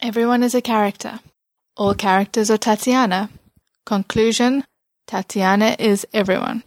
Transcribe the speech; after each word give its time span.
Everyone 0.00 0.44
is 0.44 0.54
a 0.54 0.62
character. 0.62 1.18
All 1.76 1.92
characters 1.92 2.52
are 2.52 2.56
Tatiana. 2.56 3.30
Conclusion 3.84 4.62
Tatiana 5.08 5.74
is 5.76 6.06
everyone. 6.14 6.62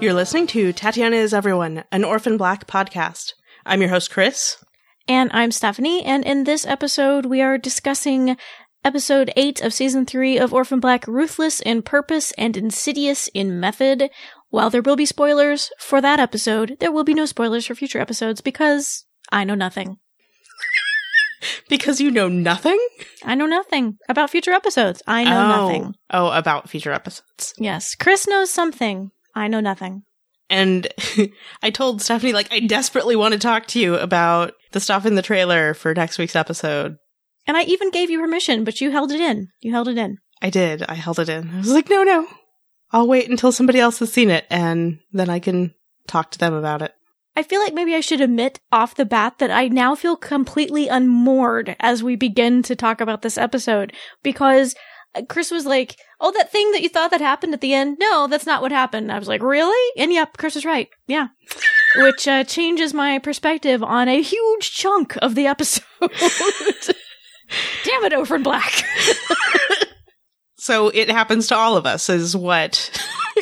You're 0.00 0.14
listening 0.14 0.46
to 0.46 0.72
Tatiana 0.72 1.16
is 1.16 1.34
Everyone, 1.34 1.82
an 1.90 2.04
Orphan 2.04 2.36
Black 2.36 2.68
podcast. 2.68 3.32
I'm 3.66 3.80
your 3.80 3.90
host, 3.90 4.12
Chris. 4.12 4.64
And 5.10 5.28
I'm 5.34 5.50
Stephanie, 5.50 6.04
and 6.04 6.24
in 6.24 6.44
this 6.44 6.64
episode, 6.64 7.26
we 7.26 7.42
are 7.42 7.58
discussing 7.58 8.36
episode 8.84 9.32
8 9.36 9.60
of 9.60 9.74
season 9.74 10.06
3 10.06 10.38
of 10.38 10.54
Orphan 10.54 10.78
Black 10.78 11.04
Ruthless 11.08 11.58
in 11.58 11.82
Purpose 11.82 12.30
and 12.38 12.56
Insidious 12.56 13.26
in 13.34 13.58
Method. 13.58 14.08
While 14.50 14.70
there 14.70 14.82
will 14.82 14.94
be 14.94 15.06
spoilers 15.06 15.72
for 15.80 16.00
that 16.00 16.20
episode, 16.20 16.76
there 16.78 16.92
will 16.92 17.02
be 17.02 17.12
no 17.12 17.26
spoilers 17.26 17.66
for 17.66 17.74
future 17.74 17.98
episodes 17.98 18.40
because 18.40 19.04
I 19.32 19.42
know 19.42 19.56
nothing. 19.56 19.96
Because 21.68 22.00
you 22.00 22.12
know 22.12 22.28
nothing? 22.28 22.78
I 23.24 23.34
know 23.34 23.46
nothing 23.46 23.98
about 24.08 24.30
future 24.30 24.52
episodes. 24.52 25.02
I 25.08 25.24
know 25.24 25.30
oh. 25.30 25.48
nothing. 25.48 25.94
Oh, 26.10 26.30
about 26.30 26.68
future 26.68 26.92
episodes. 26.92 27.54
Yes. 27.58 27.96
Chris 27.96 28.28
knows 28.28 28.50
something. 28.52 29.10
I 29.34 29.48
know 29.48 29.60
nothing. 29.60 30.04
And 30.50 30.86
I 31.62 31.70
told 31.70 32.02
Stephanie, 32.02 32.32
like, 32.32 32.52
I 32.52 32.60
desperately 32.60 33.16
want 33.16 33.32
to 33.32 33.40
talk 33.40 33.66
to 33.68 33.80
you 33.80 33.94
about 33.96 34.52
the 34.72 34.80
stuff 34.80 35.06
in 35.06 35.14
the 35.14 35.22
trailer 35.22 35.74
for 35.74 35.94
next 35.94 36.18
week's 36.18 36.36
episode. 36.36 36.96
And 37.46 37.56
I 37.56 37.62
even 37.62 37.90
gave 37.90 38.10
you 38.10 38.20
permission, 38.20 38.64
but 38.64 38.80
you 38.80 38.90
held 38.90 39.12
it 39.12 39.20
in. 39.20 39.48
You 39.60 39.72
held 39.72 39.88
it 39.88 39.98
in. 39.98 40.18
I 40.42 40.50
did. 40.50 40.82
I 40.82 40.94
held 40.94 41.18
it 41.18 41.28
in. 41.28 41.50
I 41.54 41.58
was 41.58 41.72
like, 41.72 41.90
no, 41.90 42.02
no. 42.02 42.26
I'll 42.92 43.08
wait 43.08 43.30
until 43.30 43.52
somebody 43.52 43.78
else 43.78 43.98
has 44.00 44.12
seen 44.12 44.30
it 44.30 44.46
and 44.50 44.98
then 45.12 45.30
I 45.30 45.38
can 45.38 45.74
talk 46.06 46.30
to 46.32 46.38
them 46.38 46.54
about 46.54 46.82
it. 46.82 46.92
I 47.36 47.44
feel 47.44 47.60
like 47.60 47.72
maybe 47.74 47.94
I 47.94 48.00
should 48.00 48.20
admit 48.20 48.58
off 48.72 48.96
the 48.96 49.04
bat 49.04 49.38
that 49.38 49.50
I 49.50 49.68
now 49.68 49.94
feel 49.94 50.16
completely 50.16 50.88
unmoored 50.88 51.76
as 51.78 52.02
we 52.02 52.16
begin 52.16 52.62
to 52.64 52.74
talk 52.74 53.00
about 53.00 53.22
this 53.22 53.38
episode 53.38 53.92
because 54.22 54.74
Chris 55.28 55.50
was 55.50 55.66
like, 55.66 55.96
"Oh, 56.20 56.32
that 56.32 56.52
thing 56.52 56.70
that 56.72 56.82
you 56.82 56.88
thought 56.88 57.10
that 57.10 57.20
happened 57.20 57.54
at 57.54 57.60
the 57.60 57.74
end? 57.74 57.98
No, 58.00 58.26
that's 58.28 58.46
not 58.46 58.62
what 58.62 58.72
happened." 58.72 59.10
I 59.10 59.18
was 59.18 59.28
like, 59.28 59.42
"Really?" 59.42 60.02
And 60.02 60.12
yep, 60.12 60.36
Chris 60.36 60.56
is 60.56 60.64
right. 60.64 60.88
Yeah, 61.06 61.28
which 61.96 62.28
uh, 62.28 62.44
changes 62.44 62.94
my 62.94 63.18
perspective 63.18 63.82
on 63.82 64.08
a 64.08 64.22
huge 64.22 64.72
chunk 64.72 65.16
of 65.20 65.34
the 65.34 65.46
episode. 65.46 65.84
Damn 67.84 68.04
it, 68.04 68.14
Orphan 68.14 68.42
Black. 68.42 68.84
so 70.56 70.88
it 70.88 71.10
happens 71.10 71.48
to 71.48 71.56
all 71.56 71.76
of 71.76 71.86
us, 71.86 72.08
is 72.08 72.36
what 72.36 72.90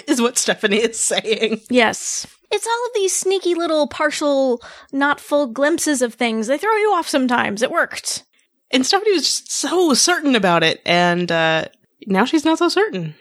is 0.07 0.21
what 0.21 0.39
Stephanie 0.39 0.79
is 0.79 0.99
saying. 0.99 1.61
Yes. 1.71 2.27
It's 2.51 2.67
all 2.67 2.87
of 2.87 2.95
these 2.95 3.15
sneaky 3.15 3.55
little 3.55 3.87
partial, 3.87 4.63
not 4.91 5.21
full 5.21 5.49
glimpses 5.49 6.01
of 6.01 6.15
things. 6.15 6.47
They 6.47 6.57
throw 6.57 6.75
you 6.77 6.93
off 6.93 7.07
sometimes. 7.07 7.61
It 7.61 7.71
worked. 7.71 8.25
And 8.71 8.85
Stephanie 8.85 9.13
was 9.13 9.23
just 9.23 9.51
so 9.51 9.95
certain 9.95 10.35
about 10.35 10.63
it, 10.63 10.81
and 10.85 11.31
uh, 11.33 11.67
now 12.07 12.25
she's 12.25 12.45
not 12.45 12.59
so 12.59 12.69
certain. 12.69 13.15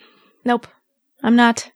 Nope, 0.43 0.67
I'm 1.23 1.35
not. 1.35 1.71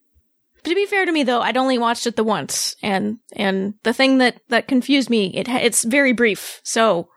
But 0.63 0.69
to 0.69 0.75
be 0.75 0.85
fair 0.85 1.05
to 1.05 1.11
me, 1.11 1.23
though, 1.23 1.41
I'd 1.41 1.57
only 1.57 1.77
watched 1.77 2.05
it 2.05 2.15
the 2.15 2.23
once, 2.23 2.75
and 2.83 3.19
and 3.33 3.75
the 3.83 3.93
thing 3.93 4.17
that 4.17 4.41
that 4.49 4.67
confused 4.67 5.09
me, 5.09 5.27
it 5.35 5.47
it's 5.47 5.83
very 5.83 6.11
brief, 6.11 6.59
so 6.63 7.09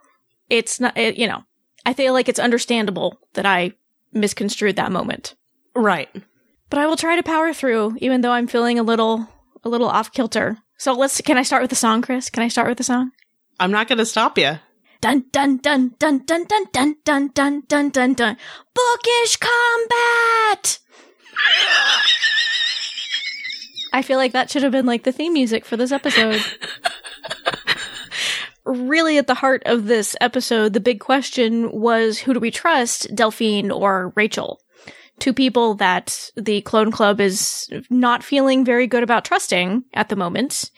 it's 0.49 0.81
not, 0.81 0.97
it, 0.97 1.17
you 1.17 1.27
know, 1.27 1.43
I 1.85 1.93
feel 1.93 2.13
like 2.13 2.29
it's 2.29 2.39
understandable 2.39 3.19
that 3.35 3.47
I 3.47 3.73
misconstrued 4.13 4.77
that 4.77 4.93
moment. 4.93 5.35
Right. 5.75 6.09
But 6.71 6.79
I 6.79 6.87
will 6.87 6.97
try 6.97 7.17
to 7.17 7.23
power 7.23 7.53
through, 7.53 7.97
even 7.99 8.21
though 8.21 8.33
I'm 8.33 8.47
feeling 8.47 8.79
a 8.79 8.83
little 8.83 9.29
a 9.64 9.69
little 9.69 9.89
off 9.89 10.13
kilter. 10.13 10.59
So 10.79 10.93
let's. 10.93 11.20
Can 11.20 11.39
I 11.39 11.43
start 11.43 11.63
with 11.63 11.70
the 11.70 11.77
song, 11.77 12.03
Chris? 12.03 12.31
Can 12.31 12.43
I 12.43 12.48
start 12.48 12.69
with 12.69 12.79
the 12.79 12.85
song? 12.85 13.11
I'm 13.61 13.70
not 13.70 13.89
going 13.89 13.98
to 13.98 14.07
stop 14.07 14.39
you. 14.39 14.59
Dun 15.05 15.23
dun 15.33 15.59
dun 15.59 15.92
dun 15.98 16.25
dun 16.25 16.47
dun 16.47 16.65
dun 16.73 16.97
dun 17.05 17.29
dun 17.35 17.63
dun 17.69 17.91
dun 17.91 18.15
dun. 18.15 18.37
Bookish 18.75 19.37
combat. 19.37 20.79
I 23.93 24.01
feel 24.01 24.17
like 24.17 24.33
that 24.33 24.48
should 24.48 24.63
have 24.63 24.73
been 24.73 24.87
like 24.87 25.03
the 25.03 25.13
theme 25.13 25.35
music 25.35 25.67
for 25.67 25.77
this 25.77 25.93
episode. 25.93 26.43
really, 28.64 29.19
at 29.19 29.27
the 29.27 29.35
heart 29.35 29.63
of 29.67 29.85
this 29.85 30.17
episode, 30.23 30.73
the 30.73 30.81
big 30.81 31.01
question 31.01 31.70
was 31.70 32.19
who 32.19 32.33
do 32.33 32.41
we 32.41 32.51
trust, 32.51 33.14
Delphine 33.14 33.70
or 33.70 34.11
Rachel? 34.17 34.59
Two 35.19 35.35
people 35.35 35.75
that 35.75 36.31
the 36.35 36.63
Clone 36.63 36.91
Club 36.91 37.20
is 37.20 37.69
not 37.91 38.25
feeling 38.25 38.64
very 38.64 38.87
good 38.87 39.03
about 39.03 39.27
trusting 39.27 39.85
at 39.93 40.09
the 40.09 40.17
moment 40.17 40.70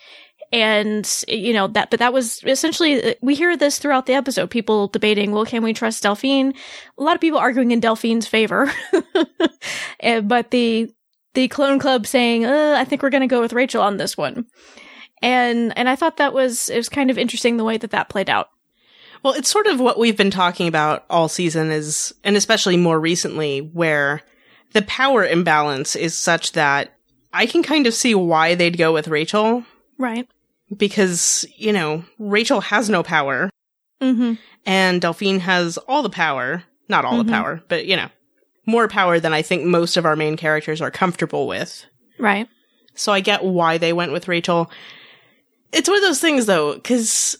and 0.52 1.24
you 1.28 1.52
know 1.52 1.66
that 1.68 1.90
but 1.90 1.98
that 1.98 2.12
was 2.12 2.42
essentially 2.44 3.16
we 3.20 3.34
hear 3.34 3.56
this 3.56 3.78
throughout 3.78 4.06
the 4.06 4.14
episode 4.14 4.50
people 4.50 4.88
debating 4.88 5.32
well 5.32 5.44
can 5.44 5.62
we 5.62 5.72
trust 5.72 6.02
delphine? 6.02 6.54
A 6.98 7.02
lot 7.02 7.14
of 7.14 7.20
people 7.20 7.38
arguing 7.38 7.72
in 7.72 7.80
delphine's 7.80 8.26
favor. 8.26 8.72
But 10.02 10.50
the 10.50 10.92
the 11.34 11.48
clone 11.48 11.78
club 11.78 12.06
saying 12.06 12.46
uh, 12.46 12.76
i 12.78 12.84
think 12.84 13.02
we're 13.02 13.10
going 13.10 13.20
to 13.22 13.26
go 13.26 13.40
with 13.40 13.52
rachel 13.52 13.82
on 13.82 13.96
this 13.96 14.16
one. 14.16 14.46
And 15.20 15.76
and 15.76 15.88
i 15.88 15.96
thought 15.96 16.18
that 16.18 16.32
was 16.32 16.68
it 16.68 16.76
was 16.76 16.88
kind 16.88 17.10
of 17.10 17.18
interesting 17.18 17.56
the 17.56 17.64
way 17.64 17.76
that 17.76 17.90
that 17.90 18.08
played 18.08 18.30
out. 18.30 18.48
Well 19.22 19.34
it's 19.34 19.50
sort 19.50 19.66
of 19.66 19.80
what 19.80 19.98
we've 19.98 20.16
been 20.16 20.30
talking 20.30 20.68
about 20.68 21.04
all 21.10 21.28
season 21.28 21.70
is 21.70 22.14
and 22.22 22.36
especially 22.36 22.76
more 22.76 23.00
recently 23.00 23.60
where 23.60 24.22
the 24.72 24.82
power 24.82 25.24
imbalance 25.24 25.96
is 25.96 26.16
such 26.16 26.52
that 26.52 26.94
i 27.32 27.46
can 27.46 27.62
kind 27.62 27.86
of 27.86 27.94
see 27.94 28.14
why 28.14 28.54
they'd 28.54 28.78
go 28.78 28.92
with 28.92 29.08
rachel. 29.08 29.64
Right 29.98 30.28
because, 30.75 31.44
you 31.56 31.72
know, 31.72 32.04
Rachel 32.19 32.60
has 32.60 32.88
no 32.88 33.03
power. 33.03 33.50
Mm-hmm. 34.00 34.34
And 34.65 35.00
Delphine 35.00 35.41
has 35.41 35.78
all 35.78 36.03
the 36.03 36.10
power. 36.10 36.65
Not 36.88 37.04
all 37.04 37.15
mm-hmm. 37.15 37.27
the 37.27 37.32
power, 37.32 37.62
but, 37.69 37.87
you 37.87 37.97
know, 37.97 38.09
more 38.65 38.88
power 38.88 39.19
than 39.19 39.32
I 39.32 39.43
think 39.43 39.65
most 39.65 39.97
of 39.97 40.04
our 40.04 40.16
main 40.16 40.37
characters 40.37 40.81
are 40.81 40.91
comfortable 40.91 41.47
with. 41.47 41.84
Right. 42.19 42.49
So 42.94 43.12
I 43.12 43.21
get 43.21 43.44
why 43.44 43.78
they 43.78 43.93
went 43.93 44.12
with 44.12 44.28
Rachel. 44.28 44.71
It's 45.72 45.88
one 45.88 45.99
of 45.99 46.04
those 46.04 46.21
things, 46.21 46.47
though, 46.47 46.75
because 46.75 47.37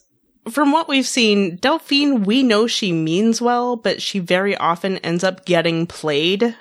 from 0.51 0.73
what 0.73 0.89
we've 0.89 1.07
seen, 1.07 1.57
Delphine, 1.57 2.25
we 2.25 2.43
know 2.43 2.67
she 2.67 2.93
means 2.93 3.41
well, 3.41 3.77
but 3.77 4.03
she 4.03 4.19
very 4.19 4.57
often 4.57 4.99
ends 4.99 5.25
up 5.25 5.45
getting 5.45 5.87
played. 5.87 6.57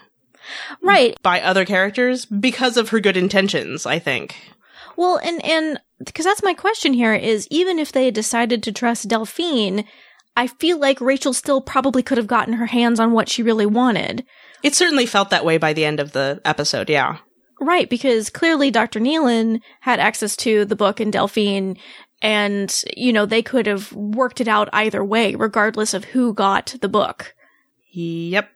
Right. 0.82 1.22
By 1.24 1.42
other 1.42 1.66
characters 1.66 2.26
because 2.26 2.78
of 2.78 2.90
her 2.90 3.00
good 3.00 3.18
intentions, 3.18 3.86
I 3.86 4.00
think. 4.00 4.36
Well, 4.96 5.18
and, 5.18 5.44
and 5.44 5.80
because 6.06 6.26
that's 6.26 6.44
my 6.44 6.54
question 6.54 6.94
here 6.94 7.14
is 7.14 7.48
even 7.50 7.80
if 7.80 7.92
they 7.92 8.06
had 8.06 8.14
decided 8.14 8.64
to 8.64 8.72
trust 8.72 9.08
Delphine, 9.08 9.86
I 10.38 10.48
feel 10.48 10.80
like 10.80 11.00
Rachel 11.00 11.34
still 11.34 11.62
probably 11.62 12.04
could 12.04 12.18
have 12.18 12.28
gotten 12.28 12.56
her 12.56 12.66
hands 12.66 13.00
on 13.00 13.14
what 13.14 13.30
she 13.30 13.44
really 13.44 13.66
wanted. 13.66 14.26
It 14.64 14.76
certainly 14.76 15.06
felt 15.06 15.30
that 15.30 15.46
way 15.46 15.58
by 15.58 15.74
the 15.74 15.86
end 15.86 16.00
of 16.00 16.12
the 16.12 16.42
episode, 16.44 16.90
yeah. 16.90 17.18
Right, 17.62 17.90
because 17.90 18.30
clearly 18.30 18.70
Dr. 18.70 19.00
Nealon 19.00 19.62
had 19.82 20.00
access 20.00 20.36
to 20.38 20.66
the 20.66 20.76
book 20.76 21.00
and 21.00 21.14
Delphine, 21.14 21.78
and, 22.22 22.84
you 22.98 23.14
know, 23.14 23.26
they 23.26 23.42
could 23.42 23.66
have 23.66 23.94
worked 23.94 24.42
it 24.42 24.48
out 24.48 24.68
either 24.74 25.04
way, 25.04 25.36
regardless 25.36 25.94
of 25.94 26.06
who 26.06 26.34
got 26.34 26.76
the 26.82 26.90
book. 26.90 27.34
Yep. 27.92 28.50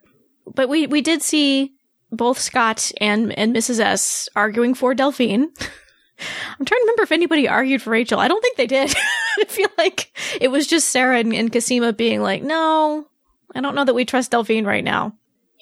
But 0.54 0.68
we, 0.68 0.88
we 0.88 1.02
did 1.02 1.22
see 1.22 1.74
both 2.12 2.40
Scott 2.40 2.92
and, 3.00 3.32
and 3.38 3.56
Mrs. 3.56 3.80
S 3.80 4.28
arguing 4.36 4.74
for 4.74 4.94
Delphine. 4.94 5.50
I'm 6.20 6.66
trying 6.66 6.80
to 6.80 6.84
remember 6.84 7.04
if 7.04 7.12
anybody 7.12 7.48
argued 7.48 7.82
for 7.82 7.92
Rachel. 7.92 8.20
I 8.20 8.28
don't 8.28 8.42
think 8.42 8.58
they 8.58 8.68
did. 8.68 8.94
I 9.40 9.46
feel 9.46 9.70
like 9.78 10.12
it 10.40 10.50
was 10.50 10.68
just 10.68 10.90
Sarah 10.90 11.20
and, 11.20 11.34
and 11.34 11.52
Cosima 11.52 11.94
being 11.94 12.22
like, 12.22 12.44
no, 12.44 13.08
I 13.56 13.62
don't 13.62 13.76
know 13.76 13.86
that 13.86 13.94
we 13.96 14.06
trust 14.06 14.32
Delphine 14.32 14.66
right 14.66 14.84
now. 14.84 15.14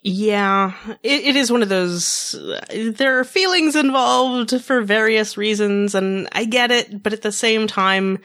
Yeah, 0.04 0.74
it, 1.04 1.26
it 1.26 1.36
is 1.36 1.52
one 1.52 1.64
of 1.64 1.70
those. 1.70 2.36
There 2.70 3.20
are 3.20 3.24
feelings 3.24 3.76
involved 3.76 4.62
for 4.62 4.82
various 4.82 5.38
reasons, 5.38 5.96
and 5.96 6.30
I 6.32 6.46
get 6.46 6.72
it, 6.72 7.02
but 7.04 7.14
at 7.14 7.24
the 7.24 7.32
same 7.32 7.68
time, 7.68 8.20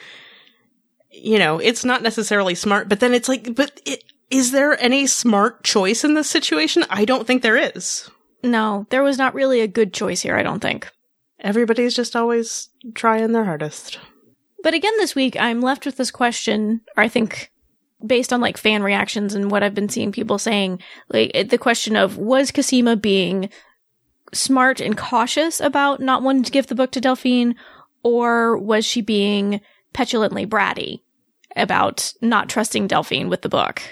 you 1.11 1.39
know, 1.39 1.59
it's 1.59 1.85
not 1.85 2.03
necessarily 2.03 2.55
smart. 2.55 2.89
But 2.89 3.01
then 3.01 3.15
it's 3.15 3.29
like, 3.29 3.55
but 3.55 3.81
it, 3.85 4.05
is 4.31 4.53
there 4.53 4.81
any 4.81 5.07
smart 5.07 5.65
choice 5.65 6.05
in 6.05 6.15
this 6.15 6.31
situation? 6.31 6.85
I 6.89 7.05
don't 7.05 7.27
think 7.27 7.43
there 7.43 7.77
is. 7.77 8.09
No, 8.43 8.87
there 8.91 9.03
was 9.03 9.19
not 9.19 9.35
really 9.35 9.61
a 9.61 9.69
good 9.69 9.93
choice 9.93 10.21
here, 10.21 10.37
I 10.37 10.43
don't 10.43 10.61
think. 10.61 10.91
Everybody's 11.43 11.95
just 11.95 12.17
always 12.17 12.69
trying 12.95 13.33
their 13.33 13.45
hardest. 13.45 13.99
But 14.63 14.75
again, 14.75 14.95
this 14.99 15.15
week, 15.15 15.37
I'm 15.39 15.61
left 15.61 15.85
with 15.85 15.97
this 15.97 16.13
question, 16.13 16.81
or 16.97 17.03
I 17.03 17.09
think 17.09 17.51
based 18.05 18.33
on 18.33 18.41
like 18.41 18.57
fan 18.57 18.83
reactions 18.83 19.35
and 19.35 19.51
what 19.51 19.63
I've 19.63 19.75
been 19.75 19.89
seeing 19.89 20.13
people 20.13 20.39
saying, 20.39 20.81
like 21.09 21.51
the 21.51 21.59
question 21.59 21.97
of 21.97 22.17
was 22.17 22.51
Cosima 22.51 22.97
being 22.97 23.51
smart 24.33 24.81
and 24.81 24.97
cautious 24.97 25.61
about 25.61 26.01
not 26.01 26.23
wanting 26.23 26.45
to 26.45 26.53
give 26.53 26.69
the 26.69 26.75
book 26.75 26.93
to 26.93 27.01
Delphine, 27.01 27.55
or 28.03 28.57
was 28.57 28.85
she 28.85 29.01
being 29.03 29.61
petulantly 29.93 30.47
bratty 30.47 31.01
about 31.55 32.13
not 32.23 32.49
trusting 32.49 32.87
Delphine 32.87 33.29
with 33.29 33.43
the 33.43 33.49
book? 33.49 33.83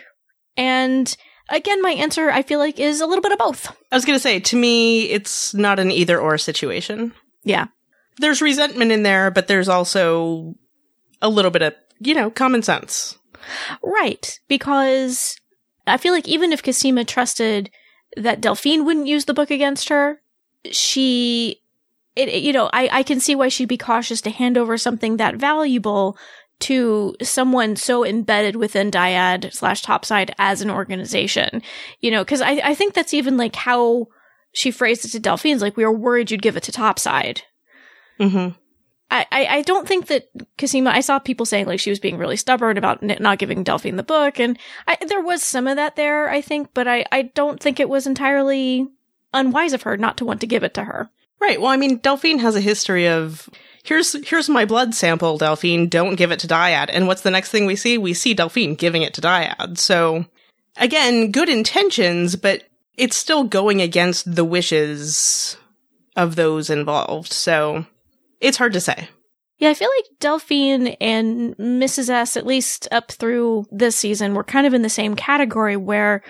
And 0.57 1.15
again, 1.49 1.83
my 1.83 1.91
answer 1.93 2.31
I 2.31 2.43
feel 2.43 2.59
like 2.59 2.79
is 2.79 3.01
a 3.01 3.07
little 3.07 3.23
bit 3.23 3.33
of 3.33 3.39
both. 3.39 3.77
I 3.93 3.97
was 3.97 4.05
going 4.05 4.17
to 4.17 4.23
say, 4.23 4.41
to 4.41 4.57
me, 4.57 5.11
it's 5.11 5.53
not 5.53 5.79
an 5.79 5.91
either 5.91 6.19
or 6.19 6.39
situation. 6.39 7.13
Yeah. 7.43 7.67
There's 8.19 8.43
resentment 8.43 8.93
in 8.93 9.03
there, 9.03 9.31
but 9.31 9.49
there's 9.49 9.69
also 9.69 10.55
a 11.23 11.29
little 11.29 11.51
bit 11.51 11.63
of, 11.63 11.75
you 12.01 12.15
know, 12.15 12.31
common 12.31 12.63
sense. 12.63 13.19
Right. 13.83 14.39
Because 14.49 15.37
I 15.87 15.97
feel 15.97 16.13
like 16.13 16.29
even 16.29 16.53
if 16.53 16.63
Cosima 16.63 17.05
trusted 17.05 17.71
that 18.17 18.41
Delphine 18.41 18.85
wouldn't 18.85 19.07
use 19.07 19.25
the 19.25 19.35
book 19.35 19.51
against 19.51 19.89
her, 19.89 20.21
she, 20.71 21.61
it, 22.17 22.29
it- 22.29 22.43
you 22.43 22.53
know, 22.53 22.69
I, 22.73 22.89
I 22.93 23.03
can 23.03 23.21
see 23.21 23.35
why 23.35 23.49
she'd 23.49 23.69
be 23.69 23.79
cautious 23.79 24.21
to 24.23 24.31
hand 24.31 24.59
over 24.59 24.77
something 24.77 25.17
that 25.17 25.37
valuable 25.37 26.19
to 26.61 27.17
someone 27.23 27.75
so 27.75 28.05
embedded 28.05 28.55
within 28.57 28.91
Dyad 28.91 29.51
slash 29.55 29.81
Topside 29.81 30.35
as 30.39 30.61
an 30.61 30.71
organization. 30.71 31.63
You 32.01 32.11
know, 32.11 32.23
cause 32.23 32.43
I, 32.43 32.61
I 32.63 32.75
think 32.75 32.93
that's 32.93 33.15
even 33.15 33.39
like 33.39 33.57
how 33.57 34.09
she 34.53 34.71
phrased 34.71 35.05
it 35.05 35.11
to 35.11 35.21
Delphine. 35.21 35.59
Like, 35.59 35.77
we 35.77 35.85
were 35.85 35.93
worried 35.93 36.31
you'd 36.31 36.43
give 36.43 36.57
it 36.57 36.65
to 36.65 36.73
Topside. 36.73 37.43
Mm-hmm. 38.19 38.55
I, 39.11 39.27
I, 39.33 39.47
I 39.47 39.63
don't 39.63 39.89
think 39.89 40.07
that 40.07 40.29
Cosima, 40.57 40.91
I 40.91 41.01
saw 41.01 41.19
people 41.19 41.45
saying 41.45 41.67
like 41.67 41.81
she 41.81 41.91
was 41.91 41.99
being 41.99 42.17
really 42.17 42.37
stubborn 42.37 42.79
about 42.79 43.03
n- 43.03 43.17
not 43.21 43.39
giving 43.39 43.65
Delphine 43.65 43.97
the 43.97 44.03
book. 44.03 44.39
And 44.39 44.59
I, 44.87 44.97
there 45.07 45.23
was 45.23 45.43
some 45.43 45.67
of 45.67 45.77
that 45.77 45.97
there, 45.97 46.31
I 46.31 46.41
think, 46.41 46.71
but 46.75 46.87
I, 46.87 47.05
I 47.11 47.23
don't 47.23 47.61
think 47.61 47.81
it 47.81 47.89
was 47.89 48.07
entirely 48.07 48.87
unwise 49.35 49.73
of 49.73 49.83
her 49.83 49.97
not 49.97 50.17
to 50.19 50.25
want 50.25 50.41
to 50.43 50.47
give 50.47 50.63
it 50.63 50.75
to 50.75 50.85
her. 50.85 51.11
Right. 51.41 51.61
Well, 51.61 51.71
I 51.71 51.77
mean, 51.77 51.99
Delphine 51.99 52.39
has 52.39 52.55
a 52.55 52.61
history 52.61 53.09
of 53.09 53.49
here's 53.83 54.13
here's 54.29 54.49
my 54.49 54.65
blood 54.67 54.95
sample, 54.95 55.39
Delphine. 55.39 55.89
Don't 55.89 56.17
give 56.17 56.31
it 56.31 56.41
to 56.41 56.47
Dyad. 56.47 56.91
And 56.93 57.07
what's 57.07 57.23
the 57.23 57.31
next 57.31 57.51
thing 57.51 57.67
we 57.67 57.77
see? 57.77 57.97
We 57.99 58.13
see 58.13 58.35
Delphine 58.35 58.75
giving 58.75 59.03
it 59.03 59.15
to 59.15 59.23
Dyad. 59.23 59.79
So 59.79 60.27
again, 60.77 61.33
good 61.33 61.49
intentions, 61.49 62.37
but 62.37 62.65
it's 62.97 63.17
still 63.17 63.45
going 63.45 63.81
against 63.81 64.35
the 64.35 64.45
wishes 64.45 65.57
of 66.17 66.37
those 66.37 66.71
involved. 66.71 67.33
So 67.33 67.87
it's 68.41 68.59
hard 68.59 68.73
to 68.75 68.81
say. 68.81 69.09
Yeah, 69.59 69.71
I 69.71 69.75
feel 69.75 69.91
like 69.97 70.07
Delphine 70.21 70.89
and 71.03 71.55
Mrs. 71.57 72.09
S, 72.09 72.37
at 72.37 72.47
least 72.47 72.89
up 72.91 73.13
through 73.13 73.67
this 73.71 73.95
season, 73.97 74.35
were 74.35 74.45
kind 74.45 74.67
of 74.67 74.73
in 74.75 74.83
the 74.83 74.89
same 74.89 75.15
category 75.15 75.77
where 75.77 76.23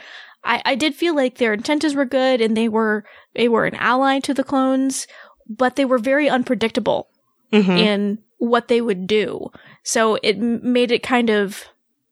I, 0.42 0.60
I 0.64 0.74
did 0.74 0.94
feel 0.96 1.14
like 1.14 1.38
their 1.38 1.52
intentions 1.52 1.94
were 1.94 2.04
good 2.04 2.40
and 2.40 2.56
they 2.56 2.68
were 2.68 3.04
they 3.34 3.48
were 3.48 3.66
an 3.66 3.76
ally 3.76 4.18
to 4.20 4.34
the 4.34 4.42
clones, 4.42 5.06
but 5.48 5.76
they 5.76 5.84
were 5.84 5.98
very 5.98 6.28
unpredictable 6.28 7.08
Mhm. 7.52 7.78
in 7.78 8.18
what 8.38 8.66
they 8.68 8.80
would 8.80 9.06
do. 9.06 9.50
So 9.84 10.18
it 10.22 10.38
made 10.38 10.90
it 10.90 11.02
kind 11.04 11.30
of, 11.30 11.64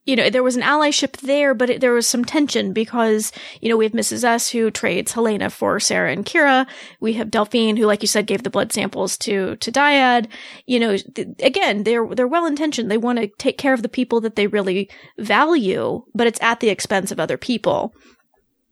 you 0.08 0.16
know, 0.16 0.30
there 0.30 0.42
was 0.42 0.56
an 0.56 0.62
allyship 0.62 1.18
there, 1.18 1.52
but 1.52 1.68
it, 1.68 1.82
there 1.82 1.92
was 1.92 2.08
some 2.08 2.24
tension 2.24 2.72
because, 2.72 3.30
you 3.60 3.68
know, 3.68 3.76
we 3.76 3.84
have 3.84 3.92
Mrs. 3.92 4.24
S 4.24 4.48
who 4.48 4.70
trades 4.70 5.12
Helena 5.12 5.50
for 5.50 5.78
Sarah 5.78 6.10
and 6.10 6.24
Kira. 6.24 6.66
We 6.98 7.12
have 7.12 7.30
Delphine 7.30 7.76
who, 7.76 7.84
like 7.84 8.00
you 8.00 8.08
said, 8.08 8.26
gave 8.26 8.42
the 8.42 8.48
blood 8.48 8.72
samples 8.72 9.18
to, 9.18 9.56
to 9.56 9.70
Dyad. 9.70 10.26
You 10.64 10.80
know, 10.80 10.96
th- 10.96 11.28
again, 11.40 11.82
they're, 11.82 12.06
they're 12.06 12.26
well 12.26 12.46
intentioned. 12.46 12.90
They 12.90 12.96
want 12.96 13.18
to 13.18 13.28
take 13.36 13.58
care 13.58 13.74
of 13.74 13.82
the 13.82 13.88
people 13.90 14.22
that 14.22 14.34
they 14.34 14.46
really 14.46 14.88
value, 15.18 16.02
but 16.14 16.26
it's 16.26 16.40
at 16.40 16.60
the 16.60 16.70
expense 16.70 17.12
of 17.12 17.20
other 17.20 17.36
people 17.36 17.94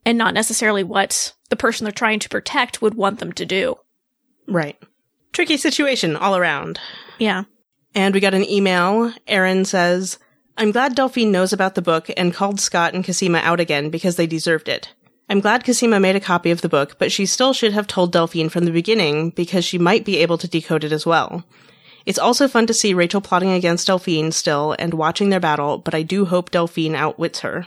and 0.06 0.17
not 0.17 0.33
necessarily 0.33 0.85
what 0.85 1.35
the 1.50 1.56
person 1.56 1.85
they're 1.85 1.93
trying 1.93 2.21
to 2.21 2.31
protect 2.31 2.81
would 2.81 2.94
want 2.94 3.19
them 3.19 3.35
to 3.35 3.44
do. 3.44 3.77
Right. 4.49 4.79
Tricky 5.33 5.59
situation 5.59 6.17
all 6.17 6.35
around. 6.35 6.81
Yeah. 7.19 7.44
And 7.94 8.15
we 8.15 8.21
got 8.21 8.33
an 8.33 8.49
email. 8.49 9.12
Erin 9.27 9.67
says, 9.67 10.19
I'm 10.58 10.70
glad 10.70 10.94
Delphine 10.94 11.31
knows 11.31 11.53
about 11.53 11.75
the 11.75 11.82
book 11.82 12.08
and 12.17 12.32
called 12.32 12.61
Scott 12.61 12.94
and 12.94 13.05
Cosima 13.05 13.38
out 13.38 13.61
again 13.61 13.91
because 13.91 14.17
they 14.17 14.26
deserved 14.26 14.69
it. 14.69 14.94
I'm 15.29 15.41
glad 15.41 15.64
Cosima 15.64 16.00
made 16.00 16.17
a 16.17 16.20
copy 16.20 16.50
of 16.50 16.62
the 16.62 16.69
book, 16.69 16.99
but 16.99 17.12
she 17.12 17.26
still 17.26 17.53
should 17.53 17.73
have 17.73 17.87
told 17.87 18.12
Delphine 18.12 18.49
from 18.49 18.64
the 18.64 18.70
beginning 18.70 19.31
because 19.31 19.64
she 19.64 19.76
might 19.76 20.05
be 20.05 20.19
able 20.19 20.38
to 20.38 20.49
decode 20.49 20.85
it 20.85 20.93
as 20.93 21.05
well. 21.05 21.44
It's 22.06 22.19
also 22.19 22.47
fun 22.47 22.67
to 22.69 22.75
see 22.75 22.94
Rachel 22.94 23.20
plotting 23.20 23.50
against 23.50 23.88
Delphine 23.88 24.32
still 24.32 24.76
and 24.79 24.94
watching 24.94 25.29
their 25.29 25.41
battle, 25.41 25.79
but 25.79 25.94
I 25.94 26.03
do 26.03 26.25
hope 26.25 26.50
Delphine 26.53 26.94
outwits 26.94 27.41
her. 27.41 27.67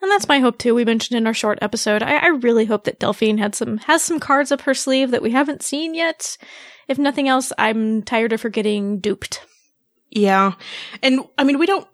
And 0.00 0.10
that's 0.12 0.28
my 0.28 0.38
hope 0.38 0.58
too. 0.58 0.74
We 0.74 0.84
mentioned 0.84 1.18
in 1.18 1.26
our 1.26 1.34
short 1.34 1.58
episode. 1.60 2.02
I, 2.02 2.18
I 2.18 2.26
really 2.28 2.66
hope 2.66 2.84
that 2.84 3.00
Delphine 3.00 3.38
had 3.38 3.54
some 3.54 3.78
has 3.78 4.02
some 4.02 4.20
cards 4.20 4.52
up 4.52 4.60
her 4.60 4.74
sleeve 4.74 5.10
that 5.10 5.22
we 5.22 5.32
haven't 5.32 5.62
seen 5.62 5.94
yet. 5.94 6.36
If 6.86 6.98
nothing 6.98 7.28
else, 7.28 7.52
I'm 7.58 8.02
tired 8.02 8.32
of 8.32 8.42
her 8.42 8.48
getting 8.48 9.00
duped. 9.00 9.40
Yeah. 10.10 10.52
And 11.02 11.20
I 11.36 11.44
mean, 11.44 11.58
we 11.58 11.66
don't, 11.66 11.86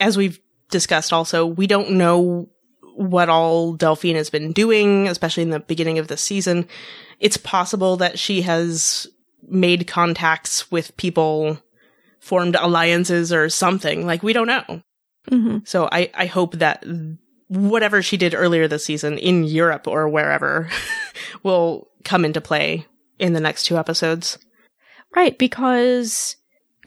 as 0.00 0.16
we've 0.16 0.40
discussed 0.70 1.12
also, 1.12 1.46
we 1.46 1.66
don't 1.66 1.92
know 1.92 2.48
what 2.96 3.28
all 3.28 3.74
Delphine 3.74 4.16
has 4.16 4.30
been 4.30 4.52
doing, 4.52 5.08
especially 5.08 5.42
in 5.42 5.50
the 5.50 5.60
beginning 5.60 5.98
of 5.98 6.08
the 6.08 6.16
season. 6.16 6.68
It's 7.20 7.36
possible 7.36 7.96
that 7.96 8.18
she 8.18 8.42
has 8.42 9.06
made 9.48 9.86
contacts 9.86 10.70
with 10.70 10.96
people, 10.96 11.58
formed 12.20 12.56
alliances 12.56 13.32
or 13.32 13.48
something. 13.48 14.06
Like, 14.06 14.22
we 14.22 14.32
don't 14.32 14.46
know. 14.46 14.82
Mm-hmm. 15.30 15.58
So 15.64 15.88
I, 15.90 16.10
I 16.14 16.26
hope 16.26 16.54
that 16.54 16.84
whatever 17.48 18.02
she 18.02 18.16
did 18.16 18.34
earlier 18.34 18.68
this 18.68 18.84
season 18.84 19.18
in 19.18 19.44
Europe 19.44 19.86
or 19.86 20.08
wherever 20.08 20.68
will 21.42 21.88
come 22.04 22.24
into 22.24 22.40
play 22.40 22.86
in 23.18 23.32
the 23.32 23.40
next 23.40 23.64
two 23.64 23.78
episodes. 23.78 24.38
Right, 25.14 25.38
because 25.38 26.36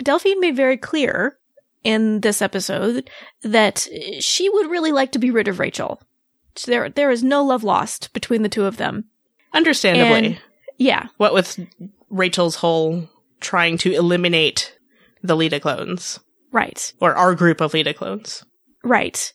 Delphine 0.03 0.39
made 0.39 0.55
very 0.55 0.77
clear 0.77 1.37
in 1.83 2.21
this 2.21 2.41
episode 2.41 3.09
that 3.43 3.87
she 4.19 4.49
would 4.49 4.69
really 4.69 4.91
like 4.91 5.11
to 5.13 5.19
be 5.19 5.31
rid 5.31 5.47
of 5.47 5.59
Rachel. 5.59 6.01
There, 6.65 6.89
there 6.89 7.11
is 7.11 7.23
no 7.23 7.43
love 7.43 7.63
lost 7.63 8.11
between 8.13 8.41
the 8.43 8.49
two 8.49 8.65
of 8.65 8.77
them. 8.77 9.05
Understandably. 9.53 10.27
And- 10.27 10.41
Yeah, 10.77 11.07
What 11.17 11.33
with 11.33 11.59
Rachel's 12.09 12.55
whole 12.55 13.09
trying 13.39 13.77
to 13.79 13.91
eliminate 13.93 14.77
the 15.23 15.35
Leda 15.35 15.59
clones, 15.59 16.19
right. 16.51 16.93
or 16.99 17.15
our 17.15 17.35
group 17.35 17.61
of 17.61 17.73
Leda 17.73 17.93
clones. 17.93 18.43
Right. 18.83 19.33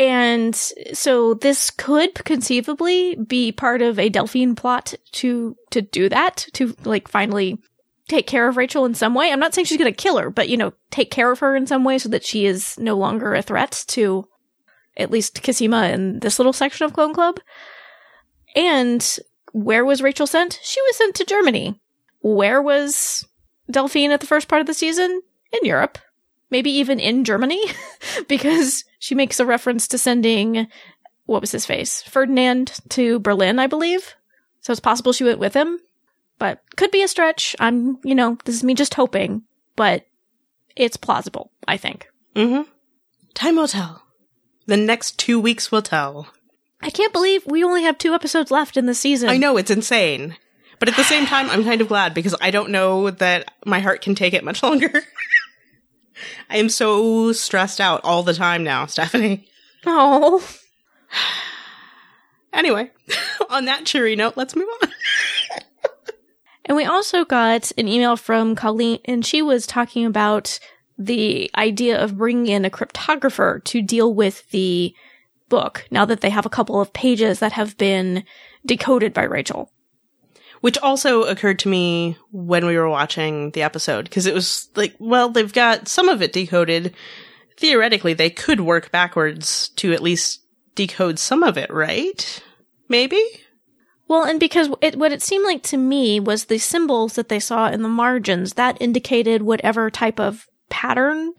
And 0.00 0.54
so 0.56 1.34
this 1.34 1.70
could 1.70 2.14
conceivably 2.24 3.14
be 3.16 3.52
part 3.52 3.80
of 3.80 3.98
a 3.98 4.08
Delphine 4.08 4.56
plot 4.56 4.94
to 5.12 5.56
to 5.70 5.80
do 5.82 6.08
that, 6.08 6.46
to 6.54 6.74
like 6.84 7.06
finally 7.08 7.58
take 8.14 8.26
care 8.26 8.48
of 8.48 8.56
Rachel 8.56 8.84
in 8.84 8.94
some 8.94 9.14
way. 9.14 9.30
I'm 9.30 9.40
not 9.40 9.54
saying 9.54 9.66
she's 9.66 9.78
going 9.78 9.92
to 9.92 10.02
kill 10.02 10.18
her, 10.18 10.30
but 10.30 10.48
you 10.48 10.56
know, 10.56 10.72
take 10.90 11.10
care 11.10 11.32
of 11.32 11.40
her 11.40 11.56
in 11.56 11.66
some 11.66 11.84
way 11.84 11.98
so 11.98 12.08
that 12.10 12.24
she 12.24 12.46
is 12.46 12.78
no 12.78 12.96
longer 12.96 13.34
a 13.34 13.42
threat 13.42 13.84
to 13.88 14.28
at 14.96 15.10
least 15.10 15.42
Cosima 15.42 15.84
and 15.84 16.20
this 16.20 16.38
little 16.38 16.52
section 16.52 16.84
of 16.84 16.92
Clone 16.92 17.12
Club. 17.12 17.40
And 18.54 19.18
where 19.52 19.84
was 19.84 20.02
Rachel 20.02 20.26
sent? 20.26 20.60
She 20.62 20.80
was 20.82 20.96
sent 20.96 21.16
to 21.16 21.24
Germany. 21.24 21.80
Where 22.20 22.62
was 22.62 23.26
Delphine 23.70 24.12
at 24.12 24.20
the 24.20 24.26
first 24.26 24.48
part 24.48 24.60
of 24.60 24.66
the 24.66 24.74
season? 24.74 25.22
In 25.52 25.60
Europe. 25.64 25.98
Maybe 26.50 26.70
even 26.70 27.00
in 27.00 27.24
Germany, 27.24 27.60
because 28.28 28.84
she 28.98 29.14
makes 29.14 29.40
a 29.40 29.46
reference 29.46 29.88
to 29.88 29.98
sending, 29.98 30.68
what 31.26 31.40
was 31.40 31.50
his 31.50 31.66
face? 31.66 32.02
Ferdinand 32.02 32.78
to 32.90 33.18
Berlin, 33.18 33.58
I 33.58 33.66
believe. 33.66 34.14
So 34.60 34.70
it's 34.70 34.80
possible 34.80 35.12
she 35.12 35.24
went 35.24 35.40
with 35.40 35.54
him, 35.54 35.80
but 36.38 36.62
could 36.76 36.90
be 36.90 37.02
a 37.02 37.08
stretch. 37.08 37.54
I'm, 37.58 37.98
you 38.04 38.14
know, 38.14 38.38
this 38.44 38.54
is 38.54 38.64
me 38.64 38.74
just 38.74 38.94
hoping, 38.94 39.42
but 39.76 40.06
it's 40.76 40.96
plausible, 40.96 41.50
I 41.66 41.76
think. 41.76 42.08
Mm-hmm. 42.34 42.62
Time 43.34 43.56
will 43.56 43.68
tell. 43.68 44.02
The 44.66 44.76
next 44.76 45.18
two 45.18 45.38
weeks 45.38 45.70
will 45.70 45.82
tell. 45.82 46.28
I 46.80 46.90
can't 46.90 47.12
believe 47.12 47.46
we 47.46 47.64
only 47.64 47.82
have 47.82 47.98
two 47.98 48.14
episodes 48.14 48.50
left 48.50 48.76
in 48.76 48.86
the 48.86 48.94
season. 48.94 49.28
I 49.28 49.36
know 49.36 49.56
it's 49.56 49.70
insane. 49.70 50.36
But 50.78 50.88
at 50.88 50.96
the 50.96 51.04
same 51.04 51.24
time, 51.26 51.48
I'm 51.48 51.64
kind 51.64 51.80
of 51.80 51.88
glad 51.88 52.14
because 52.14 52.34
I 52.40 52.50
don't 52.50 52.70
know 52.70 53.10
that 53.10 53.50
my 53.64 53.80
heart 53.80 54.02
can 54.02 54.14
take 54.14 54.34
it 54.34 54.44
much 54.44 54.62
longer. 54.62 55.02
I 56.50 56.58
am 56.58 56.68
so 56.68 57.32
stressed 57.32 57.80
out 57.80 58.00
all 58.04 58.22
the 58.22 58.34
time 58.34 58.64
now, 58.64 58.86
Stephanie. 58.86 59.48
Oh. 59.86 60.46
Anyway, 62.52 62.90
on 63.50 63.64
that 63.64 63.84
cheery 63.84 64.16
note, 64.16 64.36
let's 64.36 64.54
move 64.54 64.68
on. 64.82 64.90
And 66.64 66.76
we 66.76 66.84
also 66.84 67.24
got 67.24 67.72
an 67.76 67.88
email 67.88 68.16
from 68.16 68.54
Colleen, 68.54 69.00
and 69.04 69.24
she 69.24 69.42
was 69.42 69.66
talking 69.66 70.06
about 70.06 70.58
the 70.96 71.50
idea 71.56 72.02
of 72.02 72.16
bringing 72.16 72.46
in 72.46 72.64
a 72.64 72.70
cryptographer 72.70 73.62
to 73.64 73.82
deal 73.82 74.14
with 74.14 74.48
the 74.50 74.94
book 75.48 75.86
now 75.90 76.04
that 76.04 76.20
they 76.20 76.30
have 76.30 76.46
a 76.46 76.50
couple 76.50 76.80
of 76.80 76.92
pages 76.92 77.40
that 77.40 77.52
have 77.52 77.76
been 77.76 78.24
decoded 78.64 79.12
by 79.12 79.24
Rachel. 79.24 79.70
Which 80.60 80.78
also 80.78 81.24
occurred 81.24 81.58
to 81.60 81.68
me 81.68 82.16
when 82.32 82.64
we 82.64 82.78
were 82.78 82.88
watching 82.88 83.50
the 83.50 83.62
episode, 83.62 84.04
because 84.04 84.24
it 84.24 84.32
was 84.32 84.68
like, 84.74 84.94
well, 84.98 85.28
they've 85.28 85.52
got 85.52 85.88
some 85.88 86.08
of 86.08 86.22
it 86.22 86.32
decoded. 86.32 86.94
Theoretically, 87.58 88.14
they 88.14 88.30
could 88.30 88.60
work 88.60 88.90
backwards 88.90 89.68
to 89.76 89.92
at 89.92 90.02
least 90.02 90.40
decode 90.74 91.18
some 91.18 91.42
of 91.42 91.58
it, 91.58 91.70
right? 91.70 92.42
Maybe? 92.88 93.22
Well, 94.06 94.24
and 94.24 94.38
because 94.38 94.68
it, 94.80 94.96
what 94.96 95.12
it 95.12 95.22
seemed 95.22 95.44
like 95.44 95.62
to 95.64 95.76
me 95.76 96.20
was 96.20 96.44
the 96.44 96.58
symbols 96.58 97.14
that 97.14 97.28
they 97.28 97.40
saw 97.40 97.68
in 97.68 97.82
the 97.82 97.88
margins 97.88 98.54
that 98.54 98.80
indicated 98.80 99.42
whatever 99.42 99.90
type 99.90 100.20
of 100.20 100.46
pattern 100.68 101.32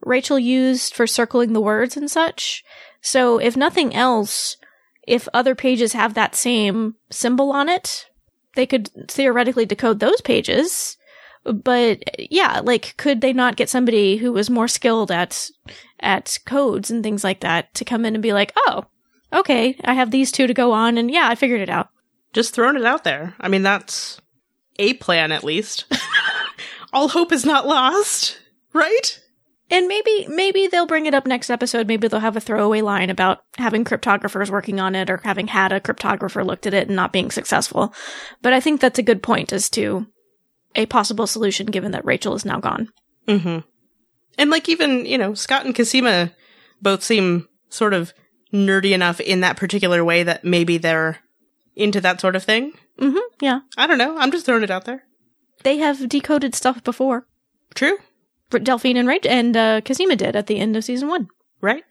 Rachel 0.00 0.38
used 0.38 0.94
for 0.94 1.06
circling 1.06 1.52
the 1.52 1.60
words 1.60 1.96
and 1.96 2.10
such. 2.10 2.64
So 3.00 3.38
if 3.38 3.56
nothing 3.56 3.94
else, 3.94 4.56
if 5.06 5.28
other 5.34 5.54
pages 5.54 5.92
have 5.92 6.14
that 6.14 6.34
same 6.34 6.94
symbol 7.10 7.50
on 7.50 7.68
it, 7.68 8.06
they 8.54 8.66
could 8.66 8.90
theoretically 9.10 9.66
decode 9.66 10.00
those 10.00 10.20
pages. 10.20 10.96
But 11.44 12.02
yeah, 12.30 12.60
like, 12.60 12.96
could 12.96 13.20
they 13.20 13.32
not 13.32 13.56
get 13.56 13.68
somebody 13.68 14.16
who 14.18 14.32
was 14.32 14.48
more 14.48 14.68
skilled 14.68 15.10
at, 15.10 15.50
at 16.00 16.38
codes 16.46 16.90
and 16.90 17.02
things 17.02 17.24
like 17.24 17.40
that 17.40 17.74
to 17.74 17.84
come 17.84 18.04
in 18.04 18.14
and 18.14 18.22
be 18.22 18.32
like, 18.32 18.52
oh, 18.56 18.86
okay, 19.32 19.78
I 19.84 19.94
have 19.94 20.10
these 20.10 20.32
two 20.32 20.46
to 20.46 20.54
go 20.54 20.72
on 20.72 20.96
and 20.96 21.10
yeah, 21.10 21.28
I 21.28 21.34
figured 21.34 21.60
it 21.60 21.68
out. 21.68 21.88
Just 22.34 22.54
throwing 22.54 22.76
it 22.76 22.84
out 22.84 23.04
there. 23.04 23.34
I 23.40 23.48
mean, 23.48 23.62
that's 23.62 24.20
a 24.78 24.94
plan 24.94 25.32
at 25.32 25.44
least. 25.44 25.86
All 26.92 27.08
hope 27.08 27.32
is 27.32 27.44
not 27.44 27.66
lost, 27.66 28.38
right? 28.72 29.20
And 29.70 29.88
maybe 29.88 30.26
maybe 30.28 30.66
they'll 30.66 30.86
bring 30.86 31.06
it 31.06 31.14
up 31.14 31.26
next 31.26 31.48
episode. 31.48 31.88
Maybe 31.88 32.06
they'll 32.06 32.20
have 32.20 32.36
a 32.36 32.40
throwaway 32.40 32.82
line 32.82 33.08
about 33.08 33.42
having 33.56 33.84
cryptographers 33.84 34.50
working 34.50 34.78
on 34.78 34.94
it 34.94 35.08
or 35.08 35.20
having 35.24 35.46
had 35.46 35.72
a 35.72 35.80
cryptographer 35.80 36.44
looked 36.44 36.66
at 36.66 36.74
it 36.74 36.88
and 36.88 36.96
not 36.96 37.12
being 37.12 37.30
successful. 37.30 37.94
But 38.42 38.52
I 38.52 38.60
think 38.60 38.80
that's 38.80 38.98
a 38.98 39.02
good 39.02 39.22
point 39.22 39.52
as 39.52 39.70
to 39.70 40.06
a 40.74 40.86
possible 40.86 41.26
solution 41.26 41.66
given 41.66 41.92
that 41.92 42.04
Rachel 42.04 42.34
is 42.34 42.44
now 42.44 42.60
gone. 42.60 42.90
Mm-hmm. 43.26 43.60
And 44.38 44.50
like 44.50 44.68
even, 44.68 45.06
you 45.06 45.16
know, 45.16 45.34
Scott 45.34 45.64
and 45.64 45.74
Cosima 45.74 46.32
both 46.82 47.02
seem 47.02 47.48
sort 47.70 47.94
of 47.94 48.12
nerdy 48.52 48.92
enough 48.92 49.20
in 49.20 49.40
that 49.40 49.56
particular 49.56 50.04
way 50.04 50.24
that 50.24 50.44
maybe 50.44 50.78
they're 50.78 51.18
into 51.76 52.00
that 52.00 52.20
sort 52.20 52.36
of 52.36 52.44
thing. 52.44 52.72
Mm-hmm. 52.98 53.18
Yeah. 53.40 53.60
I 53.76 53.86
don't 53.86 53.98
know. 53.98 54.16
I'm 54.18 54.30
just 54.30 54.46
throwing 54.46 54.62
it 54.62 54.70
out 54.70 54.84
there. 54.84 55.04
They 55.62 55.78
have 55.78 56.08
decoded 56.08 56.54
stuff 56.54 56.84
before. 56.84 57.26
True. 57.74 57.98
Delphine 58.50 58.96
and 58.96 59.08
Rach- 59.08 59.26
and 59.26 59.56
uh, 59.56 59.80
Cosima 59.80 60.14
did 60.14 60.36
at 60.36 60.46
the 60.46 60.58
end 60.58 60.76
of 60.76 60.84
season 60.84 61.08
one. 61.08 61.28
Right? 61.60 61.82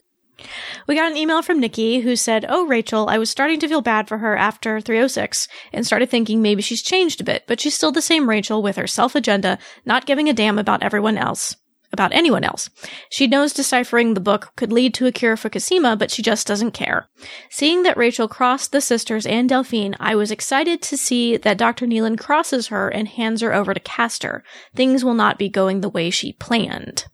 We 0.87 0.95
got 0.95 1.11
an 1.11 1.17
email 1.17 1.41
from 1.41 1.59
Nikki 1.59 2.01
who 2.01 2.15
said, 2.15 2.45
Oh, 2.47 2.65
Rachel, 2.65 3.09
I 3.09 3.17
was 3.17 3.29
starting 3.29 3.59
to 3.59 3.67
feel 3.67 3.81
bad 3.81 4.07
for 4.07 4.19
her 4.19 4.35
after 4.35 4.79
306 4.79 5.47
and 5.71 5.85
started 5.85 6.09
thinking 6.09 6.41
maybe 6.41 6.61
she's 6.61 6.81
changed 6.81 7.21
a 7.21 7.23
bit, 7.23 7.43
but 7.47 7.59
she's 7.59 7.75
still 7.75 7.91
the 7.91 8.01
same 8.01 8.29
Rachel 8.29 8.63
with 8.63 8.77
her 8.77 8.87
self 8.87 9.13
agenda, 9.15 9.59
not 9.85 10.05
giving 10.05 10.29
a 10.29 10.33
damn 10.33 10.57
about 10.57 10.81
everyone 10.81 11.17
else 11.17 11.55
about 11.93 12.11
anyone 12.13 12.43
else. 12.43 12.69
She 13.09 13.27
knows 13.27 13.53
deciphering 13.53 14.13
the 14.13 14.19
book 14.19 14.51
could 14.55 14.73
lead 14.73 14.93
to 14.95 15.05
a 15.05 15.11
cure 15.11 15.37
for 15.37 15.49
Cosima, 15.49 15.95
but 15.95 16.11
she 16.11 16.21
just 16.21 16.47
doesn't 16.47 16.71
care. 16.71 17.07
Seeing 17.49 17.83
that 17.83 17.95
Rachel 17.95 18.27
crossed 18.27 18.71
the 18.71 18.81
sisters 18.81 19.25
and 19.25 19.47
Delphine, 19.47 19.95
I 19.99 20.15
was 20.15 20.31
excited 20.31 20.81
to 20.81 20.97
see 20.97 21.37
that 21.37 21.57
Dr. 21.57 21.85
Nealon 21.85 22.19
crosses 22.19 22.67
her 22.67 22.89
and 22.89 23.07
hands 23.07 23.41
her 23.41 23.53
over 23.53 23.73
to 23.73 23.79
Castor. 23.79 24.43
Things 24.75 25.05
will 25.05 25.13
not 25.13 25.37
be 25.37 25.47
going 25.47 25.81
the 25.81 25.89
way 25.89 26.09
she 26.09 26.33
planned. 26.33 27.05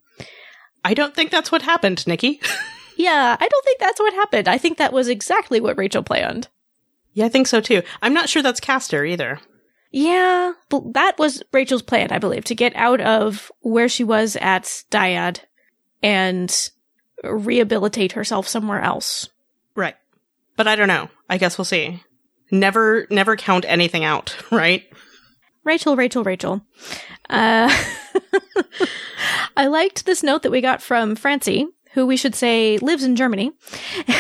I 0.84 0.94
don't 0.94 1.14
think 1.14 1.30
that's 1.30 1.52
what 1.52 1.62
happened, 1.62 2.08
Nikki. 2.08 2.40
yeah, 2.98 3.36
I 3.40 3.48
don't 3.48 3.66
think 3.66 3.80
that's 3.80 4.00
what 4.00 4.14
happened. 4.14 4.48
I 4.48 4.58
think 4.58 4.78
that 4.78 4.94
was 4.94 5.10
exactly 5.10 5.60
what 5.60 5.78
Rachel 5.78 6.04
planned. 6.04 6.48
Yeah, 7.14 7.26
I 7.26 7.30
think 7.30 7.48
so 7.48 7.60
too. 7.60 7.82
I'm 8.02 8.14
not 8.14 8.30
sure 8.30 8.42
that's 8.42 8.60
Castor 8.60 9.04
either. 9.04 9.40
Yeah, 9.92 10.54
that 10.70 11.18
was 11.18 11.42
Rachel's 11.52 11.82
plan, 11.82 12.12
I 12.12 12.20
believe, 12.20 12.46
to 12.46 12.56
get 12.56 12.76
out 12.76 13.02
of 13.02 13.52
where 13.62 13.90
she 13.90 14.04
was 14.04 14.36
at 14.40 14.64
Dyad 14.92 15.40
and 16.04 16.70
rehabilitate 17.24 18.12
herself 18.12 18.48
somewhere 18.48 18.82
else. 18.82 19.30
Right. 19.76 19.96
But 20.56 20.68
I 20.68 20.76
don't 20.76 20.88
know. 20.88 21.10
I 21.30 21.38
guess 21.38 21.58
we'll 21.58 21.66
see. 21.66 22.04
Never, 22.52 23.08
never 23.10 23.36
count 23.36 23.66
anything 23.68 24.04
out, 24.04 24.36
right? 24.52 24.84
Rachel, 25.64 25.96
Rachel, 25.96 26.24
Rachel. 26.24 26.62
Uh, 27.30 27.76
I 29.58 29.68
liked 29.68 30.06
this 30.06 30.24
note 30.24 30.44
that 30.44 30.52
we 30.52 30.62
got 30.62 30.82
from 30.82 31.16
Francie, 31.16 31.68
who 31.94 32.06
we 32.06 32.18
should 32.18 32.36
say 32.36 32.78
lives 32.78 33.04
in 33.04 33.16
Germany. 33.16 33.52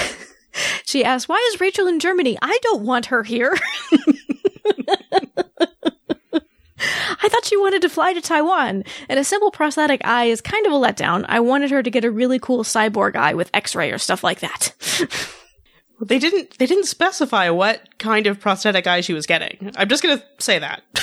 she 0.85 1.03
asked, 1.03 1.29
Why 1.29 1.43
is 1.51 1.61
Rachel 1.61 1.87
in 1.87 1.99
Germany? 1.99 2.37
I 2.41 2.57
don't 2.61 2.83
want 2.83 3.07
her 3.07 3.23
here. 3.23 3.55
I 7.21 7.27
thought 7.27 7.45
she 7.45 7.48
wanted 7.59 7.81
to 7.83 7.89
fly 7.89 8.13
to 8.13 8.21
Taiwan, 8.21 8.83
and 9.07 9.19
a 9.19 9.23
simple 9.23 9.51
prosthetic 9.51 10.01
eye 10.05 10.25
is 10.25 10.41
kind 10.41 10.65
of 10.65 10.71
a 10.71 10.75
letdown. 10.75 11.25
I 11.27 11.39
wanted 11.39 11.71
her 11.71 11.83
to 11.83 11.91
get 11.91 12.05
a 12.05 12.11
really 12.11 12.39
cool 12.39 12.63
cyborg 12.63 13.15
eye 13.15 13.33
with 13.33 13.49
X-ray 13.53 13.91
or 13.91 13.97
stuff 13.97 14.23
like 14.23 14.39
that. 14.39 14.73
they 16.01 16.19
didn't. 16.19 16.57
They 16.57 16.65
didn't 16.65 16.85
specify 16.85 17.49
what 17.49 17.97
kind 17.99 18.27
of 18.27 18.39
prosthetic 18.39 18.87
eye 18.87 19.01
she 19.01 19.13
was 19.13 19.25
getting. 19.25 19.71
I'm 19.75 19.89
just 19.89 20.03
gonna 20.03 20.23
say 20.39 20.59
that. 20.59 20.83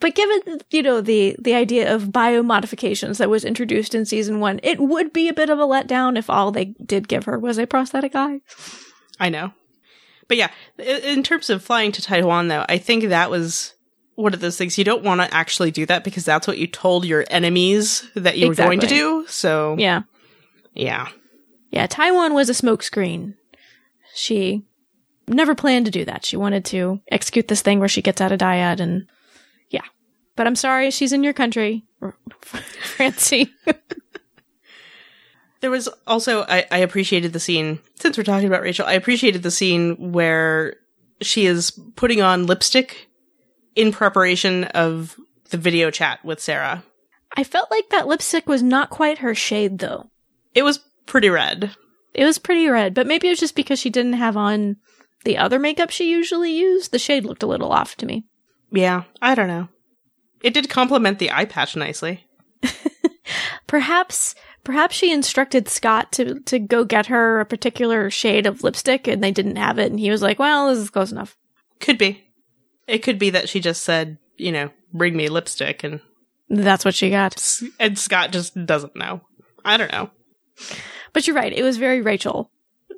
but 0.00 0.14
given 0.14 0.60
you 0.70 0.82
know 0.82 1.00
the 1.00 1.36
the 1.38 1.54
idea 1.54 1.94
of 1.94 2.04
biomodifications 2.04 3.18
that 3.18 3.30
was 3.30 3.44
introduced 3.44 3.94
in 3.94 4.04
season 4.04 4.40
one, 4.40 4.60
it 4.62 4.80
would 4.80 5.12
be 5.12 5.28
a 5.28 5.34
bit 5.34 5.50
of 5.50 5.58
a 5.58 5.66
letdown 5.66 6.18
if 6.18 6.28
all 6.28 6.52
they 6.52 6.66
did 6.84 7.08
give 7.08 7.24
her 7.24 7.38
was 7.38 7.58
a 7.58 7.66
prosthetic 7.66 8.14
eye. 8.14 8.40
I 9.18 9.28
know. 9.28 9.52
But 10.30 10.36
yeah, 10.36 10.50
in 10.78 11.24
terms 11.24 11.50
of 11.50 11.60
flying 11.60 11.90
to 11.90 12.00
Taiwan, 12.00 12.46
though, 12.46 12.64
I 12.68 12.78
think 12.78 13.08
that 13.08 13.32
was 13.32 13.74
one 14.14 14.32
of 14.32 14.38
those 14.38 14.56
things 14.56 14.78
you 14.78 14.84
don't 14.84 15.02
want 15.02 15.20
to 15.20 15.34
actually 15.34 15.72
do 15.72 15.84
that 15.86 16.04
because 16.04 16.24
that's 16.24 16.46
what 16.46 16.56
you 16.56 16.68
told 16.68 17.04
your 17.04 17.24
enemies 17.28 18.08
that 18.14 18.38
you 18.38 18.46
exactly. 18.46 18.76
were 18.76 18.80
going 18.80 18.88
to 18.88 18.94
do. 18.94 19.26
So 19.26 19.74
yeah, 19.76 20.02
yeah, 20.72 21.08
yeah. 21.72 21.88
Taiwan 21.88 22.32
was 22.32 22.48
a 22.48 22.52
smokescreen. 22.52 23.34
She 24.14 24.62
never 25.26 25.56
planned 25.56 25.86
to 25.86 25.90
do 25.90 26.04
that. 26.04 26.24
She 26.24 26.36
wanted 26.36 26.64
to 26.66 27.00
execute 27.10 27.48
this 27.48 27.62
thing 27.62 27.80
where 27.80 27.88
she 27.88 28.00
gets 28.00 28.20
out 28.20 28.30
of 28.30 28.38
dyad 28.38 28.78
and 28.78 29.08
yeah. 29.68 29.82
But 30.36 30.46
I'm 30.46 30.54
sorry, 30.54 30.92
she's 30.92 31.12
in 31.12 31.24
your 31.24 31.32
country, 31.32 31.86
Francie. 32.40 33.52
There 35.60 35.70
was 35.70 35.88
also 36.06 36.42
I, 36.48 36.66
I 36.70 36.78
appreciated 36.78 37.32
the 37.32 37.40
scene 37.40 37.80
since 37.96 38.16
we're 38.16 38.24
talking 38.24 38.48
about 38.48 38.62
Rachel. 38.62 38.86
I 38.86 38.94
appreciated 38.94 39.42
the 39.42 39.50
scene 39.50 40.12
where 40.12 40.76
she 41.20 41.46
is 41.46 41.70
putting 41.96 42.22
on 42.22 42.46
lipstick 42.46 43.08
in 43.76 43.92
preparation 43.92 44.64
of 44.64 45.16
the 45.50 45.58
video 45.58 45.90
chat 45.90 46.24
with 46.24 46.40
Sarah. 46.40 46.82
I 47.36 47.44
felt 47.44 47.70
like 47.70 47.90
that 47.90 48.08
lipstick 48.08 48.48
was 48.48 48.62
not 48.62 48.90
quite 48.90 49.18
her 49.18 49.34
shade 49.34 49.78
though. 49.78 50.10
It 50.54 50.62
was 50.62 50.80
pretty 51.06 51.28
red. 51.28 51.74
It 52.14 52.24
was 52.24 52.38
pretty 52.38 52.68
red, 52.68 52.94
but 52.94 53.06
maybe 53.06 53.28
it 53.28 53.30
was 53.30 53.40
just 53.40 53.54
because 53.54 53.78
she 53.78 53.90
didn't 53.90 54.14
have 54.14 54.36
on 54.36 54.76
the 55.24 55.38
other 55.38 55.58
makeup 55.58 55.90
she 55.90 56.10
usually 56.10 56.52
used. 56.52 56.90
The 56.90 56.98
shade 56.98 57.24
looked 57.24 57.42
a 57.42 57.46
little 57.46 57.70
off 57.70 57.96
to 57.96 58.06
me. 58.06 58.24
Yeah, 58.72 59.04
I 59.20 59.34
don't 59.34 59.48
know. 59.48 59.68
It 60.42 60.54
did 60.54 60.70
complement 60.70 61.18
the 61.18 61.30
eye 61.30 61.44
patch 61.44 61.76
nicely. 61.76 62.24
Perhaps 63.66 64.34
Perhaps 64.64 64.94
she 64.94 65.12
instructed 65.12 65.68
Scott 65.68 66.12
to, 66.12 66.40
to 66.40 66.58
go 66.58 66.84
get 66.84 67.06
her 67.06 67.40
a 67.40 67.46
particular 67.46 68.10
shade 68.10 68.46
of 68.46 68.62
lipstick 68.62 69.06
and 69.06 69.22
they 69.22 69.32
didn't 69.32 69.56
have 69.56 69.78
it. 69.78 69.90
And 69.90 69.98
he 69.98 70.10
was 70.10 70.22
like, 70.22 70.38
well, 70.38 70.68
this 70.68 70.78
is 70.78 70.90
close 70.90 71.12
enough. 71.12 71.36
Could 71.78 71.98
be. 71.98 72.24
It 72.86 72.98
could 72.98 73.18
be 73.18 73.30
that 73.30 73.48
she 73.48 73.60
just 73.60 73.82
said, 73.82 74.18
you 74.36 74.52
know, 74.52 74.70
bring 74.92 75.16
me 75.16 75.28
lipstick 75.28 75.84
and. 75.84 76.00
That's 76.48 76.84
what 76.84 76.94
she 76.94 77.10
got. 77.10 77.60
And 77.78 77.98
Scott 77.98 78.32
just 78.32 78.54
doesn't 78.66 78.96
know. 78.96 79.22
I 79.64 79.76
don't 79.76 79.92
know. 79.92 80.10
But 81.12 81.26
you're 81.26 81.36
right. 81.36 81.52
It 81.52 81.62
was 81.62 81.76
very 81.76 82.00
Rachel 82.00 82.50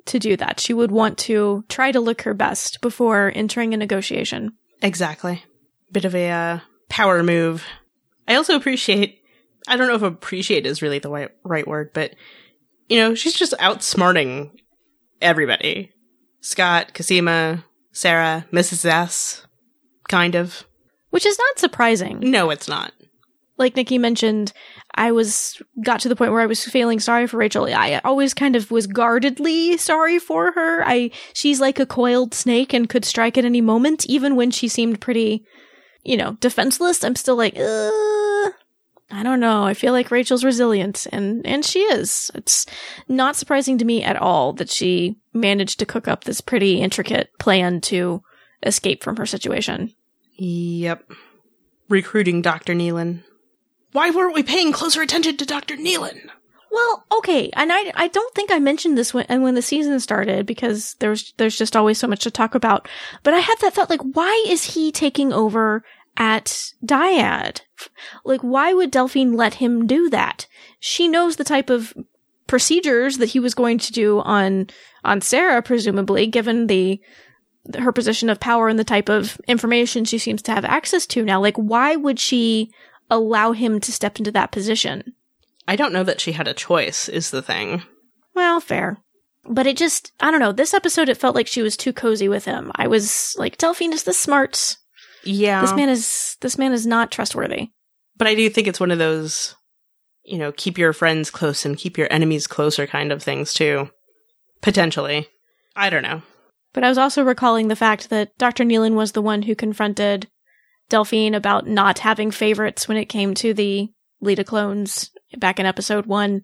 to 0.05 0.19
do 0.19 0.35
that. 0.37 0.59
She 0.59 0.73
would 0.73 0.91
want 0.91 1.17
to 1.19 1.63
try 1.69 1.91
to 1.91 1.99
look 1.99 2.23
her 2.23 2.33
best 2.33 2.81
before 2.81 3.31
entering 3.35 3.73
a 3.73 3.77
negotiation. 3.77 4.53
Exactly. 4.81 5.43
Bit 5.91 6.05
of 6.05 6.15
a 6.15 6.29
uh, 6.29 6.59
power 6.89 7.23
move. 7.23 7.65
I 8.27 8.35
also 8.35 8.55
appreciate 8.55 9.22
I 9.67 9.77
don't 9.77 9.87
know 9.87 9.95
if 9.95 10.01
appreciate 10.01 10.65
is 10.65 10.81
really 10.81 10.99
the 10.99 11.09
right, 11.09 11.31
right 11.43 11.67
word, 11.67 11.91
but 11.93 12.15
you 12.89 12.97
know, 12.97 13.15
she's 13.15 13.33
just 13.33 13.53
outsmarting 13.59 14.51
everybody. 15.21 15.91
Scott, 16.41 16.93
Cosima, 16.93 17.63
Sarah, 17.91 18.45
Mrs. 18.51 18.85
S, 18.85 19.47
kind 20.09 20.35
of. 20.35 20.65
Which 21.11 21.25
is 21.25 21.37
not 21.39 21.59
surprising. 21.59 22.19
No, 22.19 22.49
it's 22.49 22.67
not. 22.67 22.91
Like 23.57 23.75
Nikki 23.75 23.97
mentioned, 23.97 24.51
I 24.95 25.11
was 25.11 25.61
got 25.83 26.01
to 26.01 26.09
the 26.09 26.15
point 26.15 26.31
where 26.31 26.41
I 26.41 26.47
was 26.47 26.63
feeling 26.65 26.99
sorry 26.99 27.27
for 27.27 27.37
Rachel. 27.37 27.65
I 27.65 28.01
always 28.03 28.33
kind 28.33 28.55
of 28.55 28.71
was 28.71 28.87
guardedly 28.87 29.77
sorry 29.77 30.17
for 30.19 30.51
her. 30.51 30.83
I 30.85 31.11
she's 31.33 31.61
like 31.61 31.79
a 31.79 31.85
coiled 31.85 32.33
snake 32.33 32.73
and 32.73 32.89
could 32.89 33.05
strike 33.05 33.37
at 33.37 33.45
any 33.45 33.61
moment, 33.61 34.05
even 34.07 34.35
when 34.35 34.49
she 34.49 34.67
seemed 34.67 35.01
pretty, 35.01 35.45
you 36.03 36.17
know, 36.17 36.35
defenseless. 36.39 37.03
I'm 37.03 37.15
still 37.15 37.35
like, 37.35 37.55
uh, 37.55 37.91
I 39.13 39.21
don't 39.21 39.39
know. 39.39 39.63
I 39.63 39.75
feel 39.75 39.93
like 39.93 40.09
Rachel's 40.09 40.43
resilient 40.43 41.05
and 41.11 41.45
and 41.45 41.63
she 41.63 41.81
is. 41.81 42.31
It's 42.33 42.65
not 43.07 43.35
surprising 43.35 43.77
to 43.77 43.85
me 43.85 44.03
at 44.03 44.15
all 44.15 44.53
that 44.53 44.71
she 44.71 45.17
managed 45.33 45.77
to 45.79 45.85
cook 45.85 46.07
up 46.07 46.23
this 46.23 46.41
pretty 46.41 46.81
intricate 46.81 47.29
plan 47.37 47.79
to 47.81 48.23
escape 48.63 49.03
from 49.03 49.17
her 49.17 49.27
situation. 49.27 49.93
Yep. 50.39 51.11
Recruiting 51.89 52.41
Dr. 52.41 52.73
Nealon. 52.73 53.23
Why 53.91 54.09
weren't 54.09 54.33
we 54.33 54.41
paying 54.41 54.71
closer 54.71 55.03
attention 55.03 55.37
to 55.37 55.45
Dr. 55.45 55.75
Nealon? 55.75 56.29
Well, 56.71 57.05
okay, 57.19 57.51
and 57.53 57.71
I 57.71 57.91
I 57.93 58.07
don't 58.07 58.33
think 58.33 58.51
I 58.51 58.57
mentioned 58.57 58.97
this 58.97 59.13
when 59.13 59.27
and 59.29 59.43
when 59.43 59.53
the 59.53 59.61
season 59.61 59.99
started 59.99 60.47
because 60.47 60.95
there's 60.95 61.33
there's 61.37 61.55
just 61.55 61.75
always 61.75 61.99
so 61.99 62.07
much 62.07 62.23
to 62.23 62.31
talk 62.31 62.55
about. 62.55 62.87
But 63.21 63.35
I 63.35 63.39
had 63.39 63.57
that 63.61 63.75
thought 63.75 63.91
like, 63.91 64.01
why 64.01 64.43
is 64.47 64.73
he 64.73 64.91
taking 64.91 65.31
over 65.31 65.83
at 66.17 66.71
Dyad. 66.85 67.61
Like, 68.23 68.41
why 68.41 68.73
would 68.73 68.91
Delphine 68.91 69.33
let 69.33 69.55
him 69.55 69.87
do 69.87 70.09
that? 70.09 70.47
She 70.79 71.07
knows 71.07 71.35
the 71.35 71.43
type 71.43 71.69
of 71.69 71.93
procedures 72.47 73.17
that 73.17 73.29
he 73.29 73.39
was 73.39 73.55
going 73.55 73.77
to 73.79 73.91
do 73.91 74.19
on 74.19 74.67
on 75.03 75.21
Sarah, 75.21 75.61
presumably, 75.61 76.27
given 76.27 76.67
the 76.67 76.99
her 77.77 77.91
position 77.91 78.29
of 78.29 78.39
power 78.39 78.67
and 78.67 78.77
the 78.77 78.83
type 78.83 79.09
of 79.09 79.39
information 79.47 80.05
she 80.05 80.17
seems 80.17 80.41
to 80.43 80.51
have 80.51 80.65
access 80.65 81.05
to 81.07 81.23
now. 81.23 81.41
Like, 81.41 81.55
why 81.55 81.95
would 81.95 82.19
she 82.19 82.71
allow 83.09 83.53
him 83.53 83.79
to 83.79 83.91
step 83.91 84.19
into 84.19 84.31
that 84.31 84.51
position? 84.51 85.13
I 85.67 85.75
don't 85.75 85.93
know 85.93 86.03
that 86.03 86.19
she 86.19 86.33
had 86.33 86.47
a 86.47 86.53
choice, 86.53 87.07
is 87.07 87.31
the 87.31 87.41
thing. 87.41 87.83
Well, 88.35 88.59
fair. 88.59 88.97
But 89.45 89.67
it 89.67 89.77
just, 89.77 90.11
I 90.19 90.31
don't 90.31 90.39
know. 90.39 90.51
This 90.51 90.73
episode, 90.73 91.09
it 91.09 91.17
felt 91.17 91.35
like 91.35 91.47
she 91.47 91.61
was 91.61 91.77
too 91.77 91.93
cozy 91.93 92.27
with 92.27 92.45
him. 92.45 92.71
I 92.75 92.87
was 92.87 93.35
like, 93.37 93.57
Delphine 93.57 93.93
is 93.93 94.03
the 94.03 94.13
smart. 94.13 94.77
Yeah. 95.23 95.61
This 95.61 95.73
man 95.73 95.89
is, 95.89 96.37
this 96.41 96.57
man 96.57 96.73
is 96.73 96.85
not 96.85 97.11
trustworthy. 97.11 97.69
But 98.17 98.27
I 98.27 98.35
do 98.35 98.49
think 98.49 98.67
it's 98.67 98.79
one 98.79 98.91
of 98.91 98.99
those, 98.99 99.55
you 100.23 100.37
know, 100.37 100.51
keep 100.51 100.77
your 100.77 100.93
friends 100.93 101.31
close 101.31 101.65
and 101.65 101.77
keep 101.77 101.97
your 101.97 102.07
enemies 102.11 102.47
closer 102.47 102.85
kind 102.85 103.11
of 103.11 103.23
things 103.23 103.53
too. 103.53 103.89
Potentially. 104.61 105.27
I 105.75 105.89
don't 105.89 106.03
know. 106.03 106.21
But 106.73 106.83
I 106.83 106.89
was 106.89 106.97
also 106.97 107.23
recalling 107.23 107.67
the 107.67 107.75
fact 107.75 108.09
that 108.09 108.37
Dr. 108.37 108.63
Nealon 108.63 108.93
was 108.93 109.11
the 109.11 109.21
one 109.21 109.43
who 109.43 109.55
confronted 109.55 110.27
Delphine 110.89 111.35
about 111.35 111.67
not 111.67 111.99
having 111.99 112.31
favorites 112.31 112.87
when 112.87 112.97
it 112.97 113.05
came 113.05 113.33
to 113.35 113.53
the 113.53 113.89
Leda 114.21 114.43
clones 114.43 115.09
back 115.37 115.59
in 115.59 115.65
episode 115.65 116.05
one. 116.05 116.43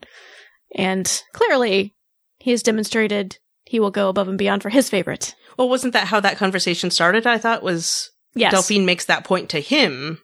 And 0.75 1.23
clearly, 1.33 1.95
he 2.37 2.51
has 2.51 2.63
demonstrated 2.63 3.37
he 3.65 3.79
will 3.79 3.91
go 3.91 4.09
above 4.09 4.27
and 4.27 4.37
beyond 4.37 4.61
for 4.61 4.69
his 4.69 4.89
favorite. 4.89 5.35
Well, 5.57 5.69
wasn't 5.69 5.93
that 5.93 6.07
how 6.07 6.19
that 6.19 6.37
conversation 6.37 6.91
started? 6.91 7.27
I 7.27 7.37
thought 7.37 7.63
was 7.63 8.11
Yes. 8.35 8.51
Delphine 8.51 8.85
makes 8.85 9.05
that 9.05 9.23
point 9.25 9.49
to 9.49 9.59
him. 9.59 10.19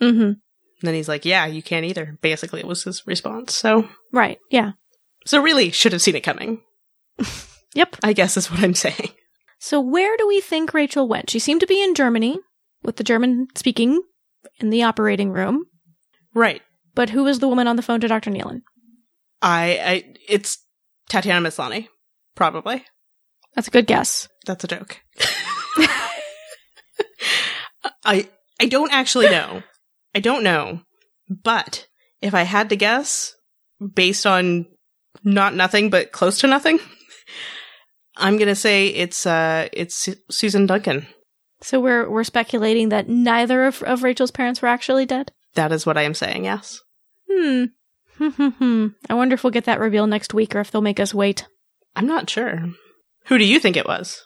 Mm-hmm. 0.00 0.20
And 0.22 0.38
then 0.82 0.94
he's 0.94 1.08
like, 1.08 1.24
yeah, 1.24 1.46
you 1.46 1.62
can't 1.62 1.84
either. 1.84 2.18
Basically, 2.22 2.60
it 2.60 2.66
was 2.66 2.84
his 2.84 3.06
response. 3.06 3.54
So, 3.54 3.88
Right. 4.12 4.38
Yeah. 4.50 4.72
so 5.26 5.42
really 5.42 5.70
should 5.70 5.92
have 5.92 6.02
seen 6.02 6.16
it 6.16 6.22
coming. 6.22 6.62
Yep. 7.74 7.98
I 8.02 8.12
guess 8.14 8.36
is 8.36 8.50
what 8.50 8.60
I'm 8.60 8.74
saying. 8.74 9.10
So 9.60 9.80
where 9.80 10.16
do 10.16 10.26
we 10.26 10.40
think 10.40 10.74
Rachel 10.74 11.06
went? 11.06 11.30
She 11.30 11.38
seemed 11.38 11.60
to 11.60 11.66
be 11.68 11.82
in 11.82 11.94
Germany 11.94 12.40
with 12.82 12.96
the 12.96 13.04
German 13.04 13.46
speaking 13.54 14.02
in 14.58 14.70
the 14.70 14.82
operating 14.82 15.30
room. 15.30 15.66
Right. 16.34 16.62
But 16.94 17.10
who 17.10 17.22
was 17.24 17.38
the 17.38 17.46
woman 17.46 17.68
on 17.68 17.76
the 17.76 17.82
phone 17.82 18.00
to 18.00 18.08
Dr. 18.08 18.30
Nealon? 18.30 18.62
I, 19.40 19.78
I, 19.84 20.14
it's 20.28 20.58
Tatiana 21.08 21.48
Maslany. 21.48 21.88
Probably. 22.34 22.84
That's 23.54 23.68
a 23.68 23.70
good 23.70 23.86
guess. 23.86 24.28
That's 24.46 24.64
a 24.64 24.68
joke. 24.68 25.00
I 28.04 28.28
I 28.60 28.66
don't 28.66 28.92
actually 28.92 29.30
know. 29.30 29.62
I 30.14 30.20
don't 30.20 30.42
know. 30.42 30.80
But 31.28 31.86
if 32.20 32.34
I 32.34 32.42
had 32.42 32.70
to 32.70 32.76
guess, 32.76 33.34
based 33.94 34.26
on 34.26 34.66
not 35.24 35.54
nothing 35.54 35.90
but 35.90 36.12
close 36.12 36.38
to 36.40 36.46
nothing, 36.46 36.78
I'm 38.16 38.36
gonna 38.38 38.54
say 38.54 38.88
it's 38.88 39.26
uh 39.26 39.68
it's 39.72 39.94
Su- 39.94 40.16
Susan 40.30 40.66
Duncan. 40.66 41.06
So 41.62 41.80
we're 41.80 42.08
we're 42.08 42.24
speculating 42.24 42.88
that 42.88 43.08
neither 43.08 43.66
of, 43.66 43.82
of 43.82 44.02
Rachel's 44.02 44.30
parents 44.30 44.62
were 44.62 44.68
actually 44.68 45.06
dead. 45.06 45.32
That 45.54 45.72
is 45.72 45.84
what 45.84 45.98
I 45.98 46.02
am 46.02 46.14
saying. 46.14 46.44
Yes. 46.44 46.80
Hmm. 47.30 47.64
Hmm, 48.16 48.28
hmm, 48.28 48.48
hmm. 48.48 48.86
I 49.08 49.14
wonder 49.14 49.34
if 49.34 49.44
we'll 49.44 49.50
get 49.50 49.64
that 49.64 49.80
reveal 49.80 50.06
next 50.06 50.34
week 50.34 50.54
or 50.54 50.60
if 50.60 50.70
they'll 50.70 50.82
make 50.82 51.00
us 51.00 51.14
wait. 51.14 51.46
I'm 51.96 52.06
not 52.06 52.28
sure. 52.28 52.66
Who 53.26 53.38
do 53.38 53.44
you 53.44 53.58
think 53.58 53.76
it 53.76 53.86
was? 53.86 54.22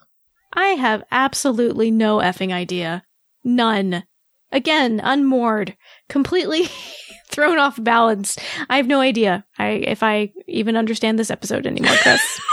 I 0.53 0.69
have 0.69 1.05
absolutely 1.11 1.91
no 1.91 2.19
effing 2.19 2.53
idea. 2.53 3.05
None. 3.45 4.05
Again, 4.51 5.01
unmoored. 5.03 5.77
Completely 6.09 6.69
thrown 7.31 7.59
off 7.59 7.83
balance. 7.83 8.37
I 8.69 8.79
have 8.79 8.87
no 8.87 9.01
idea. 9.01 9.45
I 9.59 9.69
if 9.69 10.03
I 10.03 10.33
even 10.47 10.77
understand 10.77 11.19
this 11.19 11.31
episode 11.31 11.67
anymore, 11.67 11.97
Chris. 11.97 12.41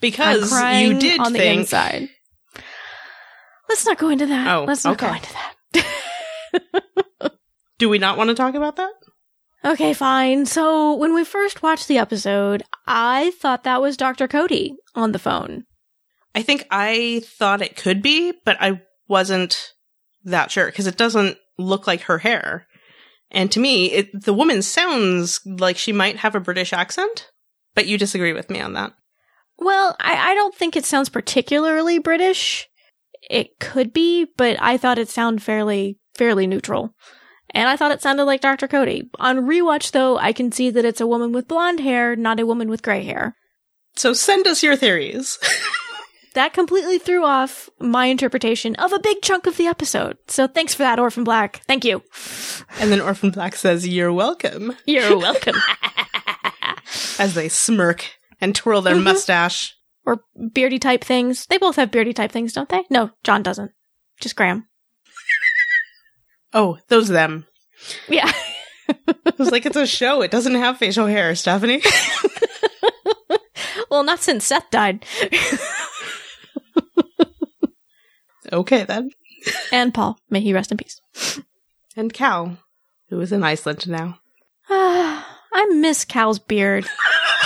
Because 0.00 0.52
you 0.82 0.98
did 0.98 1.20
on 1.20 1.32
the 1.32 1.38
think 1.38 1.60
inside. 1.60 2.08
Let's 3.68 3.86
not 3.86 3.98
go 3.98 4.08
into 4.08 4.26
that. 4.26 4.48
Oh, 4.48 4.64
Let's 4.64 4.84
not 4.84 4.98
go 4.98 5.12
into 5.12 5.32
that. 5.72 7.32
Do 7.78 7.88
we 7.88 7.98
not 7.98 8.18
want 8.18 8.28
to 8.28 8.34
talk 8.34 8.54
about 8.54 8.76
that? 8.76 8.92
Okay, 9.64 9.94
fine. 9.94 10.46
So 10.46 10.94
when 10.94 11.14
we 11.14 11.24
first 11.24 11.62
watched 11.62 11.86
the 11.86 11.98
episode, 11.98 12.62
I 12.86 13.32
thought 13.40 13.64
that 13.64 13.80
was 13.80 13.96
Dr. 13.96 14.26
Coady 14.26 14.74
on 14.94 15.12
the 15.12 15.18
phone. 15.18 15.64
I 16.34 16.42
think 16.42 16.66
I 16.70 17.22
thought 17.24 17.62
it 17.62 17.76
could 17.76 18.02
be, 18.02 18.32
but 18.44 18.56
I 18.60 18.82
wasn't 19.08 19.72
that 20.24 20.50
sure 20.50 20.66
because 20.66 20.86
it 20.86 20.96
doesn't 20.96 21.38
look 21.58 21.86
like 21.86 22.02
her 22.02 22.18
hair. 22.18 22.66
And 23.30 23.50
to 23.52 23.60
me, 23.60 23.92
it, 23.92 24.24
the 24.24 24.34
woman 24.34 24.62
sounds 24.62 25.40
like 25.44 25.76
she 25.76 25.92
might 25.92 26.16
have 26.16 26.34
a 26.34 26.40
British 26.40 26.72
accent, 26.72 27.30
but 27.74 27.86
you 27.86 27.96
disagree 27.96 28.32
with 28.32 28.50
me 28.50 28.60
on 28.60 28.72
that. 28.72 28.92
Well, 29.58 29.94
I, 30.00 30.32
I 30.32 30.34
don't 30.34 30.54
think 30.54 30.76
it 30.76 30.84
sounds 30.84 31.08
particularly 31.08 31.98
British. 31.98 32.66
It 33.30 33.58
could 33.60 33.92
be, 33.92 34.26
but 34.36 34.56
I 34.60 34.76
thought 34.76 34.98
it 34.98 35.08
sounded 35.08 35.42
fairly 35.42 35.98
fairly 36.16 36.46
neutral. 36.46 36.94
And 37.52 37.68
I 37.68 37.76
thought 37.76 37.92
it 37.92 38.02
sounded 38.02 38.24
like 38.24 38.40
Dr. 38.40 38.68
Coady. 38.68 39.10
On 39.18 39.38
rewatch 39.38 39.92
though, 39.92 40.18
I 40.18 40.32
can 40.32 40.52
see 40.52 40.70
that 40.70 40.84
it's 40.84 41.00
a 41.00 41.06
woman 41.06 41.32
with 41.32 41.48
blonde 41.48 41.80
hair, 41.80 42.16
not 42.16 42.40
a 42.40 42.46
woman 42.46 42.68
with 42.68 42.82
gray 42.82 43.04
hair. 43.04 43.36
So 43.96 44.12
send 44.12 44.46
us 44.46 44.62
your 44.62 44.76
theories. 44.76 45.38
That 46.34 46.52
completely 46.52 46.98
threw 46.98 47.24
off 47.24 47.68
my 47.80 48.06
interpretation 48.06 48.76
of 48.76 48.92
a 48.92 49.00
big 49.00 49.20
chunk 49.20 49.46
of 49.46 49.56
the 49.56 49.66
episode. 49.66 50.16
So 50.28 50.46
thanks 50.46 50.74
for 50.74 50.84
that, 50.84 51.00
Orphan 51.00 51.24
Black. 51.24 51.62
Thank 51.66 51.84
you. 51.84 52.02
and 52.78 52.92
then 52.92 53.00
Orphan 53.00 53.30
Black 53.30 53.56
says, 53.56 53.86
You're 53.88 54.12
welcome, 54.12 54.76
You're 54.86 55.18
welcome. 55.18 55.56
as 57.18 57.34
they 57.34 57.48
smirk 57.48 58.12
and 58.40 58.54
twirl 58.54 58.80
their 58.80 58.94
mm-hmm. 58.94 59.04
mustache. 59.04 59.74
or 60.06 60.22
beardy 60.54 60.78
type 60.78 61.02
things. 61.02 61.46
They 61.46 61.58
both 61.58 61.76
have 61.76 61.90
beardy 61.90 62.12
type 62.12 62.30
things, 62.30 62.52
don't 62.52 62.68
they? 62.68 62.84
No, 62.90 63.10
John 63.24 63.42
doesn't. 63.42 63.72
Just 64.20 64.36
Graeme. 64.36 64.66
Oh, 66.52 66.78
those 66.88 67.08
them. 67.08 67.46
Yeah. 68.08 68.30
I 68.88 69.32
was 69.38 69.50
like, 69.50 69.66
It's 69.66 69.76
a 69.76 69.86
show. 69.86 70.22
It 70.22 70.30
doesn't 70.30 70.54
have 70.54 70.78
facial 70.78 71.06
hair, 71.06 71.34
Stephanie. 71.34 71.82
well, 73.90 74.04
not 74.04 74.20
since 74.20 74.44
Seth 74.44 74.70
died. 74.70 75.04
Okay, 78.52 78.84
then. 78.84 79.10
and 79.72 79.92
Paul. 79.94 80.18
May 80.28 80.40
he 80.40 80.52
rest 80.52 80.70
in 80.70 80.78
peace. 80.78 81.00
And 81.96 82.12
Cal, 82.12 82.58
who 83.08 83.20
is 83.20 83.32
in 83.32 83.42
Iceland 83.42 83.88
now. 83.88 84.18
Ah, 84.68 85.38
I 85.52 85.66
miss 85.66 86.04
Cal's 86.04 86.38
beard. 86.38 86.86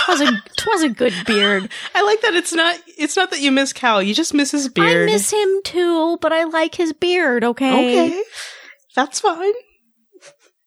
Twas 0.05 0.21
a 0.21 0.31
twas 0.57 0.83
a 0.83 0.89
good 0.89 1.13
beard. 1.25 1.69
I 1.95 2.03
like 2.03 2.21
that 2.21 2.35
it's 2.35 2.53
not 2.53 2.79
it's 2.97 3.15
not 3.15 3.31
that 3.31 3.41
you 3.41 3.51
miss 3.51 3.73
Cal, 3.73 4.03
you 4.03 4.13
just 4.13 4.33
miss 4.33 4.51
his 4.51 4.69
beard. 4.69 5.09
I 5.09 5.11
miss 5.11 5.31
him 5.31 5.49
too, 5.63 6.17
but 6.21 6.31
I 6.31 6.43
like 6.43 6.75
his 6.75 6.93
beard. 6.93 7.43
Okay. 7.43 8.05
Okay. 8.07 8.23
That's 8.95 9.19
fine. 9.19 9.53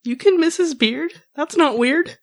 You 0.02 0.16
can 0.16 0.40
miss 0.40 0.56
his 0.56 0.74
beard. 0.74 1.12
That's 1.36 1.56
not 1.56 1.78
weird. 1.78 2.18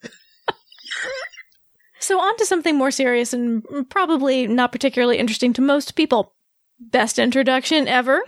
So 1.99 2.19
on 2.19 2.37
to 2.37 2.45
something 2.45 2.75
more 2.75 2.91
serious 2.91 3.33
and 3.33 3.63
probably 3.89 4.45
not 4.45 4.71
particularly 4.71 5.17
interesting 5.17 5.53
to 5.53 5.61
most 5.61 5.95
people. 5.95 6.34
Best 6.79 7.19
introduction 7.19 7.87
ever. 7.87 8.21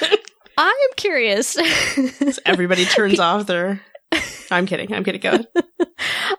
I 0.58 0.68
am 0.68 0.96
curious. 0.96 1.56
Everybody 2.44 2.84
turns 2.84 3.18
off 3.20 3.46
their 3.46 3.80
I'm 4.50 4.66
kidding. 4.66 4.92
I'm 4.92 5.04
kidding. 5.04 5.20
Go 5.20 5.30
ahead. 5.30 5.46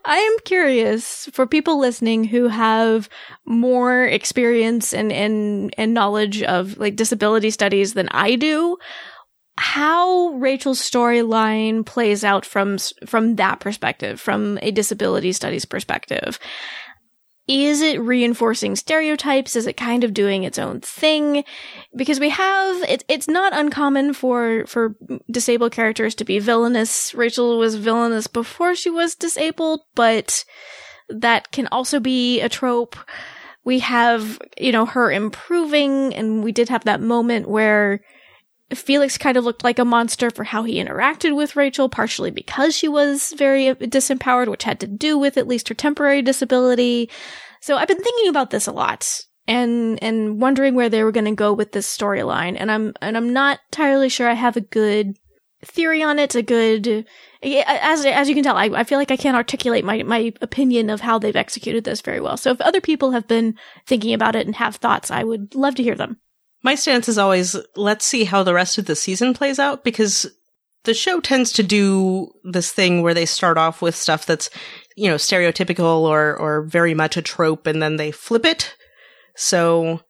I 0.06 0.18
am 0.18 0.38
curious 0.46 1.28
for 1.34 1.48
people 1.48 1.80
listening 1.80 2.24
who 2.24 2.48
have 2.48 3.10
more 3.46 4.06
experience 4.06 4.94
and, 4.94 5.12
and, 5.12 5.74
and 5.78 5.94
knowledge 5.94 6.44
of 6.44 6.78
like 6.78 6.96
disability 6.96 7.50
studies 7.50 7.94
than 7.94 8.10
I 8.10 8.36
do, 8.36 8.78
how 9.58 10.30
Rachel's 10.34 10.80
storyline 10.80 11.86
plays 11.86 12.24
out 12.24 12.46
from, 12.46 12.78
from 13.06 13.36
that 13.36 13.60
perspective, 13.60 14.20
from 14.20 14.60
a 14.62 14.72
disability 14.72 15.32
studies 15.32 15.66
perspective. 15.66 16.40
Is 17.48 17.82
it 17.82 18.00
reinforcing 18.00 18.78
stereotypes? 18.78 19.58
Is 19.58 19.68
it 19.68 19.76
kind 19.76 20.06
of 20.06 20.14
doing 20.14 20.44
its 20.44 20.58
own 20.58 20.80
thing? 20.80 21.44
Because 21.94 22.20
we 22.20 22.30
have, 22.30 22.84
it, 22.84 23.04
it's 23.10 23.28
not 23.28 23.54
uncommon 23.54 24.14
for, 24.14 24.66
for 24.66 24.96
disabled 25.30 25.74
characters 25.74 26.16
to 26.16 26.24
be 26.24 26.40
villainous. 26.40 27.14
Rachel 27.14 27.58
was 27.58 27.76
villainous 27.76 28.28
before 28.28 28.76
she 28.76 28.90
was 28.90 29.16
disabled, 29.16 29.82
but 29.94 30.46
that 31.10 31.52
can 31.52 31.68
also 31.68 32.00
be 32.00 32.40
a 32.40 32.48
trope. 32.48 32.96
We 33.66 33.80
have, 33.80 34.40
you 34.58 34.72
know, 34.72 34.86
her 34.86 35.12
improving, 35.12 36.14
and 36.16 36.44
we 36.44 36.54
did 36.54 36.70
have 36.70 36.86
that 36.86 37.02
moment 37.02 37.50
where 37.50 38.02
Felix 38.78 39.18
kind 39.18 39.38
of 39.38 39.44
looked 39.44 39.64
like 39.64 39.80
a 39.80 39.86
monster 39.86 40.30
for 40.30 40.44
how 40.44 40.64
he 40.64 40.84
interacted 40.84 41.36
with 41.36 41.56
Rachel, 41.56 41.90
partially 41.90 42.32
because 42.32 42.76
she 42.76 42.88
was 42.88 43.34
very 43.38 43.74
disempowered, 43.76 44.48
which 44.48 44.64
had 44.64 44.80
to 44.82 44.88
do 44.88 45.18
with 45.18 45.38
at 45.38 45.48
least 45.48 45.70
her 45.70 45.76
temporary 45.76 46.22
disability. 46.22 47.10
So 47.62 47.78
I've 47.78 47.88
been 47.88 48.02
thinking 48.02 48.30
about 48.30 48.50
this 48.50 48.68
a 48.68 48.72
lot 48.72 49.22
and 49.48 50.02
and 50.02 50.42
wondering 50.42 50.76
where 50.76 50.90
they 50.90 51.04
were 51.04 51.12
going 51.12 51.26
to 51.26 51.36
go 51.36 51.54
with 51.54 51.72
this 51.72 51.98
storyline, 51.98 52.56
and 52.58 52.72
I'm 52.72 52.94
and 53.02 53.18
I'm 53.18 53.34
not 53.34 53.60
entirely 53.72 54.10
sure 54.10 54.30
I 54.30 54.34
have 54.34 54.58
a 54.58 54.62
good 54.62 55.18
theory 55.66 56.04
on 56.04 56.20
it, 56.20 56.36
a 56.36 56.42
good 56.42 57.06
as 57.44 58.06
as 58.06 58.30
you 58.30 58.36
can 58.36 58.44
tell, 58.44 58.58
I, 58.58 58.66
I 58.66 58.84
feel 58.84 58.98
like 58.98 59.12
I 59.12 59.18
can't 59.18 59.38
articulate 59.38 59.84
my 59.84 60.04
my 60.04 60.34
opinion 60.42 60.90
of 60.90 61.02
how 61.02 61.20
they've 61.20 61.36
executed 61.36 61.84
this 61.84 62.02
very 62.02 62.20
well. 62.20 62.38
So 62.38 62.52
if 62.52 62.62
other 62.62 62.82
people 62.82 63.12
have 63.12 63.28
been 63.28 63.56
thinking 63.86 64.14
about 64.14 64.36
it 64.36 64.46
and 64.46 64.56
have 64.56 64.78
thoughts, 64.78 65.12
I 65.12 65.24
would 65.24 65.56
love 65.56 65.76
to 65.76 65.84
hear 65.84 65.96
them. 65.96 66.20
My 66.64 66.76
stance 66.76 67.10
is 67.10 67.18
always 67.18 67.56
let's 67.76 68.06
see 68.06 68.24
how 68.24 68.44
the 68.44 68.54
rest 68.54 68.78
of 68.78 68.86
the 68.86 68.96
season 68.96 69.34
plays 69.34 69.60
out 69.60 69.84
because 69.84 70.26
the 70.86 70.94
show 70.94 71.20
tends 71.20 71.52
to 71.54 71.64
do 71.64 72.32
this 72.44 72.72
thing 72.72 73.02
where 73.02 73.14
they 73.14 73.26
start 73.26 73.58
off 73.58 73.82
with 73.82 73.96
stuff 73.96 74.26
that's, 74.26 74.50
you 74.96 75.10
know, 75.10 75.16
stereotypical 75.16 76.02
or 76.02 76.36
or 76.38 76.64
very 76.64 76.94
much 76.94 77.18
a 77.18 77.22
trope 77.22 77.68
and 77.68 77.82
then 77.82 77.98
they 77.98 78.12
flip 78.12 78.46
it. 78.46 78.76
So 79.36 80.02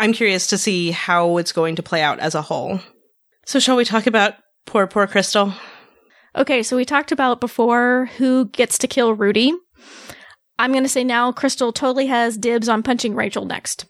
I'm 0.00 0.12
curious 0.12 0.46
to 0.48 0.58
see 0.58 0.90
how 0.90 1.36
it's 1.36 1.52
going 1.52 1.76
to 1.76 1.82
play 1.82 2.02
out 2.02 2.20
as 2.20 2.34
a 2.34 2.42
whole. 2.42 2.80
So 3.44 3.58
shall 3.58 3.76
we 3.76 3.84
talk 3.84 4.06
about 4.06 4.34
poor 4.66 4.86
poor 4.86 5.06
Krystal? 5.06 5.54
Okay, 6.36 6.62
so 6.62 6.76
we 6.76 6.84
talked 6.84 7.12
about 7.12 7.40
before 7.40 8.10
who 8.16 8.46
gets 8.46 8.78
to 8.78 8.86
kill 8.86 9.14
Rudy. 9.14 9.52
I'm 10.58 10.72
going 10.72 10.84
to 10.84 10.88
say 10.88 11.04
now 11.04 11.32
Krystal 11.32 11.74
totally 11.74 12.06
has 12.06 12.36
dibs 12.36 12.68
on 12.68 12.82
punching 12.82 13.14
Rachel 13.14 13.44
next. 13.44 13.86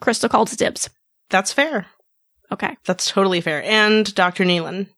Krystal 0.00 0.30
calls 0.30 0.52
dibs. 0.56 0.88
That's 1.30 1.52
fair. 1.52 1.86
Okay. 2.52 2.76
That's 2.84 3.10
totally 3.10 3.40
fair. 3.40 3.62
And 3.62 4.12
Dr. 4.14 4.44
Nealon. 4.44 4.88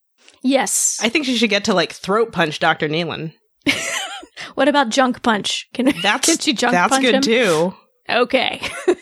Yes. 0.43 0.99
I 1.03 1.09
think 1.09 1.27
she 1.27 1.37
should 1.37 1.51
get 1.51 1.65
to 1.65 1.75
like 1.75 1.93
throat 1.93 2.33
punch 2.33 2.59
Dr. 2.59 2.89
Nealon. 2.89 3.35
what 4.55 4.69
about 4.69 4.89
junk 4.89 5.23
punch? 5.23 5.69
Can, 5.75 5.93
That's 6.03 6.27
can 6.27 6.39
she 6.39 6.55
junk 6.55 6.73
that's 6.73 6.91
punch 6.91 7.05
good 7.05 7.15
him? 7.17 7.23
too. 7.23 7.75
Okay. 8.09 8.61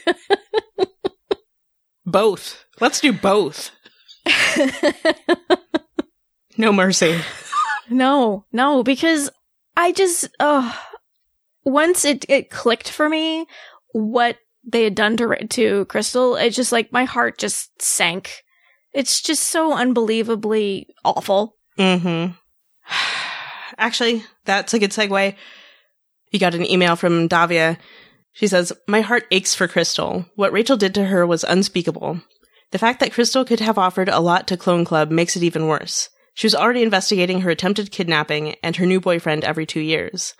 Both. 2.05 2.65
Let's 2.81 3.01
do 3.01 3.13
both. 3.13 3.71
No 6.57 6.73
mercy. 6.73 7.21
no, 7.89 8.45
no, 8.53 8.83
because 8.83 9.31
I 9.77 9.93
just, 9.93 10.29
oh, 10.41 10.77
once 11.65 12.05
it, 12.05 12.25
it 12.29 12.51
clicked 12.51 12.91
for 12.91 13.09
me 13.09 13.47
what 13.93 14.37
they 14.73 14.85
had 14.85 14.95
done 14.95 15.17
to, 15.19 15.47
to 15.47 15.85
Krystal, 15.87 16.43
it 16.43 16.51
just 16.51 16.73
like 16.73 16.93
my 16.93 17.05
heart 17.05 17.39
just 17.39 17.81
sank. 17.81 18.43
It's 18.93 19.23
just 19.23 19.45
so 19.45 19.73
unbelievably 19.75 20.89
awful. 21.05 21.57
Mm-hmm. 21.79 22.33
Actually, 23.79 24.25
that's 24.45 24.75
a 24.75 24.79
good 24.79 24.91
segue. 24.91 25.35
You 26.33 26.39
got 26.39 26.55
an 26.55 26.69
email 26.69 26.97
from 26.97 27.29
Davia. 27.29 27.79
She 28.33 28.47
says, 28.47 28.73
My 28.87 29.01
heart 29.01 29.27
aches 29.31 29.55
for 29.55 29.69
Krystal. 29.69 30.27
What 30.37 30.53
Rachel 30.53 30.77
did 30.77 30.95
to 30.95 31.07
her 31.07 31.27
was 31.27 31.45
unspeakable. 31.45 32.21
The 32.73 32.79
fact 32.79 33.01
that 33.01 33.13
Krystal 33.13 33.47
could 33.47 33.61
have 33.61 33.79
offered 33.79 34.09
a 34.09 34.21
lot 34.21 34.47
to 34.49 34.57
Clone 34.57 34.85
Club 34.85 35.11
makes 35.11 35.37
it 35.37 35.43
even 35.43 35.67
worse. 35.67 36.09
She 36.35 36.47
was 36.47 36.55
already 36.55 36.83
investigating 36.83 37.41
her 37.41 37.51
attempted 37.51 37.91
kidnapping 37.91 38.55
and 38.63 38.77
her 38.77 38.87
new 38.87 39.01
boyfriend 39.01 39.45
every 39.45 39.67
two 39.67 39.81
years. 39.81 40.35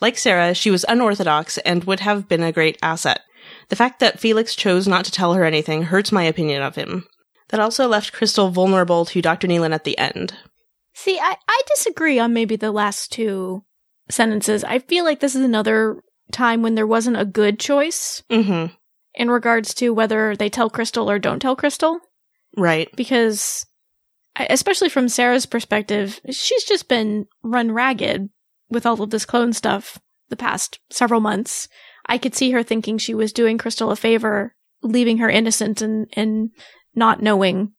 Like 0.00 0.18
Sarah, 0.18 0.54
she 0.54 0.70
was 0.70 0.84
unorthodox 0.88 1.58
and 1.58 1.84
would 1.84 2.00
have 2.00 2.28
been 2.28 2.42
a 2.42 2.52
great 2.52 2.78
asset. 2.82 3.20
The 3.68 3.76
fact 3.76 4.00
that 4.00 4.18
Felix 4.20 4.54
chose 4.54 4.88
not 4.88 5.04
to 5.04 5.10
tell 5.10 5.34
her 5.34 5.44
anything 5.44 5.82
hurts 5.84 6.10
my 6.12 6.22
opinion 6.24 6.62
of 6.62 6.74
him. 6.76 7.06
That 7.48 7.60
also 7.60 7.86
left 7.88 8.12
Krystal 8.12 8.50
vulnerable 8.52 9.04
to 9.06 9.22
Dr. 9.22 9.46
Nealon 9.48 9.74
at 9.74 9.84
the 9.84 9.96
end. 9.98 10.34
See, 10.94 11.18
I, 11.18 11.36
I 11.48 11.62
disagree 11.68 12.18
on 12.18 12.32
maybe 12.32 12.56
the 12.56 12.72
last 12.72 13.12
two 13.12 13.64
sentences. 14.10 14.64
I 14.64 14.78
feel 14.80 15.04
like 15.04 15.20
this 15.20 15.34
is 15.34 15.44
another 15.44 16.02
time 16.32 16.62
when 16.62 16.74
there 16.74 16.86
wasn't 16.86 17.18
a 17.18 17.24
good 17.24 17.58
choice 17.58 18.22
Mm-hmm. 18.30 18.74
in 19.14 19.30
regards 19.30 19.74
to 19.74 19.90
whether 19.94 20.34
they 20.36 20.48
tell 20.50 20.70
Krystal 20.70 21.06
or 21.06 21.18
don't 21.18 21.40
tell 21.40 21.56
Krystal. 21.56 21.98
Right. 22.56 22.88
Because, 22.96 23.64
especially 24.36 24.88
from 24.88 25.08
Sarah's 25.08 25.46
perspective, 25.46 26.20
she's 26.30 26.64
just 26.64 26.88
been 26.88 27.26
run 27.42 27.70
ragged 27.72 28.28
with 28.70 28.84
all 28.86 29.00
of 29.02 29.10
this 29.10 29.24
clone 29.24 29.52
stuff 29.52 29.98
the 30.28 30.36
past 30.36 30.80
several 30.90 31.20
months. 31.20 31.68
I 32.08 32.18
could 32.18 32.34
see 32.34 32.50
her 32.52 32.62
thinking 32.62 32.98
she 32.98 33.14
was 33.14 33.32
doing 33.32 33.58
Krystal 33.58 33.92
a 33.92 33.96
favor, 33.96 34.54
leaving 34.82 35.18
her 35.18 35.28
innocent 35.28 35.82
and, 35.82 36.08
and 36.14 36.50
not 36.94 37.22
knowing. 37.22 37.72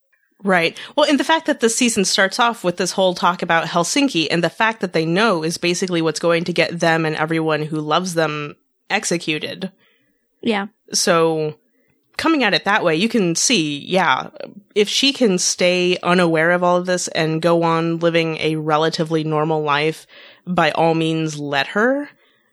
Right. 0.43 0.77
Well, 0.95 1.09
and 1.09 1.19
the 1.19 1.25
fact 1.25 1.47
that 1.47 1.59
the 1.59 1.69
season 1.69 2.05
starts 2.05 2.39
off 2.39 2.63
with 2.63 2.77
this 2.77 2.93
whole 2.93 3.13
talk 3.13 3.41
about 3.41 3.65
Helsinki 3.65 4.27
and 4.31 4.41
the 4.41 4.49
fact 4.49 4.79
that 4.79 4.93
they 4.93 5.05
know 5.05 5.43
is 5.43 5.57
basically 5.57 6.01
what's 6.01 6.19
going 6.19 6.45
to 6.45 6.53
get 6.53 6.79
them 6.79 7.05
and 7.05 7.15
everyone 7.15 7.63
who 7.63 7.81
loves 7.81 8.13
them 8.13 8.55
executed. 8.89 9.71
Yeah. 10.41 10.67
So 10.93 11.55
coming 12.15 12.43
at 12.43 12.53
it 12.53 12.63
that 12.63 12.85
way, 12.85 12.95
you 12.95 13.09
can 13.09 13.35
see, 13.35 13.79
yeah, 13.79 14.29
if 14.75 14.87
she 14.87 15.11
can 15.11 15.37
stay 15.37 15.97
unaware 16.03 16.51
of 16.51 16.63
all 16.63 16.77
of 16.77 16.85
this 16.85 17.09
and 17.09 17.41
go 17.41 17.63
on 17.63 17.99
living 17.99 18.37
a 18.37 18.55
relatively 18.55 19.25
normal 19.25 19.61
life, 19.61 20.07
by 20.47 20.71
all 20.71 20.93
means, 20.93 21.37
let 21.37 21.67
her. 21.67 22.09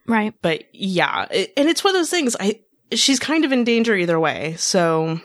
Right. 0.07 0.35
But 0.43 0.65
yeah, 0.73 1.27
it, 1.31 1.53
and 1.57 1.69
it's 1.69 1.85
one 1.85 1.95
of 1.95 1.99
those 1.99 2.11
things. 2.11 2.37
I 2.39 2.61
she's 2.93 3.19
kind 3.19 3.45
of 3.45 3.53
in 3.53 3.65
danger 3.65 3.95
either 3.95 4.19
way. 4.21 4.55
So 4.59 5.21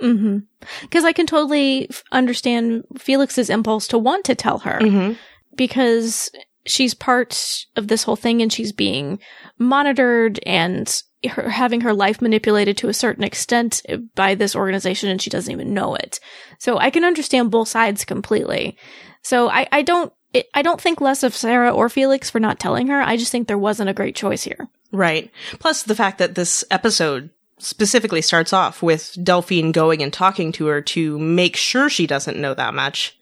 Mm-hmm. 0.00 0.38
Because 0.82 1.04
I 1.04 1.12
can 1.12 1.26
totally 1.26 1.88
f- 1.90 2.02
understand 2.12 2.84
Felix's 2.98 3.50
impulse 3.50 3.86
to 3.88 3.98
want 3.98 4.24
to 4.24 4.34
tell 4.34 4.60
her 4.60 4.78
mhm. 4.80 5.16
because 5.56 6.30
she's 6.66 6.94
part 6.94 7.66
of 7.76 7.88
this 7.88 8.02
whole 8.02 8.16
thing 8.16 8.42
and 8.42 8.52
she's 8.52 8.72
being 8.72 9.18
monitored 9.58 10.40
and 10.46 11.02
her, 11.28 11.48
having 11.48 11.82
her 11.82 11.92
life 11.92 12.22
manipulated 12.22 12.76
to 12.78 12.88
a 12.88 12.94
certain 12.94 13.24
extent 13.24 13.82
by 14.14 14.34
this 14.34 14.56
organization 14.56 15.08
and 15.08 15.20
she 15.20 15.30
doesn't 15.30 15.52
even 15.52 15.74
know 15.74 15.94
it. 15.94 16.18
So 16.58 16.78
I 16.78 16.90
can 16.90 17.04
understand 17.04 17.50
both 17.50 17.68
sides 17.68 18.04
completely. 18.04 18.76
So 19.22 19.50
I, 19.50 19.68
I 19.70 19.82
don't, 19.82 20.12
it, 20.32 20.48
I 20.54 20.62
don't 20.62 20.80
think 20.80 21.00
less 21.00 21.22
of 21.22 21.34
Sarah 21.34 21.70
or 21.70 21.88
Felix 21.88 22.30
for 22.30 22.40
not 22.40 22.60
telling 22.60 22.86
her. 22.88 23.00
I 23.00 23.16
just 23.16 23.32
think 23.32 23.48
there 23.48 23.58
wasn't 23.58 23.90
a 23.90 23.94
great 23.94 24.14
choice 24.14 24.44
here. 24.44 24.68
Right. 24.92 25.30
Plus 25.58 25.82
the 25.82 25.94
fact 25.94 26.18
that 26.18 26.34
this 26.34 26.64
episode 26.70 27.30
specifically 27.58 28.22
starts 28.22 28.52
off 28.52 28.82
with 28.82 29.16
Delphine 29.22 29.72
going 29.72 30.02
and 30.02 30.12
talking 30.12 30.50
to 30.52 30.66
her 30.66 30.80
to 30.80 31.18
make 31.18 31.56
sure 31.56 31.90
she 31.90 32.06
doesn't 32.06 32.40
know 32.40 32.54
that 32.54 32.74
much. 32.74 33.16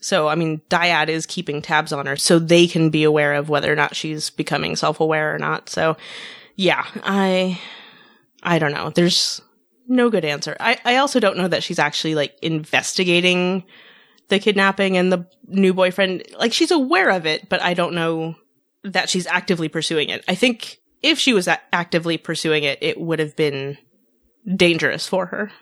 So, 0.00 0.26
I 0.28 0.34
mean, 0.34 0.60
Dyad 0.68 1.08
is 1.08 1.26
keeping 1.26 1.62
tabs 1.62 1.92
on 1.92 2.06
her 2.06 2.16
so 2.16 2.38
they 2.38 2.66
can 2.66 2.90
be 2.90 3.04
aware 3.04 3.34
of 3.34 3.48
whether 3.48 3.72
or 3.72 3.76
not 3.76 3.94
she's 3.94 4.30
becoming 4.30 4.74
self-aware 4.74 5.34
or 5.34 5.38
not. 5.38 5.68
So, 5.68 5.96
yeah, 6.56 6.84
I, 7.04 7.60
I 8.42 8.58
don't 8.58 8.72
know. 8.72 8.90
There's 8.90 9.40
no 9.86 10.10
good 10.10 10.24
answer. 10.24 10.56
I, 10.58 10.78
I 10.84 10.96
also 10.96 11.20
don't 11.20 11.36
know 11.36 11.48
that 11.48 11.62
she's 11.62 11.78
actually 11.78 12.14
like 12.14 12.36
investigating 12.42 13.62
the 14.28 14.38
kidnapping 14.38 14.96
and 14.96 15.12
the 15.12 15.26
new 15.46 15.74
boyfriend. 15.74 16.24
Like 16.38 16.52
she's 16.52 16.70
aware 16.70 17.10
of 17.10 17.26
it, 17.26 17.48
but 17.48 17.62
I 17.62 17.74
don't 17.74 17.94
know 17.94 18.36
that 18.84 19.08
she's 19.08 19.26
actively 19.26 19.68
pursuing 19.68 20.08
it. 20.08 20.24
I 20.28 20.34
think 20.34 20.78
if 21.02 21.18
she 21.18 21.32
was 21.32 21.48
a- 21.48 21.60
actively 21.72 22.18
pursuing 22.18 22.64
it, 22.64 22.78
it 22.80 23.00
would 23.00 23.18
have 23.18 23.36
been 23.36 23.78
dangerous 24.56 25.06
for 25.06 25.26
her. 25.26 25.52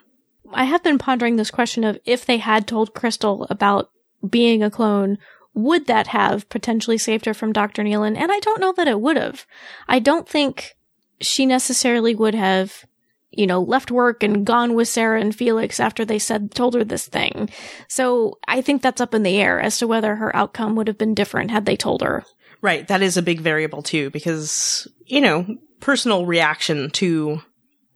I 0.52 0.64
have 0.64 0.82
been 0.82 0.98
pondering 0.98 1.36
this 1.36 1.50
question 1.50 1.84
of 1.84 1.98
if 2.04 2.24
they 2.24 2.38
had 2.38 2.66
told 2.66 2.94
Krystal 2.94 3.46
about 3.50 3.90
being 4.28 4.62
a 4.62 4.70
clone, 4.70 5.18
would 5.54 5.86
that 5.86 6.08
have 6.08 6.48
potentially 6.48 6.98
saved 6.98 7.24
her 7.26 7.34
from 7.34 7.52
Dr. 7.52 7.82
Nealon? 7.82 8.16
And 8.16 8.30
I 8.32 8.38
don't 8.40 8.60
know 8.60 8.72
that 8.72 8.88
it 8.88 9.00
would 9.00 9.16
have. 9.16 9.46
I 9.88 9.98
don't 9.98 10.28
think 10.28 10.74
she 11.20 11.46
necessarily 11.46 12.14
would 12.14 12.34
have, 12.34 12.84
you 13.32 13.46
know, 13.46 13.60
left 13.62 13.90
work 13.90 14.22
and 14.22 14.44
gone 14.44 14.74
with 14.74 14.88
Sarah 14.88 15.20
and 15.20 15.34
Felix 15.34 15.78
after 15.78 16.04
they 16.04 16.18
said, 16.18 16.54
told 16.54 16.74
her 16.74 16.84
this 16.84 17.06
thing. 17.06 17.48
So 17.88 18.38
I 18.48 18.60
think 18.60 18.82
that's 18.82 19.00
up 19.00 19.14
in 19.14 19.22
the 19.22 19.38
air 19.38 19.60
as 19.60 19.78
to 19.78 19.86
whether 19.86 20.16
her 20.16 20.34
outcome 20.34 20.74
would 20.76 20.88
have 20.88 20.98
been 20.98 21.14
different 21.14 21.50
had 21.50 21.64
they 21.64 21.76
told 21.76 22.02
her. 22.02 22.24
Right. 22.60 22.86
That 22.88 23.02
is 23.02 23.16
a 23.16 23.22
big 23.22 23.40
variable 23.40 23.82
too, 23.82 24.10
because, 24.10 24.88
you 25.06 25.20
know, 25.20 25.46
personal 25.80 26.26
reaction 26.26 26.90
to 26.90 27.40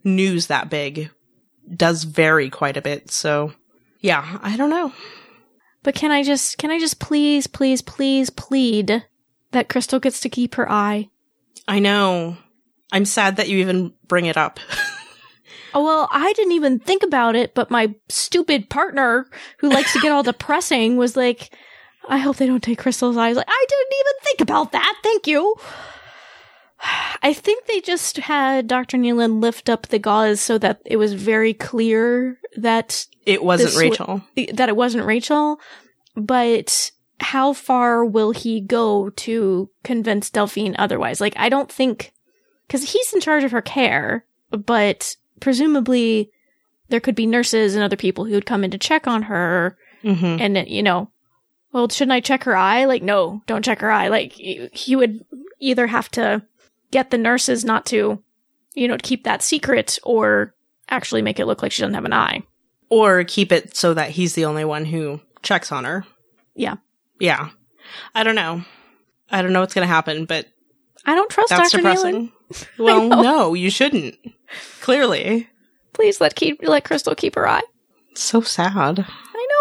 news 0.03 0.47
that 0.47 0.69
big 0.69 1.11
does 1.75 2.03
vary 2.03 2.49
quite 2.49 2.77
a 2.77 2.81
bit. 2.81 3.11
So 3.11 3.53
yeah, 4.01 4.39
I 4.41 4.55
don't 4.55 4.69
know. 4.69 4.93
But 5.83 5.95
can 5.95 6.11
I 6.11 6.23
just, 6.23 6.57
can 6.57 6.71
I 6.71 6.79
just 6.79 6.99
please, 6.99 7.47
please, 7.47 7.81
please 7.81 8.29
plead 8.29 9.03
that 9.51 9.67
Krystal 9.67 10.01
gets 10.01 10.19
to 10.21 10.29
keep 10.29 10.55
her 10.55 10.71
eye? 10.71 11.09
I 11.67 11.79
know. 11.79 12.37
I'm 12.91 13.05
sad 13.05 13.37
that 13.37 13.49
you 13.49 13.59
even 13.59 13.93
bring 14.07 14.25
it 14.25 14.37
up. 14.37 14.59
Oh, 15.75 15.83
well, 15.83 16.07
I 16.09 16.31
didn't 16.33 16.53
even 16.53 16.79
think 16.79 17.03
about 17.03 17.35
it, 17.35 17.53
but 17.53 17.69
my 17.69 17.93
stupid 18.07 18.69
partner 18.69 19.27
who 19.57 19.69
likes 19.69 19.91
to 19.91 19.99
get 19.99 20.13
all 20.13 20.23
depressing 20.31 20.95
was 20.95 21.17
like, 21.17 21.53
I 22.07 22.17
hope 22.17 22.37
they 22.37 22.47
don't 22.47 22.63
take 22.63 22.81
Krystal's 22.81 23.17
eyes. 23.17 23.35
Like, 23.35 23.49
I 23.49 23.65
didn't 23.67 23.99
even 23.99 24.13
think 24.23 24.41
about 24.41 24.71
that. 24.71 24.95
Thank 25.03 25.27
you. 25.27 25.55
I 27.21 27.33
think 27.33 27.65
they 27.65 27.81
just 27.81 28.17
had 28.17 28.67
Dr. 28.67 28.97
Nealon 28.97 29.41
lift 29.41 29.69
up 29.69 29.87
the 29.87 29.99
gauze 29.99 30.39
so 30.39 30.57
that 30.59 30.81
it 30.85 30.95
was 30.95 31.13
very 31.13 31.53
clear 31.53 32.39
that 32.55 33.05
it 33.25 33.43
wasn't 33.43 33.75
Rachel. 33.75 34.21
that 34.53 34.69
it 34.69 34.75
wasn't 34.77 35.05
Rachel, 35.05 35.59
but 36.15 36.91
how 37.19 37.51
far 37.53 38.05
will 38.05 38.31
he 38.31 38.61
go 38.61 39.09
to 39.09 39.69
convince 39.83 40.29
Delphine 40.29 40.75
otherwise? 40.77 41.19
Like, 41.19 41.33
I 41.37 41.49
don't 41.49 41.71
think, 41.71 42.13
cause 42.69 42.91
he's 42.91 43.13
in 43.13 43.19
charge 43.19 43.43
of 43.43 43.51
her 43.51 43.61
care, 43.61 44.25
but 44.51 45.15
presumably 45.39 46.31
there 46.89 46.99
could 46.99 47.15
be 47.15 47.25
nurses 47.25 47.75
and 47.75 47.83
other 47.83 47.95
people 47.95 48.25
who 48.25 48.33
would 48.33 48.45
come 48.45 48.63
in 48.63 48.71
to 48.71 48.77
check 48.77 49.07
on 49.07 49.23
her 49.23 49.77
hmm 50.01 50.37
and, 50.39 50.67
you 50.67 50.83
know, 50.83 51.09
well, 51.71 51.89
shouldn't 51.89 52.13
I 52.13 52.19
check 52.19 52.43
her 52.43 52.55
eye? 52.55 52.85
Like, 52.85 53.01
no, 53.01 53.41
don't 53.47 53.65
check 53.65 53.81
her 53.81 53.91
eye. 53.91 54.07
Like, 54.07 54.31
he 54.31 54.95
would 54.95 55.25
either 55.59 55.87
have 55.87 56.09
to 56.11 56.43
get 56.91 57.09
the 57.09 57.17
nurses 57.17 57.65
not 57.65 57.85
to, 57.87 58.23
you 58.75 58.87
know, 58.87 58.97
keep 59.01 59.23
that 59.23 59.41
secret 59.41 59.97
or 60.03 60.53
actually 60.89 61.21
make 61.21 61.39
it 61.39 61.47
look 61.47 61.61
like 61.61 61.71
she 61.71 61.81
doesn't 61.81 61.95
have 61.95 62.05
an 62.05 62.13
eye. 62.13 62.43
Or 62.89 63.23
keep 63.23 63.51
it 63.51 63.75
so 63.75 63.93
that 63.93 64.11
he's 64.11 64.35
the 64.35 64.45
only 64.45 64.63
one 64.63 64.85
who 64.85 65.19
checks 65.41 65.71
on 65.71 65.83
her. 65.83 66.05
Yeah. 66.53 66.75
Yeah. 67.19 67.49
I 68.13 68.23
don't 68.23 68.35
know. 68.35 68.63
I 69.29 69.41
don't 69.41 69.51
know 69.51 69.61
what's 69.61 69.73
going 69.73 69.87
to 69.87 69.93
happen, 69.93 70.25
but 70.25 70.47
I 71.05 71.15
don't 71.15 71.29
trust 71.29 71.49
Dr. 71.49 71.77
depressing. 71.77 72.13
Nealon. 72.13 72.31
Well, 72.77 73.07
no, 73.07 73.53
you 73.53 73.69
shouldn't. 73.69 74.15
Clearly. 74.81 75.49
Please 75.93 76.21
let 76.21 76.35
keep 76.35 76.59
let 76.61 76.83
Krystal 76.83 77.15
keep 77.17 77.35
her 77.35 77.47
eye. 77.47 77.63
So 78.13 78.41
sad. 78.41 78.99
I 78.99 79.47
know. 79.49 79.54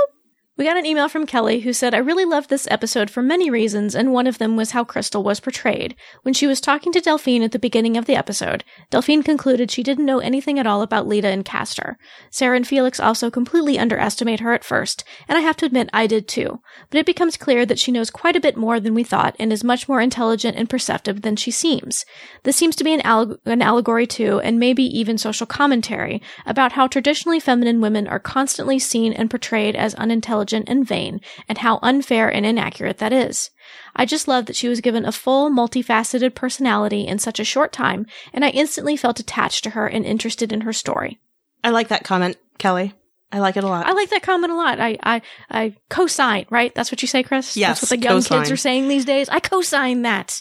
We 0.57 0.65
got 0.65 0.77
an 0.77 0.87
email 0.87 1.09
from 1.09 1.27
Kelly 1.27 1.61
who 1.61 1.73
said, 1.73 1.95
I 1.95 1.99
really 1.99 2.25
loved 2.25 2.49
this 2.49 2.69
episode 2.71 3.11
for 3.11 3.23
many 3.23 3.51
reasons, 3.51 3.97
and 3.97 4.13
one 4.13 4.29
of 4.29 4.39
them 4.39 4.57
was 4.57 4.71
how 4.71 4.85
Krystal 4.85 5.25
was 5.25 5.41
portrayed. 5.41 5.97
When 6.23 6.33
she 6.33 6.47
was 6.47 6.61
talking 6.61 6.93
to 6.93 7.01
Delphine 7.01 7.43
at 7.43 7.51
the 7.51 7.59
beginning 7.59 7.97
of 7.97 8.05
the 8.05 8.15
episode, 8.15 8.63
Delphine 8.89 9.25
concluded 9.25 9.73
she 9.73 9.83
didn't 9.83 10.07
know 10.07 10.21
anything 10.21 10.61
at 10.61 10.67
all 10.67 10.83
about 10.83 11.09
Leda 11.09 11.27
and 11.27 11.45
Castor. 11.45 11.99
Sarah 12.31 12.55
and 12.55 12.69
Felix 12.69 13.01
also 13.01 13.33
completely 13.33 13.81
underestimate 13.81 14.39
her 14.39 14.53
at 14.53 14.63
first, 14.63 15.03
and 15.27 15.37
I 15.37 15.41
have 15.41 15.57
to 15.57 15.67
admit 15.67 15.91
I 15.93 16.07
did 16.07 16.29
too. 16.29 16.61
But 16.89 16.99
it 16.99 17.07
becomes 17.07 17.37
clear 17.37 17.67
that 17.67 17.81
she 17.81 17.91
knows 17.91 18.11
quite 18.11 18.37
a 18.37 18.41
bit 18.41 18.57
more 18.57 18.79
than 18.79 18.95
we 18.95 19.03
thought 19.03 19.35
and 19.41 19.53
is 19.53 19.65
much 19.65 19.89
more 19.89 20.01
intelligent 20.01 20.57
and 20.57 20.71
perceptive 20.71 21.23
than 21.23 21.35
she 21.35 21.51
seems. 21.51 22.05
This 22.45 22.55
seems 22.55 22.77
to 22.77 22.85
be 22.85 22.95
an, 22.95 23.01
alleg- 23.01 23.39
an 23.45 23.61
allegory 23.61 24.07
too, 24.07 24.39
and 24.39 24.61
maybe 24.61 24.85
even 24.85 25.19
social 25.19 25.49
commentary, 25.49 26.23
about 26.47 26.73
how 26.73 26.87
traditionally 26.87 27.41
feminine 27.41 27.81
women 27.81 28.07
are 28.07 28.21
constantly 28.21 28.79
seen 28.79 29.13
and 29.13 29.29
portrayed 29.29 29.75
as 29.75 29.97
unintelligent 29.97 30.44
and 30.53 30.87
vain, 30.87 31.21
and 31.49 31.59
how 31.59 31.79
unfair 31.83 32.29
and 32.29 32.45
inaccurate 32.45 32.99
that 32.99 33.13
is. 33.13 33.51
I 33.97 34.05
just 34.05 34.29
love 34.29 34.47
that 34.47 34.57
she 34.57 34.69
was 34.69 34.81
given 34.81 35.05
a 35.05 35.13
full, 35.13 35.51
multifaceted 35.51 36.35
personality 36.35 37.07
in 37.07 37.19
such 37.19 37.41
a 37.41 37.45
short 37.45 37.73
time, 37.73 38.07
and 38.33 38.45
I 38.45 38.51
instantly 38.51 38.97
felt 38.97 39.21
attached 39.21 39.65
to 39.65 39.71
her 39.71 39.87
and 39.87 40.05
interested 40.05 40.53
in 40.53 40.63
her 40.63 40.73
story. 40.73 41.21
I 41.63 41.71
like 41.71 41.89
that 41.89 42.05
comment, 42.05 42.37
Kelly. 42.59 42.93
I 43.33 43.39
like 43.39 43.57
it 43.57 43.65
a 43.65 43.69
lot. 43.69 43.87
I 43.87 43.93
like 43.93 44.11
that 44.11 44.23
comment 44.23 44.53
a 44.53 44.57
lot. 44.57 44.79
I, 44.79 44.97
I, 45.03 45.23
I 45.51 45.75
co-sign, 45.89 46.47
right? 46.51 46.73
That's 46.73 46.93
what 46.93 47.03
you 47.03 47.09
say, 47.09 47.25
Chris? 47.25 47.57
Yes, 47.57 47.81
That's 47.81 47.91
what 47.91 48.01
the 48.01 48.05
young 48.05 48.17
co-sign. 48.19 48.39
kids 48.41 48.51
are 48.53 48.57
saying 48.57 48.87
these 48.87 49.05
days. 49.05 49.29
I 49.29 49.41
co-sign 49.41 50.03
that. 50.03 50.41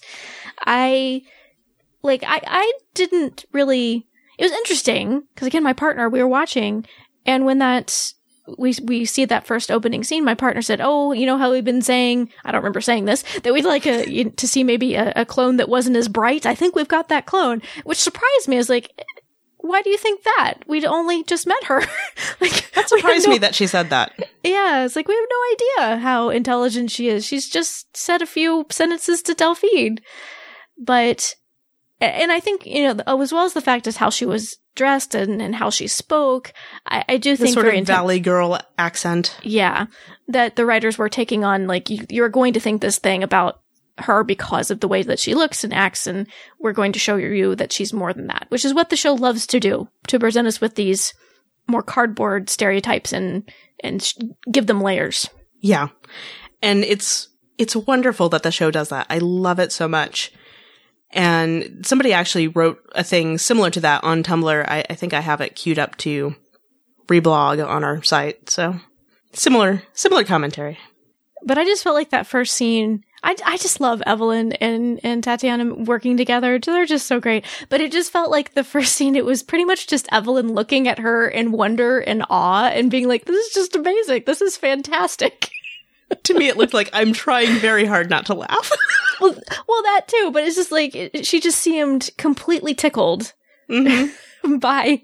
I, 0.59 1.23
like, 2.03 2.23
I, 2.23 2.41
I 2.45 2.73
didn't 2.93 3.45
really, 3.51 4.05
it 4.37 4.43
was 4.43 4.51
interesting, 4.51 5.23
because 5.33 5.47
again, 5.47 5.63
my 5.63 5.73
partner, 5.73 6.07
we 6.07 6.21
were 6.21 6.27
watching, 6.27 6.85
and 7.25 7.45
when 7.45 7.57
that, 7.59 8.13
we, 8.58 8.75
we 8.84 9.06
see 9.06 9.25
that 9.25 9.47
first 9.47 9.71
opening 9.71 10.03
scene, 10.03 10.25
my 10.25 10.36
partner 10.36 10.62
said, 10.62 10.82
Oh, 10.82 11.12
you 11.12 11.25
know 11.25 11.38
how 11.38 11.51
we've 11.51 11.63
been 11.63 11.82
saying, 11.82 12.29
I 12.43 12.51
don't 12.51 12.62
remember 12.62 12.82
saying 12.82 13.06
this, 13.06 13.23
that 13.43 13.53
we'd 13.53 13.65
like 13.65 13.86
a, 13.86 14.25
to 14.25 14.47
see 14.47 14.63
maybe 14.63 14.95
a, 14.95 15.13
a 15.15 15.25
clone 15.25 15.58
that 15.58 15.69
wasn't 15.69 15.95
as 15.95 16.08
bright. 16.08 16.45
I 16.45 16.56
think 16.56 16.75
we've 16.75 16.88
got 16.88 17.10
that 17.10 17.25
clone, 17.25 17.62
which 17.84 17.99
surprised 17.99 18.47
me. 18.47 18.58
I 18.58 18.60
was 18.60 18.69
like, 18.69 18.91
why 19.63 19.82
do 19.82 19.89
you 19.89 19.97
think 19.97 20.23
that? 20.23 20.56
We'd 20.67 20.84
only 20.84 21.23
just 21.23 21.47
met 21.47 21.63
her. 21.65 21.79
like 22.41 22.69
that 22.73 22.89
surprised 22.89 23.29
me 23.29 23.38
that 23.38 23.56
she 23.56 23.65
said 23.65 23.89
that. 23.91 24.12
yeah, 24.43 24.84
it's 24.84 24.97
like 24.97 25.08
we 25.08 25.15
have 25.15 25.25
no 25.29 25.88
idea 25.88 25.99
how 25.99 26.29
intelligent 26.29 26.91
she 26.91 27.08
is. 27.08 27.25
She's 27.25 27.49
just 27.49 27.95
said 27.95 28.21
a 28.21 28.25
few 28.25 28.65
sentences 28.69 29.21
to 29.23 29.34
Delphine. 29.34 29.99
But, 30.77 31.36
and 32.05 32.31
I 32.31 32.39
think, 32.39 32.65
you 32.65 32.83
know, 32.93 33.03
oh, 33.07 33.21
as 33.21 33.31
well 33.33 33.45
as 33.45 33.53
the 33.53 33.61
fact 33.61 33.87
is 33.87 33.97
how 33.97 34.09
she 34.09 34.25
was 34.25 34.57
dressed 34.75 35.15
and, 35.15 35.41
and 35.41 35.55
how 35.55 35.69
she 35.69 35.87
spoke, 35.87 36.53
I, 36.87 37.03
I 37.07 37.17
do 37.17 37.35
The 37.37 37.43
think 37.45 37.53
sort 37.53 37.67
of 37.67 37.73
inten- 37.73 37.85
Valley 37.85 38.19
Girl 38.19 38.59
accent. 38.77 39.37
yeah, 39.43 39.85
that 40.27 40.55
the 40.55 40.65
writers 40.65 40.97
were 40.97 41.09
taking 41.09 41.43
on, 41.43 41.67
like, 41.67 41.89
you, 41.89 42.05
you're 42.09 42.29
going 42.29 42.53
to 42.53 42.59
think 42.59 42.81
this 42.81 42.99
thing 42.99 43.23
about 43.23 43.61
her 43.99 44.23
because 44.23 44.71
of 44.71 44.79
the 44.79 44.87
way 44.87 45.03
that 45.03 45.19
she 45.19 45.35
looks 45.35 45.63
and 45.63 45.73
acts, 45.73 46.07
and 46.07 46.27
we're 46.59 46.73
going 46.73 46.91
to 46.93 46.99
show 46.99 47.15
you 47.15 47.55
that 47.55 47.71
she's 47.71 47.93
more 47.93 48.11
than 48.13 48.27
that, 48.27 48.45
which 48.49 48.65
is 48.65 48.73
what 48.73 48.89
the 48.89 48.95
show 48.95 49.13
loves 49.13 49.45
to 49.47 49.59
do, 49.59 49.87
to 50.07 50.19
present 50.19 50.47
us 50.47 50.59
with 50.59 50.73
these 50.75 51.13
more 51.67 51.83
cardboard 51.83 52.49
stereotypes 52.49 53.13
and, 53.13 53.49
and 53.83 54.01
sh- 54.01 54.15
give 54.51 54.65
them 54.67 54.81
layers. 54.81 55.29
Yeah. 55.59 55.89
And 56.61 56.83
it's 56.83 57.29
it's 57.57 57.75
wonderful 57.75 58.29
that 58.29 58.41
the 58.43 58.51
show 58.51 58.71
does 58.71 58.89
that. 58.89 59.05
I 59.11 59.19
love 59.19 59.59
it 59.59 59.71
so 59.71 59.87
much. 59.87 60.31
And 61.13 61.86
somebody 61.86 62.12
actually 62.12 62.47
wrote 62.47 62.80
a 62.95 63.04
thing 63.04 63.38
similar 63.38 63.69
to 63.71 63.80
that 63.82 64.04
on 64.04 64.23
Tumblr. 64.23 64.65
I, 64.67 64.84
I 64.89 64.95
think 64.95 65.13
I 65.13 65.19
have 65.19 65.41
it 65.41 65.56
queued 65.56 65.80
up 65.80 65.95
to 65.97 66.36
reblog 67.08 67.65
on 67.65 67.84
our 67.84 68.02
site. 68.04 68.49
So 68.49 68.76
similar 69.34 69.84
similar 69.93 70.23
commentary. 70.23 70.80
But 71.45 71.58
I 71.58 71.65
just 71.65 71.84
felt 71.84 71.95
like 71.95 72.12
that 72.12 72.28
first 72.28 72.54
scene. 72.54 73.04
I, 73.26 73.36
I 73.45 73.58
just 73.58 73.80
love 73.80 74.02
Evelyne 74.06 74.52
and, 74.54 74.99
and 75.04 75.23
Tatiana 75.23 75.73
working 75.73 76.17
together. 76.17 76.60
They're 76.60 76.86
just 76.86 77.06
so 77.08 77.21
great. 77.21 77.45
But 77.69 77.80
it 77.80 77.91
just 77.91 78.12
felt 78.12 78.32
like 78.32 78.54
the 78.54 78.65
first 78.65 78.95
scene, 78.95 79.15
it 79.15 79.26
was 79.26 79.43
pretty 79.43 79.63
much 79.63 79.88
just 79.88 80.10
Evelyne 80.12 80.54
looking 80.54 80.88
at 80.88 80.99
her 80.99 81.28
in 81.28 81.54
wonder 81.54 81.99
and 81.99 82.26
awe 82.30 82.67
and 82.67 82.91
being 82.91 83.08
like, 83.08 83.26
this 83.26 83.47
is 83.47 83.54
just 83.54 83.76
amazing. 83.76 84.23
This 84.26 84.41
is 84.41 84.58
fantastic. 84.58 85.52
to 86.23 86.34
me, 86.34 86.47
it 86.47 86.58
looked 86.58 86.73
like 86.73 86.89
I'm 86.93 87.13
trying 87.13 87.56
very 87.60 87.86
hard 87.86 88.10
not 88.10 88.26
to 88.28 88.34
laugh. 88.34 88.71
well, 89.21 89.34
well, 89.67 89.84
that 89.84 90.08
too. 90.08 90.32
But 90.34 90.43
it's 90.43 90.56
just 90.56 90.71
like, 90.71 90.95
it, 90.95 91.26
she 91.26 91.39
just 91.39 91.60
seemed 91.60 92.10
completely 92.17 92.73
tickled 92.73 93.34
Mhm. 93.69 94.12
by, 94.60 95.02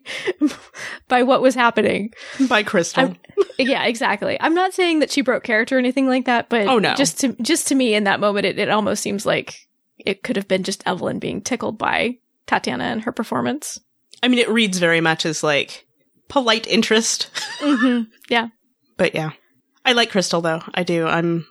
by 1.08 1.24
what 1.24 1.41
was 1.41 1.56
happening. 1.56 2.12
By 2.48 2.63
Krystal. 2.63 2.98
I'm- 3.00 3.17
yeah, 3.58 3.86
exactly. 3.86 4.38
I'm 4.39 4.54
not 4.54 4.74
saying 4.74 5.00
that 5.00 5.12
she 5.12 5.22
broke 5.22 5.43
character 5.43 5.76
or 5.76 5.80
anything 5.80 6.08
like 6.08 6.26
that, 6.26 6.50
but 6.50 6.67
Oh, 6.67 6.78
no. 6.80 6.93
just 6.95 7.19
to 7.22 7.36
just 7.41 7.67
to 7.69 7.76
me 7.76 7.93
in 7.93 8.04
that 8.04 8.19
moment, 8.19 8.45
it, 8.45 8.60
it 8.60 8.69
almost 8.69 9.02
seems 9.02 9.26
like 9.26 9.56
it 9.98 10.24
could 10.24 10.36
have 10.36 10.48
been 10.48 10.63
just 10.63 10.84
Evelyne 10.86 11.19
being 11.19 11.41
tickled 11.41 11.78
by 11.78 12.17
Tatiana 12.48 12.84
and 12.86 13.02
her 13.04 13.12
performance. 13.13 13.80
I 14.22 14.28
mean, 14.28 14.39
it 14.39 14.50
reads 14.50 14.78
very 14.80 15.00
much 15.02 15.26
as 15.26 15.41
like 15.43 15.86
polite 16.28 16.67
interest. 16.67 17.30
hmm 17.60 18.04
Yeah, 18.30 18.48
But 18.98 19.15
yeah. 19.15 19.32
I 19.89 19.93
like 19.93 20.12
Krystal 20.12 20.43
though. 20.43 20.62
I 20.75 20.84
do. 20.84 21.08
I'm 21.08 21.47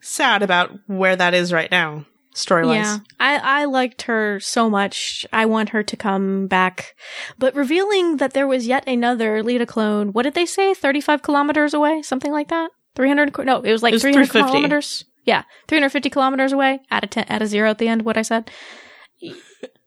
sad 0.00 0.42
about 0.42 0.70
where 0.86 1.16
that 1.16 1.34
is 1.34 1.52
right 1.52 1.70
now, 1.70 2.06
story 2.32 2.64
wise. 2.64 2.76
yeah. 2.76 2.98
I 3.18 3.62
I 3.62 3.64
liked 3.64 4.02
her 4.02 4.38
so 4.38 4.70
much. 4.70 5.26
I 5.32 5.46
want 5.46 5.70
her 5.70 5.82
to 5.82 5.96
come 5.96 6.46
back, 6.46 6.94
but 7.38 7.56
revealing 7.56 8.18
that 8.18 8.34
there 8.34 8.46
was 8.46 8.68
yet 8.68 8.86
another 8.86 9.42
Leda 9.42 9.66
clone. 9.66 10.12
What 10.12 10.22
did 10.22 10.34
they 10.34 10.46
say? 10.46 10.74
Thirty 10.74 11.00
five 11.00 11.22
kilometers 11.22 11.74
away, 11.74 12.02
something 12.02 12.30
like 12.30 12.48
that. 12.48 12.70
Three 12.94 13.08
hundred? 13.08 13.36
No, 13.44 13.60
it 13.62 13.72
was 13.72 13.82
like 13.82 13.98
three 14.00 14.12
hundred 14.12 14.30
350. 14.30 14.50
kilometers. 14.52 15.04
Yeah, 15.24 15.42
three 15.66 15.78
hundred 15.78 15.90
fifty 15.90 16.10
kilometers 16.10 16.52
away. 16.52 16.80
Add 16.88 17.02
a 17.02 17.08
ten, 17.08 17.24
add 17.28 17.42
a 17.42 17.48
zero 17.48 17.70
at 17.70 17.78
the 17.78 17.88
end. 17.88 18.02
What 18.02 18.16
I 18.16 18.22
said. 18.22 18.50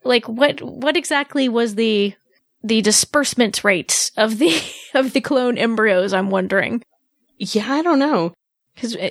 Like 0.04 0.26
what? 0.30 0.62
What 0.62 0.96
exactly 0.96 1.50
was 1.50 1.74
the 1.74 2.14
the 2.64 2.84
disbursement 2.84 3.64
rate 3.64 4.12
of 4.16 4.38
the 4.38 4.62
of 4.94 5.14
the 5.14 5.22
clone 5.22 5.58
embryos? 5.58 6.14
I'm 6.14 6.30
wondering 6.30 6.84
Yeah, 7.38 7.72
I 7.72 7.82
don't 7.82 8.00
know. 8.00 8.34
because 8.76 8.96
uh, 8.96 9.10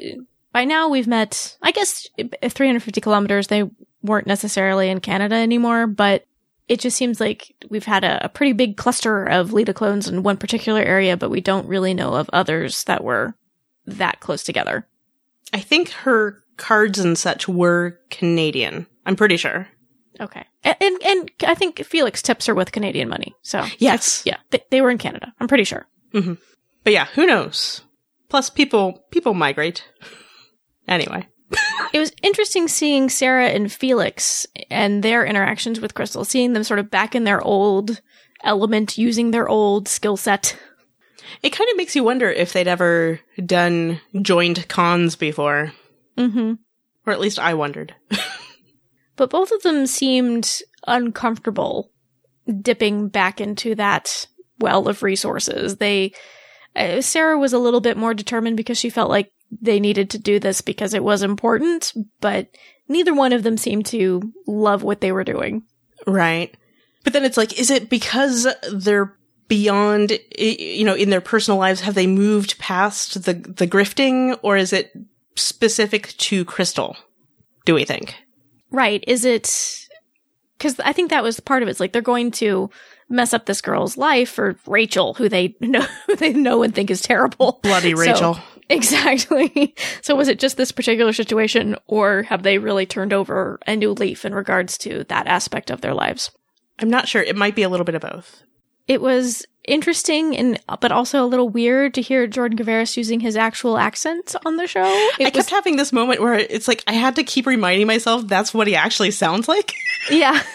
by 0.52 0.64
now 0.64 0.88
we've 0.88 1.06
met. 1.06 1.56
I 1.62 1.70
guess 1.72 2.08
350 2.48 3.00
kilometers 3.00 3.48
they 3.48 3.68
weren't 4.02 4.26
necessarily 4.26 4.88
in 4.90 5.00
Canada 5.00 5.34
anymore, 5.36 5.86
but 5.86 6.24
it 6.68 6.80
just 6.80 6.96
seems 6.96 7.20
like 7.20 7.54
we've 7.68 7.84
had 7.84 8.04
a, 8.04 8.24
a 8.24 8.28
pretty 8.28 8.52
big 8.52 8.76
cluster 8.76 9.24
of 9.24 9.52
Leda 9.52 9.74
clones 9.74 10.08
in 10.08 10.22
one 10.22 10.36
particular 10.36 10.80
area, 10.80 11.16
but 11.16 11.30
we 11.30 11.40
don't 11.40 11.68
really 11.68 11.92
know 11.94 12.14
of 12.14 12.30
others 12.32 12.84
that 12.84 13.04
were 13.04 13.34
that 13.86 14.20
close 14.20 14.42
together. 14.42 14.86
I 15.52 15.60
think 15.60 15.90
her 15.90 16.42
cards 16.56 16.98
and 16.98 17.18
such 17.18 17.46
were 17.48 17.98
Canadian. 18.10 18.86
I'm 19.04 19.16
pretty 19.16 19.36
sure. 19.36 19.68
Okay, 20.20 20.44
and 20.62 20.76
and, 20.80 21.02
and 21.04 21.30
I 21.44 21.54
think 21.54 21.84
Felix 21.84 22.22
tips 22.22 22.46
her 22.46 22.54
with 22.54 22.72
Canadian 22.72 23.08
money, 23.08 23.34
so 23.42 23.64
Yes. 23.78 24.22
yeah, 24.24 24.36
they, 24.50 24.60
they 24.70 24.80
were 24.80 24.90
in 24.90 24.98
Canada. 24.98 25.34
I'm 25.40 25.48
pretty 25.48 25.64
sure. 25.64 25.86
Mm-hmm. 26.12 26.34
But 26.84 26.92
yeah, 26.92 27.06
who 27.14 27.26
knows? 27.26 27.82
Plus 28.34 28.50
people 28.50 29.04
people 29.12 29.32
migrate. 29.32 29.84
Anyway. 30.88 31.28
it 31.92 32.00
was 32.00 32.10
interesting 32.20 32.66
seeing 32.66 33.08
Sarah 33.08 33.46
and 33.46 33.70
Felix 33.70 34.44
and 34.72 35.04
their 35.04 35.24
interactions 35.24 35.78
with 35.78 35.94
Crystal, 35.94 36.24
seeing 36.24 36.52
them 36.52 36.64
sort 36.64 36.80
of 36.80 36.90
back 36.90 37.14
in 37.14 37.22
their 37.22 37.40
old 37.40 38.00
element, 38.42 38.98
using 38.98 39.30
their 39.30 39.48
old 39.48 39.86
skill 39.86 40.16
set. 40.16 40.58
It 41.44 41.50
kind 41.50 41.70
of 41.70 41.76
makes 41.76 41.94
you 41.94 42.02
wonder 42.02 42.28
if 42.28 42.52
they'd 42.52 42.66
ever 42.66 43.20
done 43.46 44.00
joined 44.20 44.66
cons 44.66 45.14
before. 45.14 45.72
Mm-hmm. 46.18 46.54
Or 47.06 47.12
at 47.12 47.20
least 47.20 47.38
I 47.38 47.54
wondered. 47.54 47.94
But 49.16 49.30
both 49.30 49.52
of 49.52 49.62
them 49.62 49.86
seemed 49.86 50.58
uncomfortable 50.88 51.92
dipping 52.60 53.10
back 53.10 53.40
into 53.40 53.76
that 53.76 54.26
well 54.58 54.88
of 54.88 55.04
resources. 55.04 55.76
They, 55.76 56.14
Uh, 56.76 57.00
Sarah 57.00 57.38
was 57.38 57.52
a 57.52 57.58
little 57.58 57.80
bit 57.80 57.96
more 57.96 58.14
determined 58.14 58.56
because 58.56 58.78
she 58.78 58.90
felt 58.90 59.10
like 59.10 59.32
they 59.60 59.78
needed 59.78 60.10
to 60.10 60.18
do 60.18 60.38
this 60.40 60.60
because 60.60 60.94
it 60.94 61.04
was 61.04 61.22
important, 61.22 61.92
but 62.20 62.48
neither 62.88 63.14
one 63.14 63.32
of 63.32 63.42
them 63.42 63.56
seemed 63.56 63.86
to 63.86 64.32
love 64.46 64.82
what 64.82 65.00
they 65.00 65.12
were 65.12 65.24
doing. 65.24 65.62
Right. 66.06 66.54
But 67.04 67.12
then 67.12 67.24
it's 67.24 67.36
like, 67.36 67.58
is 67.58 67.70
it 67.70 67.88
because 67.88 68.46
they're 68.72 69.16
beyond, 69.46 70.18
you 70.38 70.84
know, 70.84 70.94
in 70.94 71.10
their 71.10 71.20
personal 71.20 71.58
lives, 71.58 71.82
have 71.82 71.94
they 71.94 72.06
moved 72.06 72.58
past 72.58 73.24
the, 73.24 73.34
the 73.34 73.66
grifting? 73.66 74.38
Or 74.42 74.56
is 74.56 74.72
it 74.72 74.92
specific 75.36 76.08
to 76.16 76.44
Krystal, 76.44 76.96
do 77.64 77.74
we 77.74 77.84
think? 77.84 78.14
Right. 78.70 79.04
Is 79.06 79.24
it 79.24 79.86
because 80.58 80.80
I 80.80 80.92
think 80.92 81.10
that 81.10 81.22
was 81.22 81.40
part 81.40 81.62
of 81.62 81.68
it. 81.68 81.72
It's 81.72 81.80
like 81.80 81.92
they're 81.92 82.02
going 82.02 82.30
to 82.32 82.70
mess 83.08 83.32
up 83.34 83.46
this 83.46 83.60
girl's 83.60 83.96
life 83.96 84.38
or 84.38 84.56
Rachel, 84.66 85.14
who 85.14 85.28
they 85.28 85.54
know 85.60 85.86
who 86.06 86.16
they 86.16 86.32
know 86.32 86.62
and 86.62 86.74
think 86.74 86.90
is 86.90 87.00
terrible. 87.00 87.60
Bloody 87.62 87.92
So- 87.94 88.00
Rachel. 88.00 88.38
Exactly. 88.70 89.74
So 90.00 90.14
was 90.14 90.28
it 90.28 90.38
just 90.38 90.56
this 90.56 90.72
particular 90.72 91.12
situation 91.12 91.76
or 91.86 92.22
have 92.24 92.42
they 92.42 92.56
really 92.56 92.86
turned 92.86 93.12
over 93.12 93.60
a 93.66 93.76
new 93.76 93.92
leaf 93.92 94.24
in 94.24 94.34
regards 94.34 94.78
to 94.78 95.04
that 95.04 95.26
aspect 95.26 95.70
of 95.70 95.82
their 95.82 95.92
lives? 95.92 96.30
I'm 96.78 96.88
not 96.88 97.06
sure. 97.06 97.22
It 97.22 97.36
might 97.36 97.54
be 97.54 97.62
a 97.62 97.68
little 97.68 97.84
bit 97.84 97.94
of 97.94 98.00
both. 98.00 98.42
It 98.88 99.02
was 99.02 99.44
interesting 99.68 100.34
and 100.36 100.58
but 100.80 100.92
also 100.92 101.22
a 101.22 101.26
little 101.28 101.48
weird 101.50 101.92
to 101.94 102.00
hear 102.00 102.26
Jordan 102.26 102.56
Gavaris 102.56 102.96
using 102.96 103.20
his 103.20 103.36
actual 103.36 103.76
accent 103.76 104.34
on 104.46 104.56
the 104.56 104.66
show. 104.66 104.82
It 105.18 105.20
I 105.20 105.24
was 105.24 105.32
kept 105.32 105.50
having 105.50 105.76
this 105.76 105.92
moment 105.92 106.22
where 106.22 106.34
it's 106.34 106.66
like 106.66 106.82
I 106.86 106.92
had 106.94 107.16
to 107.16 107.22
keep 107.22 107.46
reminding 107.46 107.86
myself 107.86 108.26
that's 108.26 108.54
what 108.54 108.66
he 108.66 108.74
actually 108.76 109.10
sounds 109.10 109.46
like. 109.46 109.74
yeah. 110.10 110.42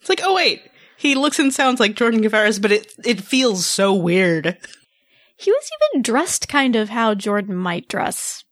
It's 0.00 0.08
like, 0.08 0.20
oh 0.24 0.34
wait, 0.34 0.62
he 1.06 1.14
looks 1.14 1.38
and 1.38 1.52
sounds 1.52 1.80
like 1.80 1.96
Jordan 1.96 2.22
Gavaris, 2.22 2.60
but 2.60 2.72
it 2.72 2.92
it 3.04 3.20
feels 3.20 3.66
so 3.66 3.94
weird. 3.94 4.56
He 5.36 5.50
was 5.50 5.70
even 5.92 6.02
dressed 6.02 6.48
kind 6.48 6.76
of 6.76 6.88
how 6.88 7.14
Jordan 7.14 7.56
might 7.56 7.88
dress. 7.88 8.44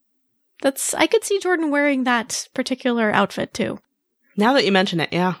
That's 0.61 0.93
I 0.93 1.07
could 1.07 1.23
see 1.23 1.39
Jordan 1.39 1.71
wearing 1.71 2.03
that 2.03 2.47
particular 2.53 3.11
outfit 3.11 3.53
too. 3.53 3.79
Now 4.37 4.53
that 4.53 4.65
you 4.65 4.71
mention 4.71 4.99
it, 4.99 5.09
yeah. 5.11 5.35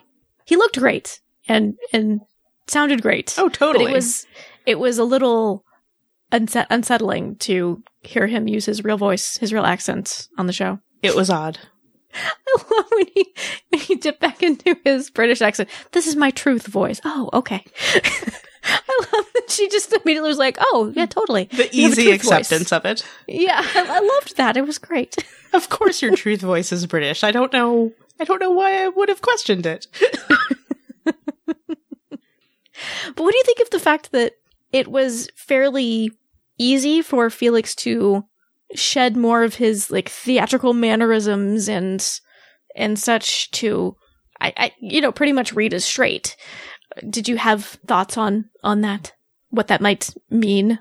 He 0.45 0.55
looked 0.55 0.79
great 0.79 1.19
and 1.47 1.75
and 1.93 2.21
sounded 2.67 3.01
great. 3.01 3.35
Oh, 3.37 3.49
totally. 3.49 3.85
But 3.85 3.91
it 3.91 3.95
was 3.95 4.27
it 4.65 4.79
was 4.79 4.97
a 4.97 5.03
little 5.03 5.63
unset- 6.31 6.67
unsettling 6.69 7.35
to 7.37 7.83
hear 8.01 8.27
him 8.27 8.47
use 8.47 8.65
his 8.65 8.83
real 8.83 8.97
voice, 8.97 9.37
his 9.37 9.53
real 9.53 9.65
accent 9.65 10.27
on 10.37 10.47
the 10.47 10.53
show. 10.53 10.79
it 11.01 11.15
was 11.15 11.29
odd. 11.29 11.59
I 12.47 12.57
love 12.77 12.85
when 12.91 13.05
he 13.13 13.33
when 13.69 13.81
he 13.81 13.95
dipped 13.95 14.19
back 14.19 14.41
into 14.43 14.75
his 14.83 15.09
British 15.09 15.41
accent. 15.41 15.69
This 15.91 16.07
is 16.07 16.15
my 16.15 16.31
truth 16.31 16.67
voice. 16.67 17.01
Oh, 17.03 17.29
okay. 17.33 17.63
I 18.67 19.01
love 19.13 19.25
that 19.35 19.49
she 19.51 19.69
just 19.69 19.93
immediately 19.93 20.27
was 20.29 20.39
like, 20.39 20.57
"Oh, 20.59 20.91
yeah, 20.95 21.05
totally." 21.05 21.45
The 21.51 21.69
You 21.71 21.89
easy 21.89 22.03
truth 22.05 22.23
voice. 22.23 22.31
acceptance 22.31 22.71
of 22.71 22.83
it. 22.85 23.05
Yeah, 23.27 23.61
I, 23.63 23.85
I 23.87 23.99
loved 23.99 24.37
that. 24.37 24.57
It 24.57 24.65
was 24.65 24.77
great. 24.77 25.15
Of 25.53 25.69
course, 25.69 26.01
your 26.01 26.13
truth 26.17 26.41
voice 26.41 26.73
is 26.73 26.85
British. 26.85 27.23
I 27.23 27.31
don't 27.31 27.53
know. 27.53 27.93
I 28.19 28.25
don't 28.25 28.41
know 28.41 28.51
why 28.51 28.83
I 28.83 28.89
would 28.89 29.07
have 29.07 29.21
questioned 29.21 29.65
it. 29.65 29.87
But 33.15 33.23
what 33.23 33.31
do 33.31 33.37
you 33.37 33.43
think 33.45 33.59
of 33.61 33.69
the 33.69 33.79
fact 33.79 34.11
that 34.11 34.33
it 34.73 34.89
was 34.89 35.29
fairly 35.35 36.11
easy 36.57 37.01
for 37.01 37.29
Felix 37.29 37.73
to 37.75 38.25
shed 38.73 39.15
more 39.15 39.43
of 39.43 39.55
his 39.55 39.91
like 39.91 40.09
theatrical 40.09 40.73
mannerisms 40.73 41.69
and 41.69 42.19
and 42.75 42.97
such 42.97 43.51
to 43.51 43.95
I, 44.41 44.53
I 44.57 44.71
you 44.81 45.01
know 45.01 45.11
pretty 45.11 45.33
much 45.33 45.53
read 45.53 45.73
as 45.73 45.85
straight. 45.85 46.35
Did 47.09 47.27
you 47.27 47.37
have 47.37 47.65
thoughts 47.87 48.17
on 48.17 48.49
on 48.63 48.81
that? 48.81 49.13
What 49.49 49.67
that 49.67 49.81
might 49.81 50.13
mean? 50.29 50.79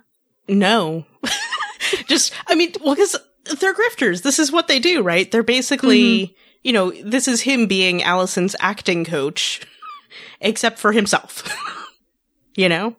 No. 0.49 1.07
Just, 2.07 2.33
I 2.47 2.55
mean, 2.55 2.73
well, 2.83 2.94
because 2.94 3.16
they're 3.59 3.75
grifters. 3.75 4.23
This 4.23 4.38
is 4.38 4.51
what 4.51 4.68
they 4.68 4.79
do, 4.79 5.03
right? 5.03 5.31
They're 5.31 5.42
basically, 5.42 6.27
mm-hmm. 6.27 6.33
you 6.62 6.73
know, 6.73 6.90
this 6.90 7.29
is 7.29 7.42
him 7.42 7.66
being 7.66 8.03
Alison's 8.03 8.57
acting 8.61 9.05
coach, 9.05 9.61
except 10.40 10.79
for 10.79 10.92
himself. 10.92 11.44
you 12.57 12.68
know? 12.68 12.97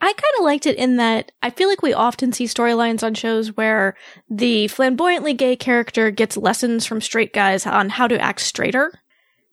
I 0.00 0.12
kind 0.12 0.34
of 0.38 0.44
liked 0.44 0.66
it 0.66 0.76
in 0.76 0.96
that 0.96 1.32
I 1.42 1.50
feel 1.50 1.68
like 1.68 1.82
we 1.82 1.92
often 1.92 2.32
see 2.32 2.44
storylines 2.44 3.02
on 3.02 3.14
shows 3.14 3.56
where 3.56 3.96
the 4.28 4.68
flamboyantly 4.68 5.34
gay 5.34 5.56
character 5.56 6.10
gets 6.10 6.36
lessons 6.36 6.86
from 6.86 7.00
straight 7.00 7.32
guys 7.32 7.66
on 7.66 7.90
how 7.90 8.06
to 8.06 8.20
act 8.20 8.40
straighter. 8.40 8.92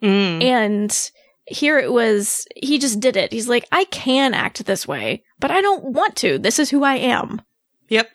Mm. 0.02 0.44
And 0.44 1.12
here 1.46 1.80
it 1.80 1.92
was, 1.92 2.48
he 2.56 2.80
just 2.80 3.00
did 3.00 3.18
it. 3.18 3.32
He's 3.32 3.50
like, 3.50 3.66
I 3.72 3.86
can 3.86 4.34
act 4.34 4.66
this 4.66 4.88
way, 4.88 5.24
but 5.40 5.52
I 5.52 5.62
don't 5.62 5.84
want 5.84 6.16
to. 6.18 6.38
This 6.38 6.60
is 6.60 6.70
who 6.70 6.84
I 6.84 6.96
am. 6.96 7.42
Yep. 7.90 8.10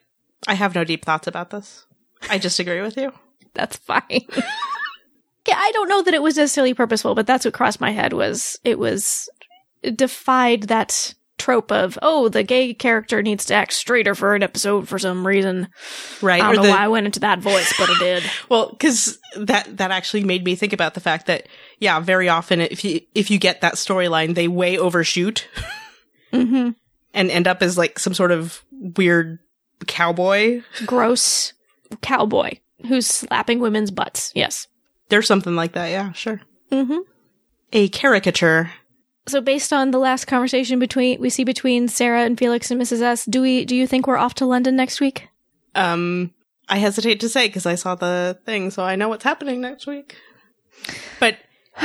I 0.47 0.55
have 0.55 0.75
no 0.75 0.85
deep 0.85 1.05
thoughts 1.05 1.27
about 1.27 1.51
this. 1.51 1.87
I 2.31 2.39
just 2.39 2.59
agree 2.59 2.81
with 2.81 2.97
you. 2.97 3.13
That's 3.55 3.77
fine. 3.77 4.03
yeah, 5.47 5.57
I 5.57 5.71
don't 5.73 5.89
know 5.89 6.03
that 6.03 6.15
it 6.15 6.23
was 6.23 6.37
necessarily 6.37 6.75
purposeful, 6.75 7.15
but 7.15 7.27
that's 7.27 7.45
what 7.45 7.55
crossed 7.55 7.81
my 7.81 7.91
head 7.91 8.13
was 8.13 8.59
it 8.65 8.79
was 8.79 9.29
it 9.83 9.97
defied 9.97 10.65
that 10.65 11.15
trope 11.47 11.71
of, 11.71 11.97
oh, 12.03 12.29
the 12.29 12.43
gay 12.43 12.75
character 12.75 13.23
needs 13.23 13.45
to 13.47 13.55
act 13.55 13.73
straighter 13.73 14.17
for 14.17 14.35
an 14.35 14.43
episode 14.43 14.89
for 14.89 14.99
some 14.99 15.25
reason. 15.25 15.69
Right? 16.21 16.43
I 16.43 16.47
don't 16.49 16.57
know 16.57 16.63
the- 16.65 16.71
why 16.71 16.85
I 16.85 16.89
went 16.89 17.07
into 17.07 17.21
that 17.21 17.39
voice, 17.39 17.73
but 17.79 17.89
it 17.89 17.99
did. 18.01 18.23
Well, 18.49 18.71
because 18.71 19.19
that 19.37 19.77
that 19.77 19.91
actually 19.93 20.25
made 20.25 20.45
me 20.45 20.57
think 20.57 20.73
about 20.73 20.95
the 20.95 21.01
fact 21.01 21.27
that 21.27 21.47
yeah, 21.79 22.01
very 22.01 22.29
often 22.29 22.61
if 22.61 22.85
you 22.85 23.01
if 23.15 23.31
you 23.31 23.39
get 23.39 23.61
that 23.61 23.75
storyline, 23.75 24.35
they 24.35 24.49
way 24.49 24.77
overshoot 24.77 25.47
hmm 26.33 26.71
and 27.15 27.31
end 27.31 27.47
up 27.47 27.63
as 27.63 27.79
like 27.79 27.99
some 27.99 28.13
sort 28.13 28.33
of 28.33 28.63
weird 28.73 29.39
cowboy. 29.87 30.63
Gross 30.85 31.53
cowboy 32.03 32.55
who's 32.89 33.07
slapping 33.07 33.61
women's 33.61 33.91
butts. 33.93 34.33
Yes. 34.35 34.67
There's 35.11 35.27
something 35.29 35.55
like 35.55 35.73
that. 35.73 35.91
Yeah, 35.91 36.13
sure. 36.13 36.41
hmm 36.71 36.99
A 37.73 37.89
caricature. 37.89 38.71
So 39.29 39.41
based 39.41 39.73
on 39.73 39.91
the 39.91 39.99
last 39.99 40.27
conversation 40.27 40.79
between 40.79 41.21
we 41.21 41.31
see 41.31 41.45
between 41.45 41.89
Sarah 41.89 42.23
and 42.23 42.39
Felix 42.39 42.71
and 42.71 42.81
Mrs. 42.81 43.03
S, 43.03 43.25
do 43.25 43.43
we 43.43 43.65
do 43.65 43.75
you 43.75 43.87
think 43.87 44.07
we're 44.07 44.17
off 44.17 44.35
to 44.35 44.47
London 44.47 44.77
next 44.77 45.01
week? 45.01 45.29
Um, 45.75 46.33
I 46.69 46.79
hesitate 46.79 47.21
to 47.21 47.29
say 47.29 47.49
because 47.49 47.67
I 47.67 47.75
saw 47.75 47.95
the 47.95 48.39
thing, 48.47 48.71
so 48.71 48.83
I 48.83 48.97
know 48.97 49.09
what's 49.09 49.25
happening 49.25 49.61
next 49.61 49.87
week. 49.87 50.17
But 51.21 51.39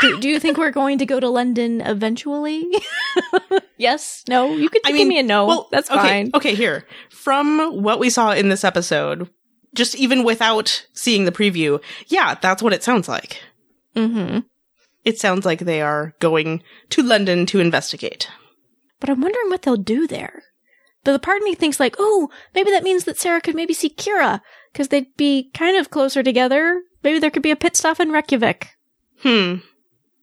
do, 0.00 0.20
do 0.20 0.28
you 0.28 0.40
think 0.40 0.56
we're 0.56 0.70
going 0.70 0.98
to 0.98 1.06
go 1.06 1.20
to 1.20 1.28
London 1.28 1.80
eventually? 1.82 2.66
yes? 3.76 4.24
No? 4.28 4.54
You 4.54 4.68
could 4.70 4.82
I 4.84 4.92
give 4.92 5.06
me 5.06 5.18
a 5.18 5.22
no. 5.22 5.46
well, 5.46 5.68
That's 5.70 5.90
okay, 5.90 6.00
fine. 6.00 6.30
Okay, 6.34 6.54
here 6.54 6.86
from 7.10 7.82
what 7.82 7.98
we 7.98 8.10
saw 8.10 8.32
in 8.32 8.48
this 8.48 8.64
episode, 8.64 9.28
just 9.74 9.94
even 9.96 10.24
without 10.24 10.86
seeing 10.94 11.24
the 11.24 11.32
preview, 11.32 11.80
yeah, 12.06 12.34
that's 12.40 12.62
what 12.62 12.72
it 12.72 12.82
sounds 12.82 13.06
like. 13.06 13.42
hmm 13.94 14.38
It 15.08 15.18
sounds 15.18 15.46
like 15.46 15.60
they 15.60 15.80
are 15.80 16.12
going 16.20 16.62
to 16.90 17.02
London 17.02 17.46
to 17.46 17.60
investigate. 17.60 18.28
But 19.00 19.08
I'm 19.08 19.22
wondering 19.22 19.48
what 19.48 19.62
they'll 19.62 19.78
do 19.78 20.06
there. 20.06 20.42
But 21.02 21.12
the 21.12 21.18
part 21.18 21.38
of 21.38 21.44
me 21.44 21.54
thinks 21.54 21.80
like, 21.80 21.96
oh, 21.98 22.28
maybe 22.54 22.70
that 22.72 22.82
means 22.82 23.04
that 23.04 23.16
Sarah 23.16 23.40
could 23.40 23.54
maybe 23.54 23.72
see 23.72 23.88
Kira 23.88 24.42
because 24.70 24.88
they'd 24.88 25.16
be 25.16 25.50
kind 25.54 25.78
of 25.78 25.88
closer 25.88 26.22
together. 26.22 26.82
Maybe 27.02 27.18
there 27.18 27.30
could 27.30 27.42
be 27.42 27.50
a 27.50 27.56
pit 27.56 27.74
stop 27.74 28.00
in 28.00 28.10
Reykjavik. 28.10 28.68
Hmm, 29.22 29.60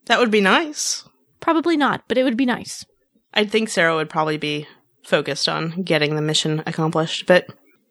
that 0.06 0.20
would 0.20 0.30
be 0.30 0.40
nice. 0.40 1.04
Probably 1.40 1.78
not, 1.78 2.04
but 2.08 2.20
it 2.20 2.24
would 2.24 2.38
be 2.38 2.46
nice. 2.46 2.86
I 3.34 3.44
think 3.44 3.70
Sarah 3.70 3.96
would 3.96 4.12
probably 4.12 4.38
be 4.38 4.68
focused 5.04 5.50
on 5.50 5.82
getting 5.82 6.16
the 6.16 6.22
mission 6.22 6.62
accomplished, 6.68 7.26
but 7.26 7.48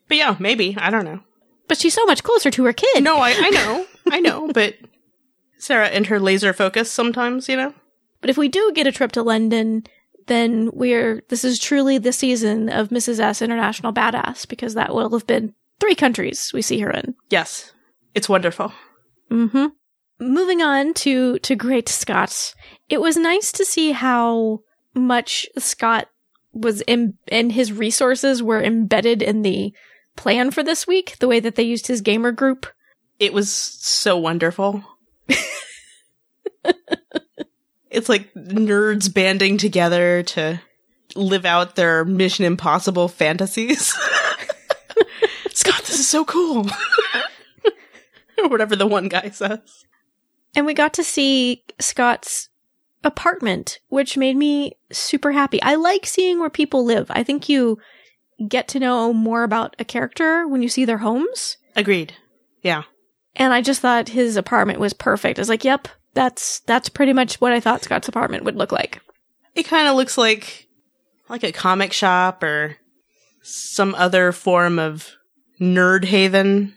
but 0.06 0.16
yeah, 0.16 0.36
maybe 0.38 0.76
I 0.78 0.90
don't 0.90 1.04
know. 1.04 1.22
But 1.66 1.78
she's 1.78 1.94
so 1.94 2.06
much 2.06 2.22
closer 2.22 2.52
to 2.52 2.64
her 2.66 2.72
kid. 2.72 3.02
No, 3.02 3.16
I, 3.16 3.34
I 3.36 3.50
know, 3.50 3.86
I 4.12 4.20
know, 4.20 4.52
but 4.52 4.76
Sarah 5.64 5.88
and 5.88 6.06
her 6.06 6.20
laser 6.20 6.52
focus 6.52 6.92
sometimes, 6.92 7.48
you 7.48 7.56
know. 7.56 7.72
But 8.20 8.28
if 8.28 8.36
we 8.36 8.48
do 8.48 8.72
get 8.74 8.86
a 8.86 8.92
trip 8.92 9.12
to 9.12 9.22
London, 9.22 9.84
then 10.26 10.70
we're 10.72 11.22
this 11.28 11.44
is 11.44 11.58
truly 11.58 11.98
the 11.98 12.12
season 12.12 12.68
of 12.68 12.90
Mrs. 12.90 13.18
S 13.18 13.42
International 13.42 13.92
Badass 13.92 14.46
because 14.46 14.74
that 14.74 14.94
will 14.94 15.10
have 15.12 15.26
been 15.26 15.54
three 15.80 15.94
countries 15.94 16.50
we 16.52 16.62
see 16.62 16.80
her 16.80 16.90
in. 16.90 17.14
Yes, 17.30 17.72
it's 18.14 18.28
wonderful. 18.28 18.72
Mm-hmm. 19.30 19.66
Moving 20.20 20.62
on 20.62 20.94
to 20.94 21.38
to 21.38 21.56
Great 21.56 21.88
Scott, 21.88 22.54
it 22.88 23.00
was 23.00 23.16
nice 23.16 23.50
to 23.52 23.64
see 23.64 23.92
how 23.92 24.60
much 24.94 25.46
Scott 25.58 26.08
was 26.52 26.82
in 26.82 27.14
and 27.28 27.52
his 27.52 27.72
resources 27.72 28.42
were 28.42 28.62
embedded 28.62 29.22
in 29.22 29.42
the 29.42 29.74
plan 30.14 30.50
for 30.50 30.62
this 30.62 30.86
week. 30.86 31.16
The 31.18 31.28
way 31.28 31.40
that 31.40 31.56
they 31.56 31.62
used 31.62 31.86
his 31.86 32.02
gamer 32.02 32.32
group. 32.32 32.66
It 33.18 33.32
was 33.32 33.50
so 33.50 34.18
wonderful. 34.18 34.84
It's 37.94 38.08
like 38.08 38.32
nerds 38.34 39.12
banding 39.12 39.56
together 39.56 40.22
to 40.22 40.60
live 41.14 41.44
out 41.44 41.76
their 41.76 42.04
Mission 42.04 42.44
Impossible 42.44 43.08
fantasies. 43.08 43.86
Scott, 45.54 45.82
this 45.82 45.98
is 46.00 46.08
so 46.08 46.24
cool. 46.24 46.66
or 48.38 48.48
whatever 48.48 48.76
the 48.76 48.86
one 48.86 49.08
guy 49.08 49.30
says. 49.30 49.84
And 50.56 50.66
we 50.66 50.74
got 50.74 50.94
to 50.94 51.04
see 51.04 51.64
Scott's 51.80 52.48
apartment, 53.02 53.80
which 53.88 54.16
made 54.16 54.36
me 54.36 54.72
super 54.90 55.32
happy. 55.32 55.62
I 55.62 55.74
like 55.76 56.06
seeing 56.06 56.40
where 56.40 56.50
people 56.50 56.84
live. 56.84 57.10
I 57.10 57.22
think 57.22 57.48
you 57.48 57.78
get 58.48 58.68
to 58.68 58.80
know 58.80 59.12
more 59.12 59.44
about 59.44 59.76
a 59.78 59.84
character 59.84 60.46
when 60.48 60.62
you 60.62 60.68
see 60.68 60.84
their 60.84 60.98
homes. 60.98 61.56
Agreed. 61.76 62.14
Yeah. 62.62 62.84
And 63.36 63.52
I 63.52 63.62
just 63.62 63.80
thought 63.80 64.08
his 64.08 64.36
apartment 64.36 64.80
was 64.80 64.92
perfect. 64.92 65.38
I 65.38 65.42
was 65.42 65.48
like, 65.48 65.64
yep, 65.64 65.88
that's 66.14 66.60
that's 66.60 66.88
pretty 66.88 67.12
much 67.12 67.40
what 67.40 67.52
I 67.52 67.60
thought 67.60 67.82
Scott's 67.82 68.08
apartment 68.08 68.44
would 68.44 68.56
look 68.56 68.72
like. 68.72 69.00
It 69.54 69.64
kind 69.64 69.88
of 69.88 69.96
looks 69.96 70.16
like 70.16 70.68
like 71.28 71.44
a 71.44 71.52
comic 71.52 71.92
shop 71.92 72.42
or 72.42 72.76
some 73.42 73.94
other 73.94 74.32
form 74.32 74.78
of 74.78 75.10
nerd 75.60 76.04
haven. 76.04 76.74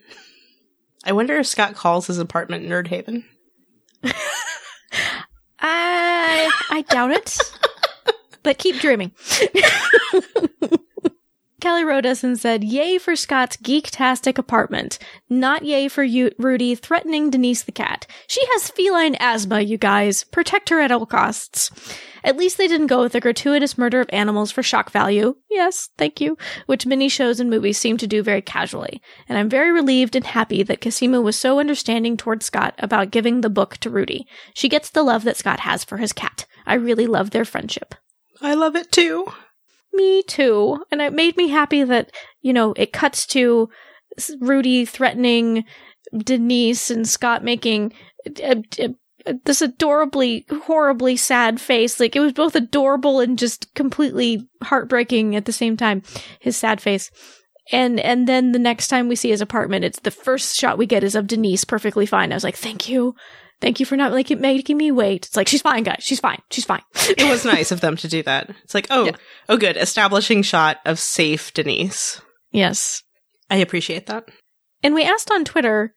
I 1.07 1.13
wonder 1.13 1.37
if 1.37 1.47
Scott 1.47 1.73
calls 1.75 2.07
his 2.07 2.17
apartment 2.19 2.67
Nerd 2.67 2.87
Haven. 2.87 3.23
I 5.59 6.51
I 6.69 6.81
doubt 6.89 7.11
it. 7.11 7.37
but 8.43 8.57
keep 8.57 8.81
dreaming. 8.81 9.13
Kelly 11.67 11.83
wrote 11.83 12.05
us 12.05 12.23
and 12.23 12.39
said, 12.39 12.63
Yay 12.63 12.97
for 12.97 13.17
Scott's 13.17 13.57
geek-tastic 13.57 14.37
apartment. 14.37 14.99
Not 15.29 15.65
yay 15.65 15.89
for 15.89 16.01
you, 16.01 16.31
Rudy 16.39 16.75
threatening 16.75 17.29
Denise 17.29 17.63
the 17.63 17.73
cat. 17.73 18.07
She 18.25 18.39
has 18.53 18.69
feline 18.69 19.15
asthma, 19.19 19.59
you 19.59 19.77
guys. 19.77 20.23
Protect 20.23 20.69
her 20.69 20.79
at 20.79 20.93
all 20.93 21.05
costs. 21.05 21.69
At 22.23 22.37
least 22.37 22.57
they 22.57 22.69
didn't 22.69 22.87
go 22.87 23.01
with 23.01 23.11
the 23.11 23.19
gratuitous 23.19 23.77
murder 23.77 23.99
of 23.99 24.09
animals 24.13 24.49
for 24.49 24.63
shock 24.63 24.91
value. 24.91 25.35
Yes, 25.51 25.89
thank 25.97 26.21
you. 26.21 26.37
Which 26.67 26.85
many 26.85 27.09
shows 27.09 27.41
and 27.41 27.49
movies 27.49 27.77
seem 27.77 27.97
to 27.97 28.07
do 28.07 28.23
very 28.23 28.41
casually. 28.41 29.01
And 29.27 29.37
I'm 29.37 29.49
very 29.49 29.73
relieved 29.73 30.15
and 30.15 30.25
happy 30.25 30.63
that 30.63 30.79
Cosima 30.79 31.19
was 31.19 31.37
so 31.37 31.59
understanding 31.59 32.15
towards 32.15 32.45
Scott 32.45 32.75
about 32.79 33.11
giving 33.11 33.41
the 33.41 33.49
book 33.49 33.75
to 33.79 33.89
Rudy. 33.89 34.25
She 34.53 34.69
gets 34.69 34.89
the 34.89 35.03
love 35.03 35.25
that 35.25 35.35
Scott 35.35 35.59
has 35.59 35.83
for 35.83 35.97
his 35.97 36.13
cat. 36.13 36.45
I 36.65 36.75
really 36.75 37.07
love 37.07 37.31
their 37.31 37.43
friendship. 37.43 37.93
I 38.41 38.53
love 38.53 38.77
it 38.77 38.89
too. 38.89 39.27
Me 39.93 40.23
too. 40.23 40.83
And 40.91 41.01
it 41.01 41.13
made 41.13 41.37
me 41.37 41.49
happy 41.49 41.83
that, 41.83 42.11
you 42.41 42.53
know, 42.53 42.73
it 42.77 42.93
cuts 42.93 43.25
to 43.27 43.69
Rudy 44.39 44.85
threatening 44.85 45.65
Denise 46.17 46.89
and 46.91 47.07
Scott 47.07 47.43
making 47.43 47.93
uh, 48.43 48.55
uh, 48.79 48.87
uh, 49.25 49.33
this 49.45 49.61
adorably, 49.61 50.45
horribly 50.63 51.17
sad 51.17 51.59
face. 51.59 51.99
Like 51.99 52.15
it 52.15 52.21
was 52.21 52.33
both 52.33 52.55
adorable 52.55 53.19
and 53.19 53.37
just 53.37 53.73
completely 53.73 54.47
heartbreaking 54.63 55.35
at 55.35 55.45
the 55.45 55.51
same 55.51 55.75
time. 55.77 56.03
His 56.39 56.55
sad 56.55 56.79
face. 56.81 57.11
And 57.71 57.99
and 57.99 58.27
then 58.27 58.53
the 58.53 58.59
next 58.59 58.87
time 58.87 59.09
we 59.09 59.15
see 59.17 59.29
his 59.29 59.41
apartment, 59.41 59.83
it's 59.83 59.99
the 59.99 60.11
first 60.11 60.55
shot 60.55 60.77
we 60.77 60.85
get 60.85 61.03
is 61.03 61.15
of 61.15 61.27
Denise 61.27 61.65
perfectly 61.65 62.05
fine. 62.05 62.31
I 62.31 62.35
was 62.35 62.43
like, 62.43 62.55
thank 62.55 62.87
you. 62.87 63.13
Thank 63.59 63.79
you 63.79 63.85
for 63.87 63.97
not 63.97 64.11
like 64.11 64.29
making 64.29 64.77
me 64.77 64.91
wait. 64.91 65.25
It's 65.25 65.35
like 65.35 65.47
she's 65.47 65.61
fine, 65.63 65.83
guys. 65.83 65.99
She's 66.01 66.19
fine. 66.19 66.39
She's 66.51 66.65
fine. 66.65 66.83
It 67.09 67.29
was 67.29 67.43
nice 67.43 67.71
of 67.71 67.81
them 67.81 67.95
to 67.97 68.07
do 68.07 68.21
that. 68.23 68.49
It's 68.63 68.75
like, 68.75 68.87
oh, 68.91 69.05
Yeah. 69.05 69.15
oh, 69.49 69.57
good. 69.57 69.77
Establishing 69.77 70.43
shot 70.43 70.77
of 70.85 70.99
safe 70.99 71.53
Denise. 71.53 72.21
yes. 72.51 73.01
I 73.49 73.55
appreciate 73.57 74.07
that. 74.07 74.27
And 74.83 74.93
we 74.93 75.03
asked 75.03 75.31
on 75.31 75.45
Twitter 75.45 75.93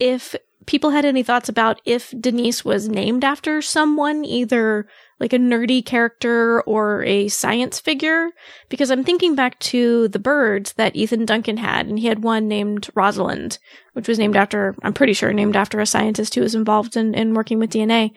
if 0.00 0.34
people 0.66 0.90
had 0.90 1.04
any 1.04 1.22
thoughts 1.22 1.48
about 1.48 1.80
if 1.84 2.12
Denise 2.18 2.64
was 2.64 2.88
named 2.88 3.24
after 3.24 3.62
someone, 3.62 4.24
either 4.24 4.88
like 5.20 5.32
a 5.32 5.38
nerdy 5.38 5.84
character 5.84 6.62
or 6.62 7.04
a 7.04 7.28
science 7.28 7.78
figure. 7.78 8.30
Because 8.68 8.90
I'm 8.90 9.04
thinking 9.04 9.34
back 9.34 9.58
to 9.60 10.08
the 10.08 10.18
birds 10.18 10.72
that 10.72 10.96
Ethan 10.96 11.26
Duncan 11.26 11.58
had, 11.58 11.86
and 11.86 11.98
he 11.98 12.06
had 12.06 12.22
one 12.22 12.48
named 12.48 12.88
Rosalind, 12.94 13.58
which 13.92 14.08
was 14.08 14.18
named 14.18 14.36
after, 14.36 14.74
I'm 14.82 14.94
pretty 14.94 15.12
sure, 15.12 15.32
named 15.32 15.56
after 15.56 15.78
a 15.78 15.86
scientist 15.86 16.34
who 16.34 16.40
was 16.40 16.54
involved 16.54 16.96
in, 16.96 17.14
in 17.14 17.34
working 17.34 17.58
with 17.58 17.70
DNA. 17.70 18.12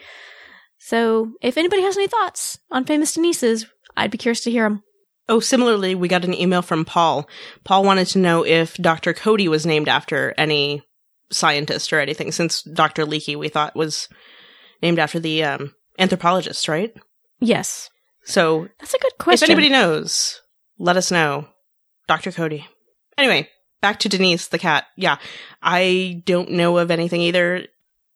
So 0.79 1.33
if 1.41 1.57
anybody 1.57 1.81
has 1.81 1.97
any 1.97 2.07
thoughts 2.07 2.59
on 2.71 2.85
famous 2.85 3.15
Denises, 3.15 3.65
I'd 3.95 4.11
be 4.11 4.17
curious 4.17 4.41
to 4.41 4.51
hear 4.51 4.63
them. 4.63 4.83
Oh, 5.29 5.39
similarly, 5.39 5.95
we 5.95 6.09
got 6.09 6.25
an 6.25 6.33
email 6.33 6.61
from 6.61 6.83
Paul. 6.83 7.29
Paul 7.63 7.85
wanted 7.85 8.07
to 8.07 8.19
know 8.19 8.45
if 8.45 8.75
Dr. 8.75 9.13
Coady 9.13 9.47
was 9.47 9.65
named 9.65 9.87
after 9.87 10.33
any 10.37 10.83
scientist 11.33 11.91
or 11.91 11.99
anything, 11.99 12.31
since 12.31 12.61
Dr. 12.63 13.05
Leekie 13.05 13.35
we 13.37 13.49
thought 13.49 13.75
was 13.75 14.07
named 14.81 14.99
after 14.99 15.19
the 15.19 15.43
um, 15.43 15.73
anthropologist, 15.99 16.67
right? 16.67 16.95
Yes. 17.39 17.89
So 18.25 18.67
That's 18.79 18.93
a 18.93 18.99
good 18.99 19.17
question. 19.19 19.45
if 19.45 19.49
anybody 19.49 19.69
knows, 19.69 20.41
let 20.77 20.97
us 20.97 21.11
know. 21.11 21.47
Dr. 22.07 22.31
Coady. 22.31 22.67
Anyway, 23.17 23.49
back 23.81 23.99
to 23.99 24.09
Denise, 24.09 24.47
the 24.47 24.59
cat. 24.59 24.85
Yeah, 24.97 25.17
I 25.61 26.21
don't 26.25 26.51
know 26.51 26.77
of 26.77 26.91
anything 26.91 27.21
either. 27.21 27.67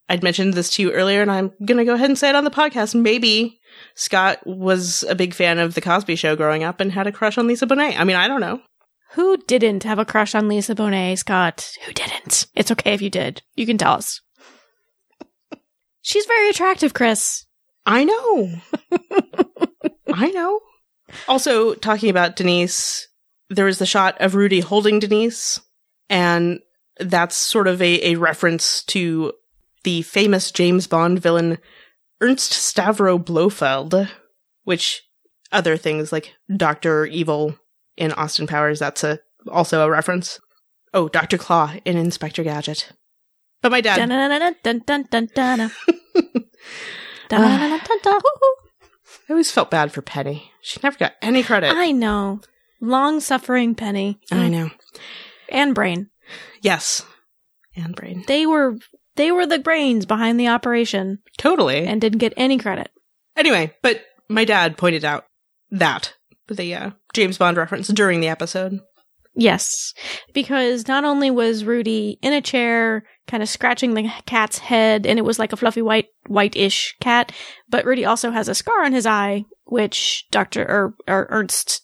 I'd 0.09 0.23
mentioned 0.23 0.53
this 0.53 0.69
to 0.75 0.81
you 0.81 0.91
earlier, 0.91 1.21
and 1.21 1.29
I'm 1.31 1.51
going 1.65 1.77
to 1.77 1.85
go 1.85 1.93
ahead 1.93 2.09
and 2.09 2.17
say 2.17 2.29
it 2.29 2.35
on 2.35 2.45
the 2.45 2.51
podcast. 2.51 2.95
Maybe 2.95 3.59
Scott 3.95 4.39
was 4.45 5.03
a 5.09 5.15
big 5.15 5.33
fan 5.33 5.59
of 5.59 5.73
The 5.75 5.81
Cosby 5.81 6.15
Show 6.15 6.35
growing 6.35 6.63
up 6.63 6.79
and 6.79 6.91
had 6.91 7.07
a 7.07 7.11
crush 7.11 7.37
on 7.37 7.47
Lisa 7.47 7.67
Bonet. 7.67 7.97
I 7.97 8.03
mean, 8.05 8.15
I 8.15 8.27
don't 8.29 8.39
know. 8.41 8.61
Who 9.11 9.37
didn't 9.37 9.83
have 9.83 9.99
a 9.99 10.05
crush 10.05 10.35
on 10.35 10.47
Lisa 10.47 10.75
Bonet, 10.75 11.17
Scott? 11.17 11.71
Who 11.85 11.93
didn't? 11.93 12.47
It's 12.55 12.71
okay 12.71 12.93
if 12.93 13.01
you 13.01 13.09
did. 13.09 13.41
You 13.55 13.65
can 13.65 13.77
tell 13.77 13.93
us. 13.93 14.21
She's 16.01 16.25
very 16.25 16.49
attractive, 16.49 16.93
Chris. 16.93 17.45
I 17.85 18.03
know. 18.03 18.51
I 20.13 20.29
know. 20.31 20.59
Also, 21.27 21.73
talking 21.73 22.09
about 22.09 22.35
Denise, 22.35 23.07
there 23.49 23.65
was 23.65 23.79
the 23.79 23.85
shot 23.85 24.19
of 24.19 24.35
Rudy 24.35 24.59
holding 24.59 24.99
Denise, 24.99 25.61
and 26.09 26.59
that's 26.99 27.35
sort 27.35 27.67
of 27.67 27.81
a, 27.81 28.11
a 28.11 28.15
reference 28.15 28.83
to 28.85 29.31
the 29.83 30.01
famous 30.01 30.51
James 30.51 30.85
Bond 30.85 31.19
villain 31.19 31.59
Ernst 32.19 32.51
Stavro 32.51 33.23
Blofeld, 33.23 34.09
which 34.63 35.03
other 35.51 35.77
things 35.77 36.11
like 36.11 36.33
Doctor 36.53 37.05
Evil 37.05 37.55
in 37.97 38.11
Austin 38.13 38.47
Powers, 38.47 38.79
that's 38.79 39.03
a 39.03 39.19
also 39.51 39.85
a 39.85 39.89
reference. 39.89 40.39
Oh, 40.93 41.09
Doctor 41.09 41.37
Claw 41.37 41.73
in 41.85 41.97
Inspector 41.97 42.41
Gadget. 42.43 42.91
But 43.61 43.71
my 43.71 43.81
dad, 43.81 43.97
dun. 43.97 45.71
Ah. 47.29 47.81
I 49.29 49.33
always 49.33 49.51
felt 49.51 49.69
bad 49.69 49.91
for 49.91 50.01
Penny. 50.01 50.51
She 50.61 50.79
never 50.81 50.97
got 50.97 51.13
any 51.21 51.43
credit. 51.43 51.73
I 51.75 51.91
know. 51.91 52.39
Long 52.79 53.19
suffering 53.19 53.75
Penny. 53.75 54.19
I 54.31 54.47
know. 54.47 54.69
And 55.49 55.75
Brain. 55.75 56.09
Yes. 56.61 57.05
And 57.75 57.95
brain. 57.95 58.23
They 58.27 58.45
were 58.45 58.77
they 59.15 59.31
were 59.31 59.45
the 59.45 59.59
brains 59.59 60.05
behind 60.05 60.39
the 60.39 60.47
operation 60.47 61.19
Totally. 61.37 61.85
and 61.85 61.99
didn't 62.01 62.19
get 62.19 62.33
any 62.37 62.57
credit. 62.57 62.89
anyway, 63.35 63.75
but 63.81 64.01
my 64.29 64.45
dad 64.45 64.77
pointed 64.77 65.05
out 65.05 65.25
that 65.71 66.13
the 66.55 66.73
uh, 66.73 66.91
James 67.13 67.37
Bond 67.37 67.57
reference 67.57 67.87
during 67.87 68.19
the 68.19 68.27
episode. 68.27 68.79
Yes, 69.35 69.93
because 70.33 70.87
not 70.87 71.03
only 71.03 71.29
was 71.29 71.63
Rudy 71.63 72.17
in 72.23 72.33
a 72.33 72.41
chair, 72.41 73.03
kind 73.27 73.43
of 73.43 73.49
scratching 73.49 73.93
the 73.93 74.11
cat's 74.25 74.57
head, 74.57 75.05
and 75.05 75.19
it 75.19 75.25
was 75.25 75.37
like 75.37 75.53
a 75.53 75.57
fluffy 75.57 75.83
white, 75.83 76.07
white-ish 76.25 76.95
cat, 76.99 77.31
but 77.69 77.85
Rudy 77.85 78.03
also 78.03 78.31
has 78.31 78.47
a 78.47 78.55
scar 78.55 78.83
on 78.83 78.93
his 78.93 79.05
eye, 79.05 79.45
which 79.65 80.25
Doctor 80.31 80.63
or, 80.63 80.95
or 81.07 81.27
Ernst 81.29 81.81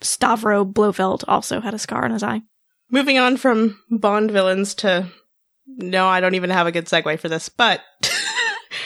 Stavro 0.00 0.70
Blofeld 0.70 1.24
also 1.28 1.60
had 1.60 1.72
a 1.72 1.78
scar 1.78 2.04
on 2.04 2.10
his 2.10 2.24
eye. 2.24 2.42
Moving 2.90 3.18
on 3.18 3.36
from 3.36 3.78
Bond 3.90 4.32
villains 4.32 4.74
to 4.76 5.08
no, 5.66 6.08
I 6.08 6.20
don't 6.20 6.34
even 6.34 6.50
have 6.50 6.66
a 6.66 6.72
good 6.72 6.86
segue 6.86 7.20
for 7.20 7.28
this, 7.28 7.48
but 7.48 7.82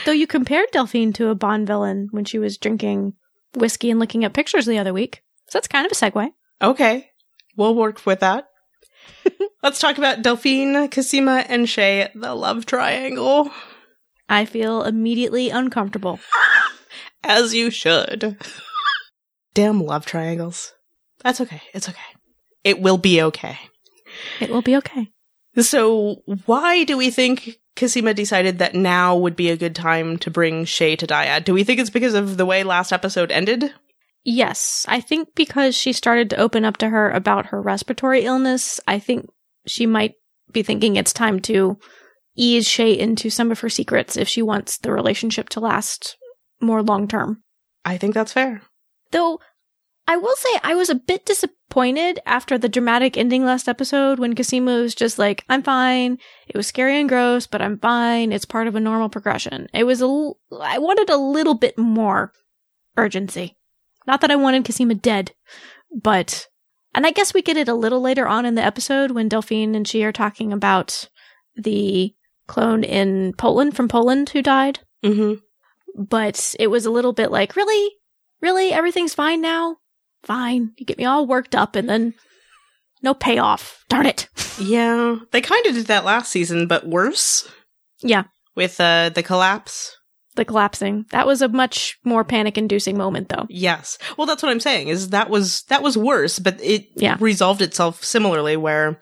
Though 0.04 0.12
you 0.12 0.26
compared 0.26 0.70
Delphine 0.72 1.12
to 1.14 1.28
a 1.28 1.34
Bond 1.34 1.66
villain 1.66 2.08
when 2.10 2.24
she 2.24 2.38
was 2.38 2.58
drinking 2.58 3.14
whiskey 3.54 3.90
and 3.90 4.00
looking 4.00 4.24
at 4.24 4.32
pictures 4.32 4.66
the 4.66 4.78
other 4.78 4.92
week, 4.92 5.22
so 5.48 5.58
that's 5.58 5.68
kind 5.68 5.86
of 5.86 5.92
a 5.92 5.94
segue. 5.94 6.30
okay, 6.60 7.10
we'll 7.56 7.74
work 7.74 8.04
with 8.06 8.20
that. 8.20 8.48
Let's 9.62 9.80
talk 9.80 9.98
about 9.98 10.22
Delphine, 10.22 10.88
Cosima, 10.90 11.44
and 11.48 11.68
Shay, 11.68 12.10
the 12.14 12.34
love 12.34 12.66
triangle. 12.66 13.50
I 14.28 14.44
feel 14.44 14.82
immediately 14.82 15.50
uncomfortable. 15.50 16.18
As 17.24 17.54
you 17.54 17.70
should. 17.70 18.36
Damn 19.54 19.82
love 19.84 20.06
triangles. 20.06 20.72
That's 21.22 21.40
okay. 21.40 21.62
It's 21.74 21.88
okay. 21.88 22.00
It 22.64 22.80
will 22.80 22.98
be 22.98 23.22
okay. 23.22 23.58
It 24.40 24.50
will 24.50 24.62
be 24.62 24.76
okay. 24.76 25.10
So, 25.58 26.22
why 26.46 26.84
do 26.84 26.96
we 26.96 27.10
think 27.10 27.58
Cosima 27.76 28.14
decided 28.14 28.58
that 28.58 28.74
now 28.74 29.16
would 29.16 29.36
be 29.36 29.50
a 29.50 29.56
good 29.56 29.74
time 29.74 30.18
to 30.18 30.30
bring 30.30 30.64
Shay 30.64 30.96
to 30.96 31.06
Dyad? 31.06 31.44
Do 31.44 31.54
we 31.54 31.64
think 31.64 31.80
it's 31.80 31.90
because 31.90 32.14
of 32.14 32.36
the 32.36 32.46
way 32.46 32.64
last 32.64 32.92
episode 32.92 33.32
ended? 33.32 33.72
Yes, 34.24 34.86
I 34.88 35.00
think 35.00 35.34
because 35.34 35.74
she 35.74 35.92
started 35.92 36.30
to 36.30 36.36
open 36.36 36.64
up 36.64 36.76
to 36.78 36.90
her 36.90 37.10
about 37.10 37.46
her 37.46 37.60
respiratory 37.60 38.22
illness, 38.22 38.78
I 38.86 38.98
think 38.98 39.28
she 39.66 39.86
might 39.86 40.14
be 40.52 40.62
thinking 40.62 40.96
it's 40.96 41.12
time 41.12 41.40
to 41.40 41.78
ease 42.36 42.68
Shay 42.68 42.96
into 42.96 43.30
some 43.30 43.50
of 43.50 43.60
her 43.60 43.68
secrets 43.68 44.16
if 44.16 44.28
she 44.28 44.42
wants 44.42 44.78
the 44.78 44.92
relationship 44.92 45.48
to 45.50 45.60
last 45.60 46.16
more 46.60 46.82
long 46.82 47.08
term. 47.08 47.42
I 47.84 47.98
think 47.98 48.14
that's 48.14 48.32
fair. 48.32 48.62
Though 49.10 49.40
I 50.06 50.16
will 50.16 50.34
say 50.36 50.48
I 50.62 50.74
was 50.74 50.90
a 50.90 50.94
bit 50.96 51.24
disappointed 51.24 52.20
after 52.26 52.58
the 52.58 52.68
dramatic 52.68 53.16
ending 53.16 53.44
last 53.44 53.68
episode 53.68 54.18
when 54.18 54.34
Cosima 54.34 54.72
was 54.80 54.94
just 54.94 55.18
like, 55.18 55.44
I'm 55.48 55.62
fine. 55.62 56.18
It 56.48 56.56
was 56.56 56.66
scary 56.66 56.98
and 57.00 57.08
gross, 57.08 57.46
but 57.46 57.62
I'm 57.62 57.78
fine. 57.78 58.32
It's 58.32 58.44
part 58.44 58.66
of 58.66 58.74
a 58.74 58.80
normal 58.80 59.08
progression. 59.08 59.68
It 59.72 59.84
was 59.84 60.00
a 60.02 60.04
l- 60.04 60.38
I 60.60 60.78
wanted 60.78 61.08
a 61.08 61.16
little 61.16 61.54
bit 61.54 61.78
more 61.78 62.32
urgency. 62.96 63.56
Not 64.06 64.20
that 64.20 64.30
I 64.30 64.36
wanted 64.36 64.64
Cosima 64.64 64.94
dead, 64.96 65.32
but 65.94 66.46
and 66.94 67.06
I 67.06 67.10
guess 67.10 67.32
we 67.32 67.40
get 67.40 67.56
it 67.56 67.68
a 67.68 67.74
little 67.74 68.00
later 68.00 68.26
on 68.26 68.44
in 68.44 68.54
the 68.54 68.64
episode 68.64 69.12
when 69.12 69.28
Delphine 69.28 69.74
and 69.74 69.86
she 69.88 70.04
are 70.04 70.12
talking 70.12 70.52
about 70.52 71.08
the 71.56 72.14
clone 72.48 72.82
in 72.84 73.32
Poland 73.38 73.76
from 73.76 73.88
Poland 73.88 74.30
who 74.30 74.42
died 74.42 74.80
hmm 75.02 75.34
but 75.94 76.54
it 76.58 76.68
was 76.68 76.86
a 76.86 76.90
little 76.90 77.12
bit 77.12 77.30
like, 77.30 77.54
really? 77.54 77.90
Really? 78.40 78.72
Everything's 78.72 79.12
fine 79.14 79.40
now? 79.42 79.76
Fine. 80.24 80.72
You 80.76 80.86
get 80.86 80.98
me 80.98 81.04
all 81.04 81.26
worked 81.26 81.54
up 81.54 81.74
and 81.76 81.88
then 81.88 82.14
no 83.02 83.14
payoff. 83.14 83.84
Darn 83.88 84.06
it. 84.06 84.28
Yeah, 84.60 85.16
they 85.32 85.40
kind 85.40 85.66
of 85.66 85.74
did 85.74 85.86
that 85.86 86.04
last 86.04 86.30
season, 86.30 86.66
but 86.66 86.86
worse 86.86 87.48
Yeah, 88.02 88.24
with 88.54 88.80
uh, 88.80 89.08
the 89.08 89.22
collapse. 89.22 89.96
the 90.36 90.44
collapsing. 90.44 91.04
That 91.10 91.26
was 91.26 91.42
a 91.42 91.48
much 91.48 91.98
more 92.04 92.22
panic 92.24 92.56
inducing 92.56 92.96
moment, 92.96 93.28
though. 93.28 93.46
Yes. 93.50 93.98
Well, 94.16 94.26
that's 94.26 94.42
what 94.42 94.50
I'm 94.52 94.60
saying 94.60 94.88
is 94.88 95.08
that 95.10 95.28
was 95.30 95.62
that 95.64 95.82
was 95.82 95.96
worse, 95.98 96.38
but 96.38 96.58
it 96.62 96.86
Yeah. 96.96 97.16
resolved 97.20 97.60
itself 97.62 98.04
similarly 98.04 98.56
where 98.56 99.00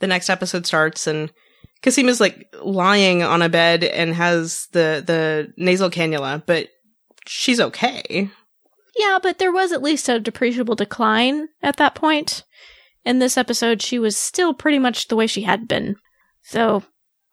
the 0.00 0.06
next 0.06 0.28
episode 0.28 0.66
starts 0.66 1.06
and 1.06 1.32
Cosima 1.82 2.10
is 2.10 2.20
like 2.20 2.46
lying 2.62 3.22
on 3.22 3.42
a 3.42 3.48
bed 3.48 3.84
and 3.84 4.14
has 4.14 4.66
the 4.72 5.02
the 5.06 5.52
nasal 5.56 5.90
cannula, 5.90 6.42
but 6.46 6.68
she's 7.26 7.60
okay. 7.60 8.30
Yeah, 8.96 9.18
but 9.22 9.38
there 9.38 9.52
was 9.52 9.72
at 9.72 9.82
least 9.82 10.08
a 10.08 10.20
depreciable 10.20 10.76
decline 10.76 11.48
at 11.62 11.76
that 11.76 11.94
point. 11.94 12.44
In 13.04 13.18
this 13.18 13.36
episode, 13.36 13.82
she 13.82 13.98
was 13.98 14.16
still 14.16 14.54
pretty 14.54 14.78
much 14.78 15.08
the 15.08 15.16
way 15.16 15.26
she 15.26 15.42
had 15.42 15.68
been. 15.68 15.96
So, 16.42 16.82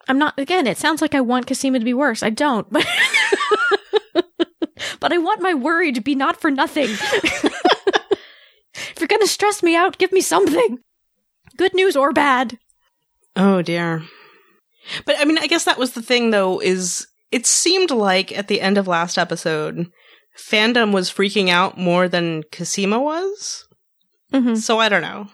I'm 0.07 0.20
not, 0.20 0.38
again, 0.38 0.68
it 0.68 0.78
sounds 0.78 1.01
like 1.01 1.16
I 1.16 1.22
want 1.22 1.47
Cosima 1.47 1.80
to 1.80 1.86
be 1.86 1.93
worse. 1.93 2.22
I 2.22 2.30
don't, 2.30 2.70
but. 2.72 2.86
but 4.99 5.14
I 5.14 5.18
want 5.18 5.41
my 5.41 5.53
worry 5.53 5.91
to 5.91 6.01
be 6.01 6.16
not 6.16 6.39
for 6.39 6.51
nothing. 6.51 6.89
if 8.74 8.95
you're 8.99 9.07
gonna 9.07 9.28
stress 9.28 9.64
me 9.64 9.76
out, 9.76 9.97
give 9.97 10.11
me 10.11 10.22
something. 10.22 10.80
Good 11.57 11.74
news 11.74 11.95
or 11.95 12.11
bad. 12.11 12.57
Oh 13.36 13.61
dear. 13.61 14.03
But 15.05 15.16
I 15.20 15.26
mean, 15.26 15.38
I 15.38 15.47
guess 15.47 15.66
that 15.66 15.78
was 15.78 15.93
the 15.93 16.01
thing 16.01 16.32
though 16.32 16.59
is 16.59 17.07
it 17.32 17.45
seemed 17.45 17.91
like 17.91 18.32
at 18.38 18.47
the 18.47 18.61
end 18.61 18.78
of 18.78 18.88
last 18.88 19.18
episode 19.18 19.88
fandom 20.38 20.92
was 20.92 21.12
freaking 21.12 21.50
out 21.50 21.78
more 21.78 22.08
than 22.08 22.44
Cosima 22.52 23.00
was. 23.00 23.68
Mm-hmm. 24.32 24.56
So 24.56 24.80
I 24.80 24.90
don't 24.90 25.02
know. 25.02 25.28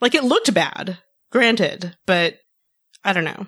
Like 0.00 0.14
it 0.14 0.24
looked 0.24 0.52
bad, 0.52 0.98
granted, 1.30 1.96
but 2.06 2.38
I 3.04 3.12
don't 3.12 3.24
know. 3.24 3.46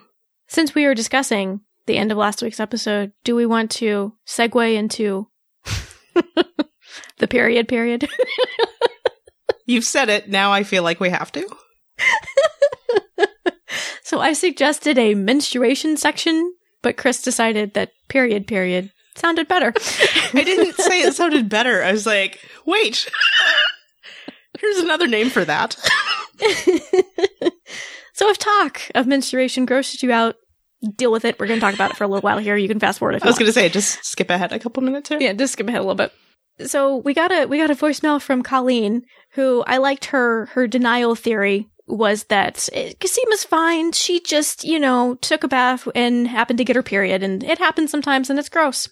Since 0.48 0.74
we 0.74 0.86
were 0.86 0.94
discussing 0.94 1.60
the 1.86 1.96
end 1.98 2.12
of 2.12 2.18
last 2.18 2.42
week's 2.42 2.60
episode, 2.60 3.12
do 3.24 3.34
we 3.34 3.46
want 3.46 3.70
to 3.72 4.14
segue 4.26 4.74
into 4.74 5.28
the 7.18 7.28
period 7.28 7.68
period? 7.68 8.08
You've 9.66 9.84
said 9.84 10.08
it, 10.08 10.28
now 10.28 10.52
I 10.52 10.62
feel 10.62 10.84
like 10.84 11.00
we 11.00 11.10
have 11.10 11.32
to. 11.32 11.48
so 14.02 14.20
I 14.20 14.32
suggested 14.32 14.96
a 14.96 15.14
menstruation 15.14 15.96
section, 15.96 16.54
but 16.82 16.96
Chris 16.96 17.20
decided 17.20 17.74
that 17.74 17.90
period 18.08 18.46
period 18.46 18.92
sounded 19.18 19.48
better. 19.48 19.72
I 20.34 20.42
didn't 20.44 20.74
say 20.76 21.02
it 21.02 21.14
sounded 21.14 21.48
better. 21.48 21.82
I 21.82 21.92
was 21.92 22.06
like, 22.06 22.40
wait. 22.64 23.10
Here's 24.58 24.78
another 24.78 25.06
name 25.06 25.30
for 25.30 25.44
that. 25.44 25.72
so 28.14 28.30
if 28.30 28.38
talk 28.38 28.82
of 28.94 29.06
menstruation 29.06 29.66
grosses 29.66 30.02
you 30.02 30.12
out, 30.12 30.36
deal 30.96 31.12
with 31.12 31.24
it. 31.24 31.38
We're 31.38 31.46
going 31.46 31.60
to 31.60 31.64
talk 31.64 31.74
about 31.74 31.90
it 31.90 31.96
for 31.96 32.04
a 32.04 32.08
little 32.08 32.22
while 32.22 32.38
here. 32.38 32.56
You 32.56 32.68
can 32.68 32.80
fast 32.80 32.98
forward 32.98 33.16
if 33.16 33.22
I 33.22 33.26
was 33.26 33.38
going 33.38 33.48
to 33.48 33.52
say, 33.52 33.68
just 33.68 34.04
skip 34.04 34.30
ahead 34.30 34.52
a 34.52 34.58
couple 34.58 34.82
minutes 34.82 35.08
here. 35.08 35.20
Yeah, 35.20 35.32
just 35.32 35.54
skip 35.54 35.68
ahead 35.68 35.80
a 35.80 35.82
little 35.82 35.94
bit. 35.94 36.12
So 36.66 36.96
we 36.96 37.12
got 37.12 37.32
a 37.32 37.44
we 37.46 37.58
got 37.58 37.70
a 37.70 37.74
voicemail 37.74 38.20
from 38.20 38.42
Colleen, 38.42 39.02
who 39.32 39.62
I 39.66 39.76
liked 39.76 40.06
her 40.06 40.46
her 40.46 40.66
denial 40.66 41.14
theory 41.14 41.68
was 41.86 42.24
that 42.24 42.68
Cosima's 42.98 43.44
fine. 43.44 43.92
She 43.92 44.20
just 44.20 44.64
you 44.64 44.78
know 44.78 45.16
took 45.16 45.44
a 45.44 45.48
bath 45.48 45.86
and 45.94 46.26
happened 46.26 46.58
to 46.58 46.64
get 46.64 46.76
her 46.76 46.82
period, 46.82 47.22
and 47.22 47.44
it 47.44 47.58
happens 47.58 47.90
sometimes, 47.90 48.30
and 48.30 48.38
it's 48.38 48.48
gross. 48.48 48.88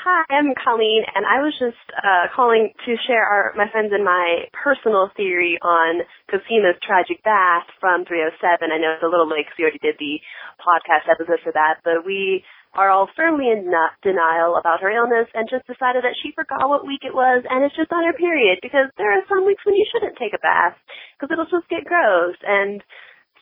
Hi, 0.00 0.24
I'm 0.32 0.56
Colleen, 0.56 1.04
and 1.12 1.28
I 1.28 1.44
was 1.44 1.52
just 1.60 1.76
uh, 1.92 2.32
calling 2.32 2.72
to 2.88 2.96
share 3.04 3.20
our, 3.20 3.52
my 3.52 3.68
friends 3.68 3.92
and 3.92 4.00
my 4.00 4.48
personal 4.56 5.12
theory 5.12 5.60
on 5.60 6.00
Cosima's 6.32 6.80
tragic 6.80 7.20
bath 7.20 7.68
from 7.84 8.08
307. 8.08 8.32
I 8.72 8.80
know 8.80 8.96
it's 8.96 9.04
a 9.04 9.12
little 9.12 9.28
late 9.28 9.44
because 9.44 9.60
we 9.60 9.68
already 9.68 9.84
did 9.84 10.00
the 10.00 10.16
podcast 10.56 11.04
episode 11.04 11.44
for 11.44 11.52
that, 11.52 11.84
but 11.84 12.08
we 12.08 12.40
are 12.72 12.88
all 12.88 13.12
firmly 13.12 13.52
in 13.52 13.68
not 13.68 13.92
denial 14.00 14.56
about 14.56 14.80
her 14.80 14.88
illness 14.88 15.28
and 15.36 15.52
just 15.52 15.68
decided 15.68 16.00
that 16.00 16.16
she 16.16 16.32
forgot 16.32 16.64
what 16.64 16.88
week 16.88 17.04
it 17.04 17.12
was 17.12 17.44
and 17.44 17.60
it's 17.60 17.76
just 17.76 17.92
on 17.92 18.00
her 18.00 18.16
period 18.16 18.56
because 18.64 18.88
there 18.96 19.12
are 19.12 19.20
some 19.28 19.44
weeks 19.44 19.60
when 19.68 19.76
you 19.76 19.84
shouldn't 19.92 20.16
take 20.16 20.32
a 20.32 20.40
bath 20.40 20.80
because 21.12 21.28
it'll 21.28 21.52
just 21.52 21.68
get 21.68 21.84
gross. 21.84 22.40
And 22.40 22.80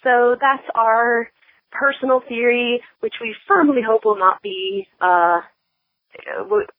so 0.03 0.35
that's 0.35 0.67
our 0.75 1.31
personal 1.71 2.19
theory, 2.27 2.83
which 2.99 3.23
we 3.23 3.31
firmly 3.47 3.87
hope 3.87 4.03
will 4.03 4.19
not 4.19 4.43
be 4.43 4.91
uh, 4.99 5.47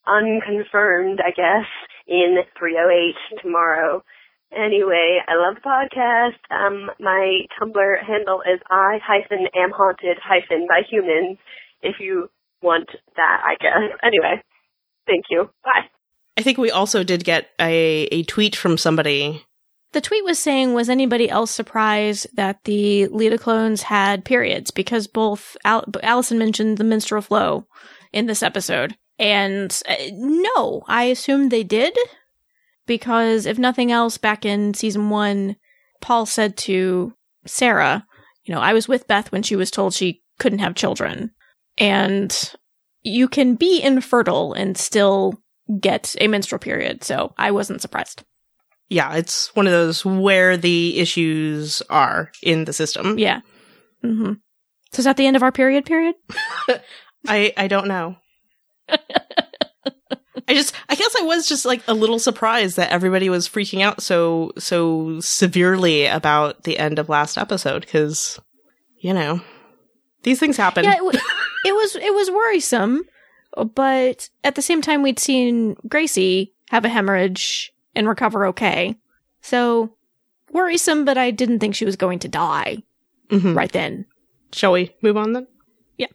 unconfirmed, 0.08 1.20
I 1.26 1.32
guess, 1.32 1.68
in 2.08 2.38
308 2.58 3.42
tomorrow. 3.42 4.04
Anyway, 4.52 5.20
I 5.28 5.36
love 5.36 5.56
the 5.56 5.62
podcast. 5.62 6.40
Um, 6.50 6.90
my 7.00 7.42
Tumblr 7.60 8.04
handle 8.06 8.42
is 8.42 8.60
I 8.70 8.98
hyphen 9.06 9.48
am 9.56 9.72
haunted 9.72 10.18
hyphen 10.24 10.66
by 10.68 10.82
humans. 10.90 11.38
If 11.82 11.98
you 12.00 12.30
want 12.62 12.90
that, 13.16 13.42
I 13.46 13.56
guess. 13.62 13.98
Anyway, 14.04 14.42
thank 15.06 15.26
you. 15.30 15.50
Bye. 15.64 15.88
I 16.38 16.42
think 16.42 16.58
we 16.58 16.72
also 16.72 17.04
did 17.04 17.24
get 17.24 17.50
a, 17.60 18.08
a 18.12 18.24
tweet 18.24 18.56
from 18.56 18.78
somebody. 18.78 19.46
The 19.92 20.02
tweet 20.02 20.24
was 20.24 20.40
saying, 20.40 20.74
was 20.74 20.90
anybody 20.90 21.30
else 21.30 21.52
surprised 21.52 22.28
that 22.36 22.64
the 22.64 23.08
Leda 23.08 23.38
clones 23.38 23.84
had 23.84 24.24
periods? 24.24 24.72
Because 24.72 25.08
both 25.08 25.58
Al- 25.66 25.86
Alison 26.04 26.38
mentioned 26.38 26.78
the 26.78 26.84
menstrual 26.84 27.22
flow 27.22 27.66
in 28.14 28.28
this 28.28 28.44
episode. 28.44 28.96
And 29.20 29.78
uh, 29.88 29.96
no, 30.14 30.84
I 30.88 31.04
assumed 31.06 31.52
they 31.52 31.64
did. 31.64 31.96
Because 32.88 33.46
if 33.46 33.60
nothing 33.60 33.92
else, 33.92 34.18
back 34.18 34.46
in 34.46 34.74
season 34.74 35.12
one, 35.12 35.58
Paul 36.02 36.26
said 36.26 36.58
to 36.58 37.14
Sarah, 37.46 38.08
you 38.46 38.56
know, 38.56 38.62
I 38.62 38.74
was 38.74 38.88
with 38.88 39.08
Beth 39.08 39.32
when 39.32 39.44
she 39.44 39.56
was 39.56 39.70
told 39.70 39.94
she 39.94 40.24
couldn't 40.40 40.60
have 40.60 40.74
children. 40.74 41.32
And 41.78 42.36
you 43.04 43.28
can 43.28 43.56
be 43.56 43.82
infertile 43.82 44.54
and 44.54 44.76
still 44.76 45.40
get 45.80 46.16
a 46.20 46.28
menstrual 46.28 46.60
period. 46.60 47.04
So 47.04 47.34
I 47.38 47.52
wasn't 47.52 47.82
surprised. 47.82 48.24
Yeah, 48.88 49.14
it's 49.16 49.56
one 49.56 49.68
of 49.68 49.72
those 49.72 50.04
where 50.04 50.58
the 50.58 50.98
issues 50.98 51.84
are 51.90 52.32
in 52.42 52.66
the 52.66 52.74
system. 52.74 53.20
Yeah. 53.20 53.42
Mm-hmm. 54.04 54.34
So 54.94 55.00
is 55.00 55.06
that 55.06 55.18
the 55.18 55.28
end 55.28 55.36
of 55.36 55.44
our 55.44 55.52
period 55.52 55.86
period? 55.86 56.16
I 57.28 57.54
I 57.56 57.68
don't 57.68 57.88
know. 57.88 58.16
I 60.48 60.54
just 60.56 60.74
I 60.90 60.96
guess 60.96 61.16
I 61.20 61.24
was 61.24 61.48
just 61.48 61.66
like 61.66 61.84
a 61.88 61.94
little 61.94 62.18
surprised 62.18 62.78
that 62.78 62.92
everybody 62.92 63.30
was 63.30 63.48
freaking 63.48 63.82
out 63.82 64.02
so 64.02 64.52
so 64.58 65.20
severely 65.20 66.06
about 66.08 66.64
the 66.64 66.80
end 66.80 66.98
of 66.98 67.08
last 67.10 67.38
episode 67.38 67.86
cuz 67.86 68.40
you 69.00 69.14
know 69.14 69.42
these 70.24 70.40
things 70.40 70.58
happen. 70.58 70.84
Yeah, 70.86 70.94
it, 70.94 70.98
w- 70.98 71.20
it 71.66 71.74
was 71.74 71.96
it 71.96 72.14
was 72.16 72.32
worrisome, 72.32 73.04
but 73.76 74.30
at 74.44 74.56
the 74.56 74.62
same 74.64 74.82
time 74.82 75.04
we'd 75.04 75.20
seen 75.20 75.76
Gracie 75.88 76.54
have 76.70 76.84
a 76.84 76.90
hemorrhage 76.90 77.72
and 77.96 78.08
recover 78.08 78.48
okay. 78.48 78.96
So 79.42 79.96
worrisome, 80.52 81.06
but 81.06 81.18
I 81.18 81.30
didn't 81.32 81.60
think 81.60 81.76
she 81.76 81.86
was 81.86 81.96
going 81.96 82.20
to 82.20 82.28
die 82.28 82.82
Mhm. 83.30 83.56
right 83.56 83.72
then. 83.72 84.06
Shall 84.52 84.72
we 84.72 84.96
move 85.04 85.16
on 85.16 85.34
then? 85.34 85.48
Yeah. 85.98 86.08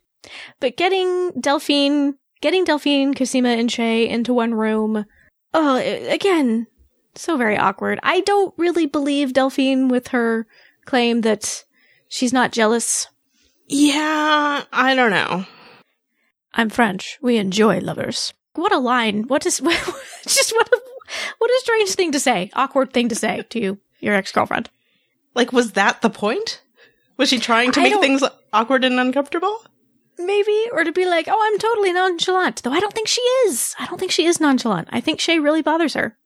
But 0.58 0.76
getting 0.76 1.30
Delphine, 1.40 2.16
getting 2.44 2.64
Delphine, 2.64 3.14
Cosima, 3.14 3.48
and 3.48 3.72
Shay 3.72 4.06
into 4.06 4.34
one 4.34 4.52
room, 4.52 5.06
oh, 5.54 5.76
again, 5.78 6.66
so 7.14 7.38
very 7.38 7.56
awkward. 7.56 7.98
I 8.02 8.20
don't 8.20 8.52
really 8.58 8.84
believe 8.84 9.32
Delphine 9.32 9.88
with 9.88 10.08
her 10.08 10.46
claim 10.84 11.22
that 11.22 11.64
she's 12.06 12.34
not 12.34 12.52
jealous. 12.52 13.08
Yeah, 13.66 14.62
I 14.70 14.94
don't 14.94 15.10
know. 15.10 15.46
I'm 16.52 16.68
French. 16.68 17.18
We 17.22 17.38
enjoy 17.38 17.78
lovers. 17.78 18.34
What 18.52 18.74
a 18.74 18.78
line. 18.78 19.22
What 19.22 19.46
is, 19.46 19.60
just 20.24 20.52
what 20.52 20.68
a, 20.68 20.80
what 21.38 21.50
a 21.50 21.60
strange 21.60 21.94
thing 21.94 22.12
to 22.12 22.20
say. 22.20 22.50
Awkward 22.52 22.92
thing 22.92 23.08
to 23.08 23.14
say 23.14 23.42
to 23.48 23.58
you, 23.58 23.78
your 24.00 24.14
ex-girlfriend. 24.14 24.68
Like 25.34 25.50
was 25.50 25.72
that 25.72 26.02
the 26.02 26.10
point? 26.10 26.60
Was 27.16 27.30
she 27.30 27.38
trying 27.38 27.72
to 27.72 27.80
I 27.80 27.84
make 27.84 28.00
things 28.00 28.22
awkward 28.52 28.84
and 28.84 29.00
uncomfortable? 29.00 29.64
Maybe, 30.18 30.68
or 30.72 30.84
to 30.84 30.92
be 30.92 31.06
like, 31.06 31.26
oh, 31.28 31.38
I'm 31.52 31.58
totally 31.58 31.92
nonchalant. 31.92 32.62
Though 32.62 32.72
I 32.72 32.80
don't 32.80 32.92
think 32.92 33.08
she 33.08 33.20
is. 33.46 33.74
I 33.78 33.86
don't 33.86 33.98
think 33.98 34.12
she 34.12 34.26
is 34.26 34.40
nonchalant. 34.40 34.88
I 34.92 35.00
think 35.00 35.20
Shay 35.20 35.38
really 35.38 35.62
bothers 35.62 35.94
her. 35.94 36.16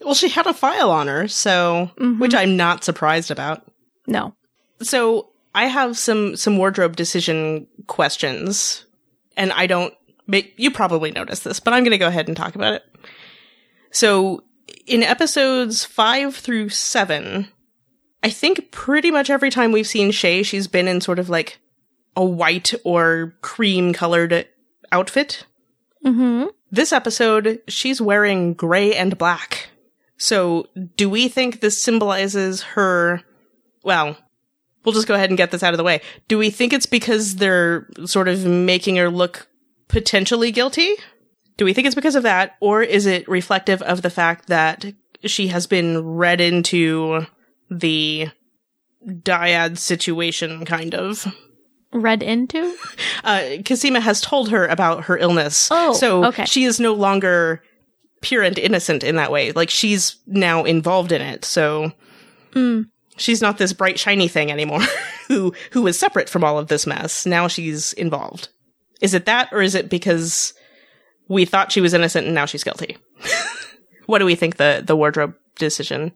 Well, 0.00 0.14
she 0.14 0.28
had 0.28 0.46
a 0.46 0.54
file 0.54 0.90
on 0.90 1.06
her, 1.08 1.26
so 1.28 1.90
Mhm. 1.98 2.18
which 2.20 2.34
I'm 2.34 2.56
not 2.56 2.84
surprised 2.84 3.30
about. 3.30 3.64
No. 4.06 4.34
So 4.82 5.30
I 5.54 5.66
have 5.66 5.96
some 5.98 6.36
some 6.36 6.58
wardrobe 6.58 6.94
decision 6.96 7.66
questions, 7.86 8.84
and 9.36 9.52
I 9.52 9.66
don't. 9.66 9.94
You 10.56 10.70
probably 10.70 11.10
noticed 11.10 11.44
this, 11.44 11.60
but 11.60 11.72
I'm 11.74 11.82
going 11.84 11.90
to 11.92 11.98
go 11.98 12.06
ahead 12.08 12.28
and 12.28 12.36
talk 12.36 12.54
about 12.54 12.74
it. 12.74 12.82
So 13.90 14.42
in 14.86 15.02
episodes 15.02 15.84
five 15.84 16.34
through 16.36 16.70
seven, 16.70 17.48
I 18.22 18.30
think 18.30 18.70
pretty 18.70 19.10
much 19.10 19.30
every 19.30 19.50
time 19.50 19.70
we've 19.72 19.86
seen 19.86 20.10
Shay, 20.10 20.42
she's 20.42 20.66
been 20.66 20.88
in 20.88 21.00
sort 21.00 21.18
of 21.18 21.28
like 21.28 21.58
a 22.16 22.24
white 22.24 22.74
or 22.84 23.34
cream 23.40 23.92
colored 23.92 24.46
outfit. 24.92 25.46
Mm-hmm. 26.04 26.48
This 26.70 26.92
episode, 26.92 27.62
she's 27.68 28.00
wearing 28.00 28.54
gray 28.54 28.94
and 28.94 29.16
black. 29.16 29.68
So, 30.16 30.68
do 30.96 31.10
we 31.10 31.28
think 31.28 31.60
this 31.60 31.82
symbolizes 31.82 32.62
her 32.62 33.22
well, 33.84 34.16
we'll 34.84 34.94
just 34.94 35.06
go 35.06 35.14
ahead 35.14 35.30
and 35.30 35.36
get 35.36 35.50
this 35.50 35.62
out 35.62 35.74
of 35.74 35.78
the 35.78 35.84
way. 35.84 36.00
Do 36.26 36.38
we 36.38 36.50
think 36.50 36.72
it's 36.72 36.86
because 36.86 37.36
they're 37.36 37.88
sort 38.06 38.28
of 38.28 38.44
making 38.44 38.96
her 38.96 39.10
look 39.10 39.46
potentially 39.88 40.50
guilty? 40.50 40.94
Do 41.56 41.64
we 41.64 41.72
think 41.72 41.86
it's 41.86 41.94
because 41.94 42.16
of 42.16 42.24
that, 42.24 42.56
or 42.60 42.82
is 42.82 43.06
it 43.06 43.28
reflective 43.28 43.80
of 43.82 44.02
the 44.02 44.10
fact 44.10 44.48
that 44.48 44.86
she 45.24 45.48
has 45.48 45.66
been 45.66 46.04
read 46.04 46.40
into 46.40 47.26
the 47.70 48.30
dyad 49.06 49.78
situation, 49.78 50.64
kind 50.64 50.94
of? 50.94 51.32
Read 51.94 52.22
into? 52.22 52.74
Uh, 53.24 53.62
Cosima 53.66 54.00
has 54.00 54.20
told 54.20 54.50
her 54.50 54.66
about 54.66 55.04
her 55.04 55.16
illness. 55.16 55.70
Oh, 55.70 55.94
so 55.94 56.26
okay. 56.26 56.44
she 56.44 56.64
is 56.64 56.78
no 56.78 56.92
longer 56.92 57.62
pure 58.20 58.42
and 58.42 58.58
innocent 58.58 59.02
in 59.02 59.16
that 59.16 59.32
way. 59.32 59.52
Like 59.52 59.70
she's 59.70 60.16
now 60.26 60.64
involved 60.64 61.10
in 61.10 61.22
it. 61.22 61.42
So 61.46 61.92
Mm. 62.52 62.84
she's 63.16 63.40
not 63.40 63.56
this 63.56 63.72
bright 63.72 63.98
shiny 63.98 64.28
thing 64.28 64.52
anymore 64.52 64.82
who 65.28 65.54
who 65.70 65.86
is 65.86 65.98
separate 65.98 66.28
from 66.28 66.44
all 66.44 66.58
of 66.58 66.68
this 66.68 66.86
mess. 66.86 67.24
Now 67.24 67.48
she's 67.48 67.94
involved. 67.94 68.48
Is 69.00 69.14
it 69.14 69.24
that 69.24 69.48
or 69.52 69.62
is 69.62 69.74
it 69.74 69.88
because 69.88 70.52
we 71.28 71.46
thought 71.46 71.72
she 71.72 71.80
was 71.80 71.94
innocent 71.94 72.26
and 72.26 72.34
now 72.34 72.44
she's 72.44 72.64
guilty? 72.64 72.98
what 74.06 74.18
do 74.18 74.26
we 74.26 74.34
think 74.34 74.56
the 74.56 74.82
the 74.84 74.96
wardrobe 74.96 75.34
decision 75.56 76.12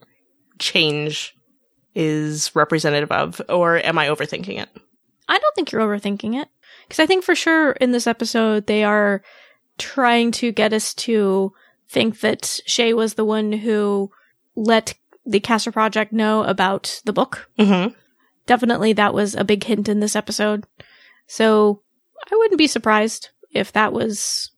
change 0.59 1.33
is 1.95 2.55
representative 2.55 3.11
of 3.11 3.41
or 3.49 3.79
am 3.79 3.97
I 3.99 4.09
overthinking 4.09 4.61
it? 4.61 4.69
I 5.29 5.39
don't 5.39 5.55
think 5.55 5.71
you're 5.71 5.83
overthinking 5.83 6.41
it. 6.41 6.49
Because 6.87 7.01
I 7.01 7.07
think 7.07 7.23
for 7.25 7.35
sure 7.35 7.73
in 7.73 7.93
this 7.93 8.07
episode, 8.07 8.67
they 8.67 8.83
are 8.85 9.23
trying 9.77 10.31
to 10.33 10.53
get 10.53 10.73
us 10.73 10.95
to 10.95 11.53
think 11.89 12.21
that 12.21 12.61
Shay 12.67 12.95
was 12.95 13.15
the 13.15 13.25
one 13.25 13.53
who 13.53 14.11
let 14.57 14.95
the 15.25 15.41
Castor 15.41 15.71
Project 15.73 16.13
know 16.13 16.43
about 16.45 17.01
the 17.05 17.13
book. 17.13 17.51
Mhm. 17.59 17.95
Definitely 18.47 18.95
that 18.95 19.13
was 19.13 19.35
a 19.35 19.45
big 19.45 19.65
hint 19.65 19.89
in 19.89 20.01
this 20.01 20.17
episode. 20.17 20.67
So 21.27 21.83
I 22.31 22.35
wouldn't 22.37 22.59
be 22.59 22.67
surprised 22.67 23.29
if 23.53 23.71
that 23.73 23.93
was 23.93 24.51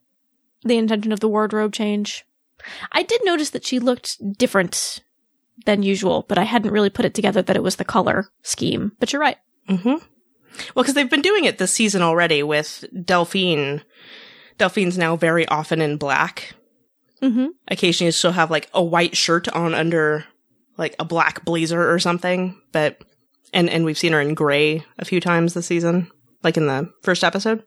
the 0.63 0.77
intention 0.79 1.13
of 1.13 1.21
the 1.21 1.29
wardrobe 1.29 1.73
change. 1.73 2.25
I 2.93 3.03
did 3.03 3.25
notice 3.25 3.51
that 3.51 3.67
she 3.67 3.79
looked 3.79 4.17
different 4.39 5.01
than 5.67 5.83
usual, 5.83 6.25
but 6.29 6.39
I 6.39 6.45
hadn't 6.45 6.73
really 6.73 6.91
put 6.91 7.05
it 7.05 7.15
together 7.15 7.43
that 7.43 7.57
it 7.57 7.63
was 7.63 7.77
the 7.77 7.85
color 7.85 8.29
scheme. 8.43 8.93
But 9.01 9.13
you're 9.13 9.21
right. 9.21 9.39
Mm-hmm. 9.69 10.05
Well, 10.75 10.83
because 10.83 10.95
they've 10.95 11.09
been 11.11 11.23
doing 11.23 11.45
it 11.45 11.59
this 11.59 11.73
season 11.73 12.03
already 12.03 12.43
with 12.43 12.85
Delphine. 13.05 13.83
Delphine's 14.59 14.99
now 14.99 15.17
very 15.17 15.47
often 15.49 15.81
in 15.81 15.97
black. 15.97 16.55
Mm-hmm. 17.23 17.47
Occasionally 17.69 18.13
she'll 18.13 18.33
have 18.33 18.51
like 18.51 18.69
a 18.73 18.83
white 18.83 19.17
shirt 19.17 19.49
on 19.49 19.75
under 19.75 20.25
like 20.77 20.95
a 20.99 21.05
black 21.05 21.45
blazer 21.45 21.91
or 21.93 21.99
something, 21.99 22.61
but 22.73 23.03
and 23.53 23.69
and 23.69 23.85
we've 23.85 23.99
seen 23.99 24.13
her 24.13 24.21
in 24.21 24.35
gray 24.35 24.85
a 24.99 25.05
few 25.05 25.21
times 25.21 25.55
this 25.55 25.67
season, 25.67 26.11
like 26.43 26.57
in 26.57 26.67
the 26.67 26.91
first 27.03 27.25
episode, 27.25 27.63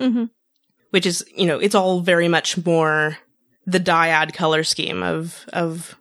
Mm-hmm. 0.00 0.24
which 0.90 1.06
is, 1.06 1.24
you 1.36 1.46
know, 1.46 1.58
it's 1.58 1.74
all 1.74 2.00
very 2.00 2.26
much 2.26 2.64
more 2.64 3.18
the 3.66 3.80
dyad 3.80 4.34
color 4.34 4.64
scheme 4.64 5.02
of 5.02 5.44
of 5.52 5.96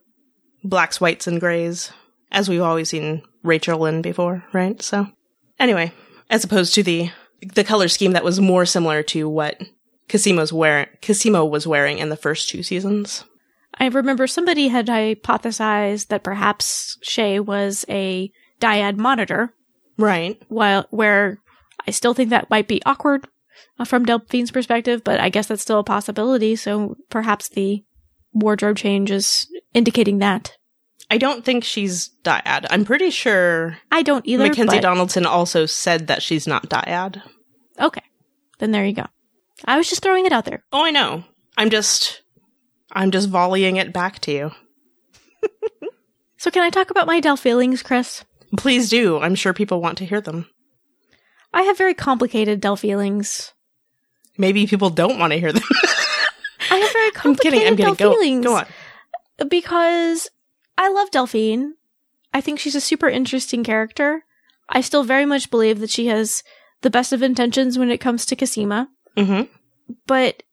blacks, 0.64 1.00
whites 1.00 1.28
and 1.28 1.40
grays 1.40 1.92
as 2.32 2.48
we've 2.50 2.62
always 2.62 2.90
seen 2.90 3.22
Rachel 3.44 3.86
in 3.86 4.02
before, 4.02 4.44
right? 4.54 4.82
So 4.82 5.08
anyway, 5.60 5.92
as 6.30 6.44
opposed 6.44 6.74
to 6.76 6.84
the 6.84 7.10
the 7.54 7.64
color 7.64 7.88
scheme 7.88 8.12
that 8.12 8.24
was 8.24 8.40
more 8.42 8.66
similar 8.66 9.02
to 9.04 9.30
what 9.30 9.62
Cosima's 10.10 10.52
wearing 10.52 10.88
Cosima 11.02 11.46
was 11.46 11.66
wearing 11.66 12.00
in 12.00 12.10
the 12.10 12.18
first 12.18 12.50
two 12.50 12.64
seasons. 12.64 13.24
I 13.80 13.88
remember 13.88 14.28
somebody 14.28 14.68
had 14.68 14.88
hypothesized 14.88 16.08
that 16.08 16.24
perhaps 16.24 16.98
Shay 17.02 17.40
was 17.40 17.86
a 17.88 18.32
dyad 18.60 18.98
monitor, 18.98 19.54
Right. 19.98 20.42
while 20.50 20.86
where 20.90 21.40
I 21.88 21.92
still 21.92 22.14
think 22.14 22.30
that 22.30 22.50
might 22.50 22.68
be 22.68 22.82
awkward 22.86 23.28
uh, 23.78 23.86
from 23.86 24.06
Delphine's 24.06 24.52
perspective, 24.52 25.04
but 25.04 25.20
I 25.20 25.30
guess 25.30 25.48
that's 25.48 25.62
still 25.62 25.80
a 25.80 25.84
possibility. 25.84 26.56
So 26.58 26.98
perhaps 27.10 27.48
the 27.48 27.84
wardrobe 28.34 28.78
change 28.78 29.12
is 29.12 29.48
indicating 29.74 30.18
that. 30.20 30.58
I 31.12 31.18
don't 31.18 31.44
think 31.44 31.64
she's 31.64 32.10
dyad. 32.24 32.66
I'm 32.70 32.86
pretty 32.86 33.10
sure 33.10 33.78
I 33.92 34.04
don't 34.04 34.26
either. 34.28 34.48
Mackenzie 34.48 34.78
but- 34.78 34.82
Donaldson 34.82 35.26
also 35.26 35.66
said 35.66 36.08
that 36.08 36.22
she's 36.22 36.46
not 36.48 36.70
dyad. 36.70 37.22
Okay, 37.80 38.04
then 38.60 38.72
there 38.72 38.86
you 38.86 38.94
go. 38.94 39.06
I 39.66 39.78
was 39.78 39.90
just 39.90 40.02
throwing 40.04 40.26
it 40.26 40.32
out 40.32 40.46
there. 40.46 40.64
Oh, 40.72 40.86
I 40.86 40.92
know. 40.92 41.24
I'm 41.58 41.70
just 41.70 42.22
I'm 42.92 43.12
just 43.12 43.30
volleying 43.30 43.78
it 43.78 43.92
back 43.94 44.20
to 44.22 44.32
you. 44.32 44.52
So 46.38 46.50
can 46.50 46.64
I 46.64 46.70
talk 46.70 46.90
about 46.90 47.06
my 47.06 47.20
Del 47.20 47.36
feelings, 47.36 47.84
Chris? 47.84 48.24
Please 48.56 48.90
do. 48.90 49.20
I'm 49.20 49.36
sure 49.36 49.54
people 49.54 49.82
want 49.82 49.98
to 49.98 50.06
hear 50.06 50.22
them. 50.22 50.50
I 51.54 51.64
have 51.64 51.78
very 51.78 51.94
complicated 51.94 52.62
Del 52.62 52.78
feelings. 52.78 53.52
Maybe 54.38 54.66
people 54.66 54.90
don't 54.90 55.20
want 55.20 55.34
to 55.34 55.40
hear 55.40 55.52
them. 55.52 55.64
I 56.72 56.78
have 56.78 56.94
very 56.94 57.08
I'm 57.08 57.14
complicated 57.14 57.60
kidding. 57.60 57.68
I'm 57.68 57.76
kidding. 57.76 57.96
Del 57.96 58.12
Go, 58.14 58.14
feelings. 58.14 58.46
go 58.46 58.56
on. 58.56 59.50
because 59.50 60.30
I 60.80 60.90
love 60.90 61.12
Delphine. 61.12 61.76
I 62.34 62.42
think 62.42 62.58
she's 62.58 62.76
a 62.76 62.82
super 62.82 63.10
interesting 63.10 63.64
character. 63.64 64.24
I 64.70 64.82
still 64.82 65.04
very 65.04 65.26
much 65.26 65.52
believe 65.52 65.80
that 65.80 65.90
she 65.90 66.08
has 66.08 66.42
the 66.82 66.90
best 66.90 67.12
of 67.12 67.22
intentions 67.22 67.78
when 67.78 67.92
it 67.92 68.00
comes 68.00 68.26
to 68.26 68.36
Cosima, 68.36 68.90
hmm 69.16 69.44
but 70.06 70.44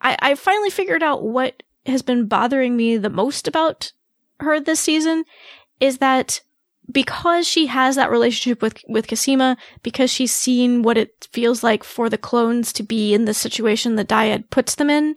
I, 0.00 0.16
I 0.20 0.34
finally 0.34 0.70
figured 0.70 1.04
out 1.04 1.22
what 1.22 1.62
has 1.86 2.02
been 2.02 2.26
bothering 2.26 2.76
me 2.76 2.96
the 2.96 3.08
most 3.08 3.46
about 3.46 3.92
her 4.40 4.58
this 4.58 4.80
season 4.80 5.24
is 5.78 5.98
that 5.98 6.40
because 6.90 7.46
she 7.46 7.66
has 7.66 7.94
that 7.94 8.10
relationship 8.10 8.60
with 8.60 8.76
with 8.88 9.08
Cosima, 9.08 9.56
because 9.82 10.10
she's 10.10 10.32
seen 10.32 10.82
what 10.82 10.98
it 10.98 11.28
feels 11.32 11.62
like 11.62 11.84
for 11.84 12.10
the 12.10 12.18
clones 12.18 12.72
to 12.74 12.82
be 12.82 13.14
in 13.14 13.24
the 13.24 13.34
situation 13.34 13.96
that 13.96 14.08
Dyad 14.08 14.50
puts 14.50 14.74
them 14.74 14.90
in, 14.90 15.14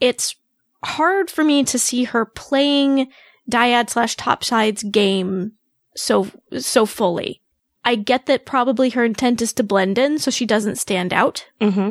it's 0.00 0.36
hard 0.84 1.30
for 1.30 1.44
me 1.44 1.64
to 1.64 1.78
see 1.78 2.04
her 2.04 2.24
playing 2.24 3.08
Dyad 3.50 3.90
slash 3.90 4.16
Topside's 4.16 4.82
game 4.82 5.52
so 5.96 6.28
so 6.58 6.86
fully. 6.86 7.40
I 7.84 7.96
get 7.96 8.26
that 8.26 8.46
probably 8.46 8.90
her 8.90 9.04
intent 9.04 9.42
is 9.42 9.52
to 9.54 9.62
blend 9.62 9.98
in 9.98 10.18
so 10.18 10.30
she 10.30 10.46
doesn't 10.46 10.76
stand 10.76 11.12
out, 11.12 11.46
hmm 11.60 11.90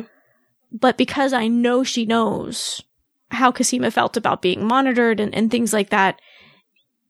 but 0.74 0.98
because 0.98 1.32
I 1.32 1.46
know 1.46 1.84
she 1.84 2.04
knows 2.04 2.82
how 3.30 3.52
Cosima 3.52 3.92
felt 3.92 4.16
about 4.16 4.42
being 4.42 4.66
monitored 4.66 5.20
and, 5.20 5.32
and 5.32 5.50
things 5.50 5.72
like 5.72 5.90
that, 5.90 6.20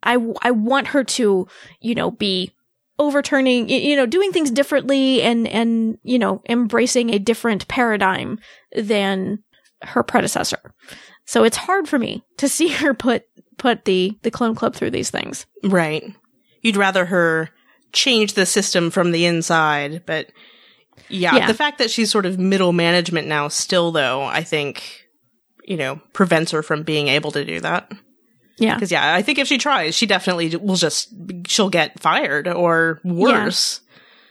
I, 0.03 0.15
w- 0.15 0.35
I 0.43 0.51
want 0.51 0.89
her 0.89 1.03
to, 1.03 1.49
you 1.81 1.95
know, 1.95 2.11
be 2.11 2.53
overturning, 2.99 3.71
you 3.71 3.97
know, 3.97 4.05
doing 4.05 4.33
things 4.33 4.51
differently 4.51 5.23
and, 5.23 5.49
and, 5.49 5.99
you 6.03 6.19
know, 6.19 6.43
embracing 6.47 7.09
a 7.11 7.19
different 7.19 7.67
paradigm 7.67 8.39
than 8.77 9.43
her 9.83 10.03
predecessor. 10.03 10.75
So 11.25 11.43
it's 11.43 11.57
hard 11.57 11.89
for 11.89 11.99
me 11.99 12.23
to 12.37 12.49
see 12.51 12.69
her 12.69 12.93
put, 12.93 13.25
put 13.59 13.85
the, 13.85 14.17
the 14.23 14.31
clone 14.31 14.55
club 14.55 14.75
through 14.75 14.91
these 14.91 15.11
things. 15.11 15.47
Right. 15.63 16.05
You'd 16.63 16.77
rather 16.77 17.05
her 17.07 17.51
change 17.93 18.33
the 18.35 18.47
system 18.47 18.91
from 18.91 19.13
the 19.13 19.25
inside, 19.27 20.03
but 20.07 20.31
yeah, 21.09 21.37
Yeah. 21.37 21.47
the 21.47 21.55
fact 21.55 21.79
that 21.79 21.91
she's 21.91 22.11
sort 22.11 22.27
of 22.27 22.39
middle 22.39 22.73
management 22.73 23.29
now 23.29 23.49
still 23.49 23.93
though, 23.93 24.23
I 24.23 24.43
think, 24.43 25.07
you 25.65 25.77
know, 25.77 26.01
prevents 26.13 26.51
her 26.53 26.63
from 26.63 26.83
being 26.83 27.09
able 27.09 27.31
to 27.33 27.45
do 27.45 27.61
that. 27.61 27.91
Yeah. 28.59 28.79
Cuz 28.79 28.91
yeah, 28.91 29.15
I 29.15 29.23
think 29.23 29.39
if 29.39 29.47
she 29.49 29.59
tries, 29.59 29.95
she 29.95 30.07
definitely 30.07 30.57
will 30.57 30.77
just 30.77 31.09
she'll 31.47 31.71
get 31.71 32.01
fired 32.01 32.49
or 32.49 33.01
worse. 33.05 33.81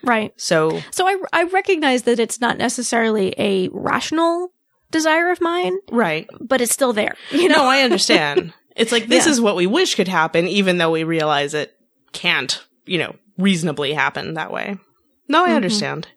Right. 0.02 0.32
So, 0.36 0.82
So 0.90 1.06
I, 1.06 1.16
I 1.32 1.44
recognize 1.44 2.02
that 2.02 2.18
it's 2.18 2.40
not 2.40 2.58
necessarily 2.58 3.34
a 3.38 3.68
rational 3.72 4.52
desire 4.90 5.30
of 5.30 5.40
mine, 5.40 5.76
right. 5.90 6.28
but 6.40 6.60
it's 6.60 6.72
still 6.72 6.92
there. 6.92 7.16
You 7.30 7.48
know, 7.48 7.56
No, 7.56 7.64
I 7.64 7.80
understand. 7.82 8.52
it's 8.76 8.92
like 8.92 9.06
this 9.08 9.26
Yeah. 9.26 9.32
is 9.32 9.40
what 9.40 9.56
we 9.56 9.66
wish 9.66 9.94
could 9.94 10.08
happen 10.08 10.46
even 10.48 10.78
though 10.78 10.90
we 10.90 11.04
realize 11.04 11.54
it 11.54 11.74
can't, 12.12 12.62
you 12.86 12.98
know, 12.98 13.14
reasonably 13.38 13.92
happen 13.92 14.34
that 14.34 14.52
way. 14.52 14.76
No, 15.28 15.44
I 15.44 15.50
Mhm. 15.50 15.56
understand. 15.56 16.08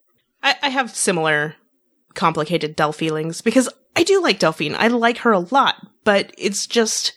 I, 0.43 0.55
I 0.61 0.69
have 0.69 0.95
similar 0.95 1.55
complicated 2.13 2.75
Del 2.75 2.91
feelings 2.93 3.41
because 3.41 3.69
I 3.95 4.03
do 4.03 4.21
like 4.21 4.39
Delphine. 4.39 4.75
I 4.77 4.87
like 4.87 5.19
her 5.19 5.31
a 5.31 5.39
lot, 5.39 5.75
but 6.03 6.31
it's 6.37 6.67
just 6.67 7.13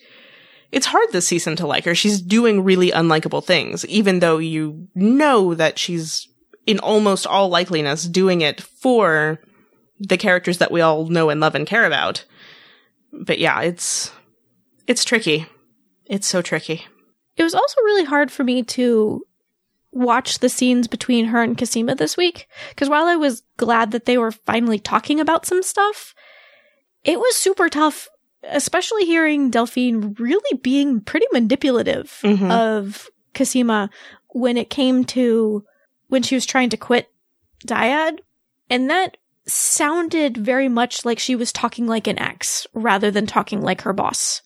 it's 0.72 0.86
hard 0.86 1.09
this 1.11 1.26
season 1.26 1.57
to 1.57 1.66
like 1.66 1.84
her. 1.84 1.97
She's 1.97 2.20
doing 2.22 2.62
really 2.62 2.93
unlikable 2.93 3.45
things, 3.45 3.84
even 3.86 4.20
though 4.20 4.38
you 4.38 4.86
know 4.95 5.53
that 5.55 5.78
she's 5.80 6.28
in 6.64 6.78
almost 6.78 7.26
all 7.26 7.51
likeliness 7.51 8.11
doing 8.11 8.41
it 8.43 8.61
for 8.61 9.41
the 9.99 10.16
characters 10.16 10.59
that 10.59 10.70
we 10.70 10.80
all 10.80 11.07
know 11.07 11.28
and 11.28 11.41
love 11.41 11.57
and 11.57 11.66
care 11.66 11.84
about. 11.86 12.24
But 13.12 13.41
yeah, 13.41 13.61
it's 13.62 14.12
it's 14.87 15.05
tricky. 15.05 15.47
It's 16.07 16.26
so 16.26 16.43
tricky. 16.43 16.85
It 17.37 17.43
was 17.43 17.55
also 17.55 17.81
really 17.83 18.05
hard 18.05 18.31
for 18.31 18.45
me 18.45 18.62
to 18.64 19.24
watch 19.93 20.39
the 20.39 20.49
scenes 20.49 20.87
between 20.89 21.26
her 21.26 21.43
and 21.43 21.57
Cosima 21.59 21.95
this 21.95 22.16
week 22.16 22.47
because 22.70 22.89
while 22.89 23.07
I 23.07 23.16
was 23.16 23.43
glad 23.57 23.91
that 23.93 24.05
they 24.05 24.18
were 24.18 24.31
finally 24.33 24.78
talking 24.78 25.18
about 25.20 25.47
some 25.47 25.62
stuff, 25.62 26.14
it 27.05 27.18
was 27.18 27.35
super 27.37 27.68
tough, 27.68 28.09
especially 28.45 29.05
hearing 29.07 29.51
Delphine 29.51 30.14
really 30.18 30.59
being 30.59 31.01
pretty 31.01 31.26
manipulative 31.33 32.18
Mhm. 32.22 32.51
of 32.51 33.09
Cosima 33.35 33.91
when 34.28 34.57
it 34.57 34.70
came 34.70 35.05
to 35.07 35.64
when 36.09 36.22
she 36.22 36.35
was 36.35 36.47
trying 36.47 36.70
to 36.70 36.76
quit 36.76 37.09
Dyad, 37.66 38.18
and 38.68 38.91
that 38.91 39.16
sounded 39.47 40.37
very 40.37 40.68
much 40.68 41.05
like 41.05 41.18
she 41.18 41.35
was 41.37 41.53
talking 41.53 41.87
like 41.87 42.07
an 42.07 42.18
ex 42.18 42.66
rather 42.74 43.11
than 43.11 43.26
talking 43.26 43.61
like 43.61 43.83
her 43.83 43.93
boss. 43.93 44.43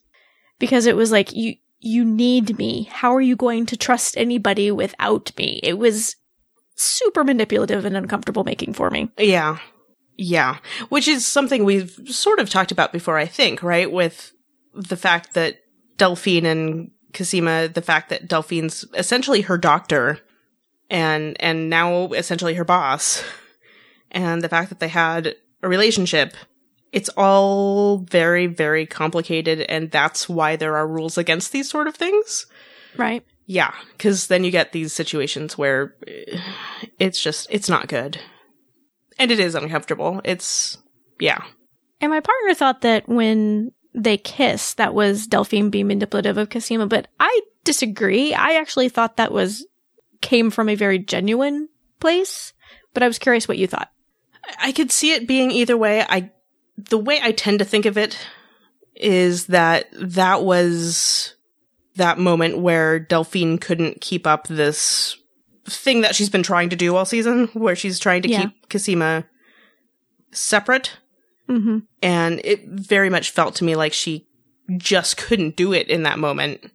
Because 0.59 0.85
it 0.85 0.95
was 0.95 1.11
like, 1.11 1.33
you, 1.33 1.55
you 1.79 2.05
need 2.05 2.57
me. 2.57 2.83
How 2.91 3.13
are 3.15 3.21
you 3.21 3.35
going 3.35 3.65
to 3.67 3.77
trust 3.77 4.17
anybody 4.17 4.71
without 4.71 5.31
me? 5.37 5.59
It 5.63 5.77
was 5.77 6.15
super 6.75 7.23
manipulative 7.23 7.85
and 7.85 7.95
uncomfortable 7.95 8.43
making 8.43 8.73
for 8.73 8.89
me. 8.89 9.09
Yeah. 9.17 9.59
Yeah. 10.17 10.57
Which 10.89 11.07
is 11.07 11.25
something 11.25 11.63
we've 11.63 11.99
sort 12.07 12.39
of 12.39 12.49
talked 12.49 12.71
about 12.71 12.93
before, 12.93 13.17
I 13.17 13.25
think, 13.25 13.61
right? 13.61 13.91
With 13.91 14.33
the 14.73 14.97
fact 14.97 15.33
that 15.33 15.57
Delphine 15.97 16.45
and 16.45 16.91
Cosima, 17.13 17.67
the 17.67 17.81
fact 17.81 18.09
that 18.09 18.27
Delphine's 18.27 18.85
essentially 18.93 19.41
her 19.41 19.57
doctor 19.57 20.19
and, 20.89 21.35
and 21.39 21.69
now 21.69 22.07
essentially 22.13 22.53
her 22.55 22.65
boss. 22.65 23.23
And 24.11 24.41
the 24.41 24.49
fact 24.49 24.69
that 24.69 24.79
they 24.79 24.87
had 24.87 25.35
a 25.61 25.67
relationship. 25.67 26.35
It's 26.95 27.09
all 27.17 27.97
very, 27.97 28.47
very 28.47 28.85
complicated. 28.85 29.59
And 29.67 29.91
that's 29.91 30.29
why 30.29 30.55
there 30.55 30.77
are 30.77 30.87
rules 30.87 31.17
against 31.17 31.51
these 31.51 31.69
sort 31.69 31.87
of 31.87 31.95
things. 31.95 32.45
Right. 32.95 33.21
Yeah. 33.45 33.73
Cause 33.99 34.27
then 34.27 34.45
you 34.45 34.49
get 34.49 34.71
these 34.71 34.93
situations 34.93 35.57
where 35.57 35.93
eh, 36.07 36.39
it's 36.97 37.21
just, 37.21 37.47
it's 37.51 37.67
not 37.67 37.89
good. 37.89 38.17
And 39.19 39.29
it 39.29 39.41
is 39.41 39.55
uncomfortable. 39.55 40.21
It's, 40.23 40.77
yeah. 41.19 41.43
And 41.99 42.11
my 42.11 42.21
partner 42.21 42.53
thought 42.53 42.79
that 42.81 43.09
when 43.09 43.73
they 43.93 44.15
kiss, 44.15 44.75
that 44.75 44.93
was 44.93 45.27
Delphine 45.27 45.69
being 45.69 45.87
manipulative 45.87 46.37
of 46.37 46.49
Cosima, 46.49 46.87
but 46.87 47.09
I 47.19 47.41
disagree. 47.65 48.33
I 48.33 48.53
actually 48.53 48.87
thought 48.87 49.17
that 49.17 49.33
was 49.33 49.67
came 50.21 50.49
from 50.49 50.69
a 50.69 50.75
very 50.75 50.99
genuine 50.99 51.67
place, 51.99 52.53
but 52.93 53.03
I 53.03 53.07
was 53.07 53.19
curious 53.19 53.49
what 53.49 53.57
you 53.57 53.67
thought. 53.67 53.91
I 54.59 54.71
could 54.71 54.93
see 54.93 55.11
it 55.11 55.27
being 55.27 55.51
either 55.51 55.75
way. 55.75 56.01
I, 56.01 56.31
the 56.77 56.97
way 56.97 57.19
I 57.21 57.31
tend 57.31 57.59
to 57.59 57.65
think 57.65 57.85
of 57.85 57.97
it 57.97 58.17
is 58.95 59.47
that 59.47 59.87
that 59.93 60.43
was 60.43 61.35
that 61.95 62.17
moment 62.19 62.59
where 62.59 62.99
Delphine 62.99 63.57
couldn't 63.57 64.01
keep 64.01 64.27
up 64.27 64.47
this 64.47 65.17
thing 65.65 66.01
that 66.01 66.15
she's 66.15 66.29
been 66.29 66.43
trying 66.43 66.69
to 66.69 66.75
do 66.75 66.95
all 66.95 67.05
season, 67.05 67.47
where 67.53 67.75
she's 67.75 67.99
trying 67.99 68.21
to 68.23 68.29
Yeah. 68.29 68.41
keep 68.43 68.69
Cosima 68.69 69.25
separate. 70.31 70.97
Mm-hmm. 71.49 71.79
And 72.01 72.41
it 72.43 72.65
very 72.67 73.09
much 73.09 73.31
felt 73.31 73.55
to 73.55 73.63
me 73.63 73.75
like 73.75 73.93
she 73.93 74.27
just 74.77 75.17
couldn't 75.17 75.55
do 75.55 75.73
it 75.73 75.87
in 75.87 76.03
that 76.03 76.19
moment 76.19 76.71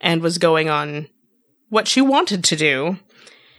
and 0.00 0.22
was 0.22 0.38
going 0.38 0.68
on 0.68 1.08
what 1.68 1.86
she 1.88 2.00
wanted 2.00 2.42
to 2.44 2.56
do. 2.56 2.98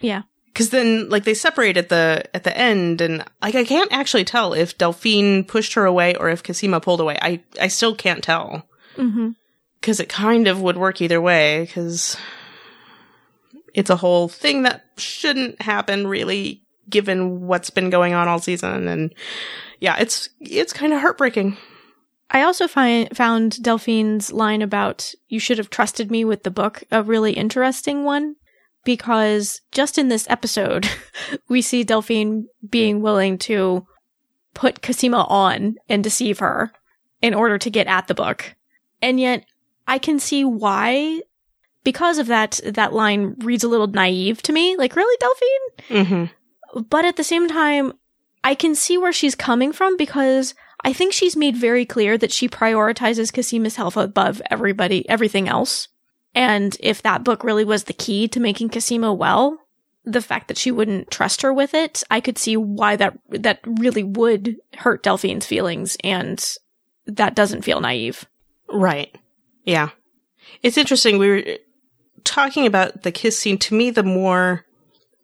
Yeah. 0.02 0.24
Cause 0.58 0.72
then, 0.72 1.08
like, 1.10 1.24
they 1.24 1.36
separate 1.36 1.78
at 1.78 1.90
the, 1.90 2.24
at 2.34 2.44
the 2.44 2.58
end, 2.58 3.00
and, 3.00 3.24
like, 3.44 3.54
I 3.54 3.64
can't 3.64 3.94
actually 3.94 4.26
tell 4.26 4.54
if 4.54 4.76
Delphine 4.76 5.44
pushed 5.44 5.76
her 5.76 5.86
away 5.86 6.16
or 6.16 6.30
if 6.30 6.42
Cosima 6.42 6.80
pulled 6.80 7.00
away. 7.00 7.16
I, 7.22 7.44
I 7.62 7.68
still 7.68 7.94
can't 7.94 8.24
tell. 8.24 8.68
Mm-hmm. 8.96 9.30
Cause 9.84 10.00
it 10.00 10.10
kind 10.10 10.48
of 10.48 10.60
would 10.60 10.76
work 10.76 11.00
either 11.00 11.22
way, 11.22 11.70
cause 11.72 12.18
it's 13.76 13.92
a 13.92 13.98
whole 13.98 14.28
thing 14.28 14.64
that 14.64 14.84
shouldn't 14.98 15.62
happen, 15.62 16.08
really, 16.08 16.64
given 16.90 17.46
what's 17.46 17.70
been 17.70 17.92
going 17.92 18.16
on 18.16 18.28
all 18.28 18.40
season, 18.40 18.88
and 18.88 19.14
yeah, 19.80 19.98
it's, 20.00 20.30
it's 20.40 20.74
kind 20.74 20.92
of 20.92 21.02
heartbreaking. 21.02 21.56
I 22.32 22.42
also 22.42 22.68
find 22.68 23.16
found 23.16 23.62
Delphine's 23.62 24.34
line 24.34 24.64
about 24.64 25.14
you 25.28 25.40
should 25.40 25.60
have 25.60 25.70
trusted 25.70 26.10
me 26.10 26.26
with 26.26 26.42
the 26.42 26.52
book 26.52 26.84
a 26.92 27.04
really 27.04 27.34
interesting 27.34 28.04
one 28.04 28.38
because 28.88 29.60
just 29.74 29.98
in 29.98 30.08
this 30.08 30.26
episode 30.30 30.90
we 31.50 31.62
see 31.62 31.84
Delphine 31.84 32.48
being 32.70 33.02
willing 33.02 33.38
to 33.40 33.86
put 34.54 34.82
Cosima 34.82 35.26
on 35.28 35.76
and 35.90 36.02
deceive 36.02 36.40
her 36.40 36.72
in 37.22 37.34
order 37.34 37.58
to 37.58 37.70
get 37.70 37.88
at 37.88 38.08
the 38.08 38.16
book. 38.16 38.56
And 39.02 39.20
yet 39.20 39.44
I 39.90 39.98
can 39.98 40.20
see 40.20 40.46
why 40.46 41.22
because 41.84 42.18
of 42.18 42.28
that 42.28 42.62
that 42.64 42.94
line 42.94 43.36
reads 43.40 43.66
a 43.66 43.68
little 43.68 43.88
naive 43.88 44.42
to 44.44 44.54
me. 44.54 44.78
Like 44.78 44.96
really 44.96 45.18
Delphine? 45.20 46.06
Mm-hmm. 46.06 46.82
but 46.84 47.04
at 47.04 47.18
the 47.18 47.26
same 47.26 47.50
time, 47.50 47.92
I 48.46 48.56
can 48.56 48.74
see 48.74 48.98
where 48.98 49.12
she's 49.12 49.36
coming 49.36 49.74
from 49.74 49.98
because 49.98 50.56
I 50.86 50.94
think 50.94 51.12
she's 51.12 51.36
made 51.36 51.58
very 51.58 51.86
clear 51.86 52.18
that 52.18 52.32
she 52.32 52.48
prioritizes 52.48 53.34
Cosima's 53.34 53.76
health 53.76 53.98
above 53.98 54.42
everybody, 54.50 55.08
everything 55.10 55.50
else. 55.50 55.90
And 56.38 56.78
if 56.82 57.02
that 57.02 57.24
book 57.24 57.44
really 57.44 57.66
was 57.66 57.86
the 57.86 57.94
key 57.94 58.28
to 58.28 58.40
making 58.40 58.70
Cosima 58.70 59.12
well, 59.12 59.58
the 60.06 60.22
fact 60.22 60.50
that 60.50 60.58
she 60.60 60.70
wouldn't 60.70 61.10
trust 61.10 61.42
her 61.42 61.52
with 61.52 61.74
it, 61.74 62.04
I 62.12 62.22
could 62.22 62.38
see 62.38 62.56
why 62.56 62.96
that 62.96 63.18
that 63.30 63.60
really 63.66 64.04
would 64.04 64.58
hurt 64.76 65.02
Delphine's 65.02 65.48
feelings, 65.48 65.98
and 66.04 66.40
that 67.08 67.34
doesn't 67.34 67.64
feel 67.64 67.82
naive. 67.82 68.28
Right. 68.70 69.18
Yeah. 69.64 69.90
It's 70.62 70.78
interesting. 70.78 71.18
We 71.18 71.30
were 71.30 71.44
talking 72.24 72.68
about 72.68 73.02
the 73.02 73.12
kiss 73.12 73.40
scene. 73.40 73.58
To 73.58 73.74
me, 73.74 73.90
the 73.90 74.04
more 74.04 74.64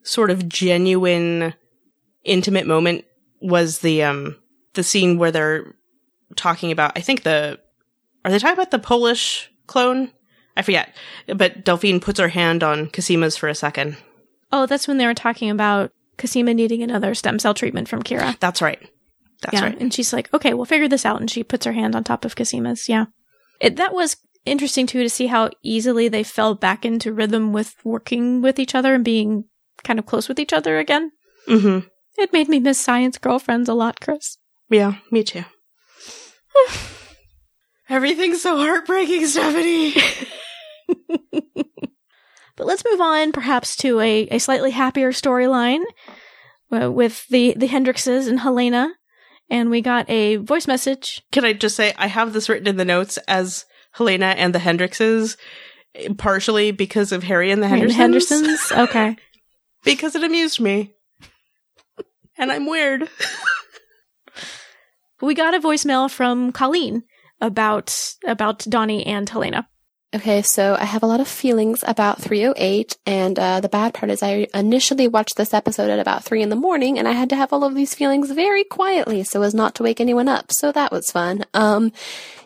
sort 0.01 0.31
of 0.31 0.49
genuine, 0.49 1.53
intimate 2.23 2.65
moment 2.65 3.05
was 3.39 3.79
the, 3.79 4.01
um, 4.01 4.35
the 4.73 4.83
scene 4.83 5.19
where 5.19 5.31
they're 5.31 5.75
talking 6.35 6.71
about, 6.71 6.93
I 6.95 7.01
think 7.01 7.21
the, 7.21 7.59
are 8.25 8.31
they 8.31 8.39
talking 8.39 8.57
about 8.57 8.71
the 8.71 8.79
Polish 8.79 9.51
clone? 9.67 10.11
I 10.55 10.61
forget. 10.61 10.93
But 11.27 11.63
Delphine 11.63 11.99
puts 11.99 12.19
her 12.19 12.27
hand 12.29 12.63
on 12.63 12.87
Cosima's 12.89 13.37
for 13.37 13.49
a 13.49 13.55
second. 13.55 13.97
Oh, 14.51 14.65
that's 14.65 14.87
when 14.87 14.97
they 14.97 15.05
were 15.05 15.13
talking 15.13 15.49
about 15.49 15.91
Cosima 16.17 16.53
needing 16.53 16.83
another 16.83 17.15
stem 17.15 17.39
cell 17.39 17.53
treatment 17.53 17.89
from 17.89 18.03
Kira. 18.03 18.39
That's 18.39 18.61
right. 18.61 18.79
That's 19.41 19.55
yeah. 19.55 19.65
right. 19.65 19.79
And 19.79 19.93
she's 19.93 20.13
like, 20.13 20.33
okay, 20.33 20.53
we'll 20.53 20.65
figure 20.65 20.87
this 20.87 21.05
out. 21.05 21.19
And 21.19 21.29
she 21.29 21.43
puts 21.43 21.65
her 21.65 21.73
hand 21.73 21.95
on 21.95 22.03
top 22.03 22.23
of 22.23 22.35
Cosima's. 22.35 22.87
Yeah. 22.87 23.05
It, 23.59 23.75
that 23.77 23.93
was 23.93 24.17
interesting 24.45 24.87
too 24.87 25.03
to 25.03 25.09
see 25.09 25.27
how 25.27 25.49
easily 25.63 26.07
they 26.07 26.23
fell 26.23 26.55
back 26.55 26.85
into 26.85 27.13
rhythm 27.13 27.53
with 27.53 27.75
working 27.83 28.41
with 28.41 28.59
each 28.59 28.75
other 28.75 28.93
and 28.93 29.03
being 29.03 29.45
kind 29.83 29.99
of 29.99 30.05
close 30.05 30.27
with 30.29 30.39
each 30.39 30.53
other 30.53 30.77
again. 30.77 31.11
Mm-hmm. 31.47 31.87
It 32.17 32.31
made 32.31 32.47
me 32.47 32.59
miss 32.59 32.79
science 32.79 33.17
girlfriends 33.17 33.67
a 33.67 33.73
lot, 33.73 33.99
Chris. 33.99 34.37
Yeah, 34.69 34.95
me 35.11 35.23
too. 35.23 35.43
Everything's 37.89 38.41
so 38.41 38.57
heartbreaking, 38.57 39.25
Stephanie. 39.25 39.93
But 42.55 42.67
let's 42.67 42.83
move 42.85 43.01
on 43.01 43.31
perhaps 43.31 43.75
to 43.77 43.99
a, 43.99 44.27
a 44.29 44.37
slightly 44.39 44.71
happier 44.71 45.11
storyline 45.11 45.83
uh, 46.71 46.91
with 46.91 47.27
the, 47.27 47.53
the 47.57 47.67
Hendrixes 47.67 48.27
and 48.27 48.39
Helena. 48.39 48.93
And 49.49 49.69
we 49.69 49.81
got 49.81 50.09
a 50.09 50.37
voice 50.37 50.67
message. 50.67 51.21
Can 51.31 51.45
I 51.45 51.53
just 51.53 51.75
say 51.75 51.93
I 51.97 52.07
have 52.07 52.33
this 52.33 52.49
written 52.49 52.67
in 52.67 52.77
the 52.77 52.85
notes 52.85 53.17
as 53.27 53.65
Helena 53.91 54.27
and 54.37 54.53
the 54.53 54.59
Hendrixes, 54.59 55.35
partially 56.17 56.71
because 56.71 57.11
of 57.11 57.23
Harry 57.23 57.51
and 57.51 57.61
the 57.61 57.67
And 57.67 57.91
Hendersons, 57.91 58.29
the 58.29 58.45
Hendersons. 58.45 58.71
Okay. 58.89 59.17
because 59.83 60.15
it 60.15 60.23
amused 60.23 60.59
me, 60.59 60.95
and 62.37 62.51
I'm 62.51 62.65
weird. 62.65 63.07
we 65.21 65.35
got 65.35 65.53
a 65.53 65.59
voicemail 65.59 66.09
from 66.09 66.51
Colleen 66.51 67.03
about 67.41 68.15
about 68.25 68.59
Donnie 68.59 69.05
and 69.05 69.29
Helena. 69.29 69.67
Okay, 70.15 70.43
so 70.43 70.77
I 70.79 70.85
have 70.85 71.01
a 71.01 71.07
lot 71.07 71.21
of 71.21 71.27
feelings 71.27 71.83
about 71.87 72.21
308, 72.21 72.97
and 73.07 73.39
uh, 73.39 73.61
the 73.61 73.67
bad 73.69 73.95
part 73.95 74.11
is 74.11 74.21
I 74.21 74.45
initially 74.53 75.07
watched 75.07 75.37
this 75.37 75.55
episode 75.55 75.89
at 75.89 75.97
about 75.97 76.23
3 76.23 76.43
in 76.43 76.49
the 76.49 76.55
morning, 76.55 76.99
and 76.99 77.07
I 77.07 77.13
had 77.13 77.31
to 77.31 77.35
have 77.35 77.51
all 77.51 77.63
of 77.63 77.73
these 77.73 77.95
feelings 77.95 78.29
very 78.29 78.63
quietly 78.63 79.23
so 79.23 79.41
as 79.41 79.55
not 79.55 79.73
to 79.75 79.83
wake 79.83 79.99
anyone 79.99 80.29
up, 80.29 80.51
so 80.51 80.71
that 80.71 80.91
was 80.91 81.09
fun. 81.09 81.45
Um, 81.55 81.91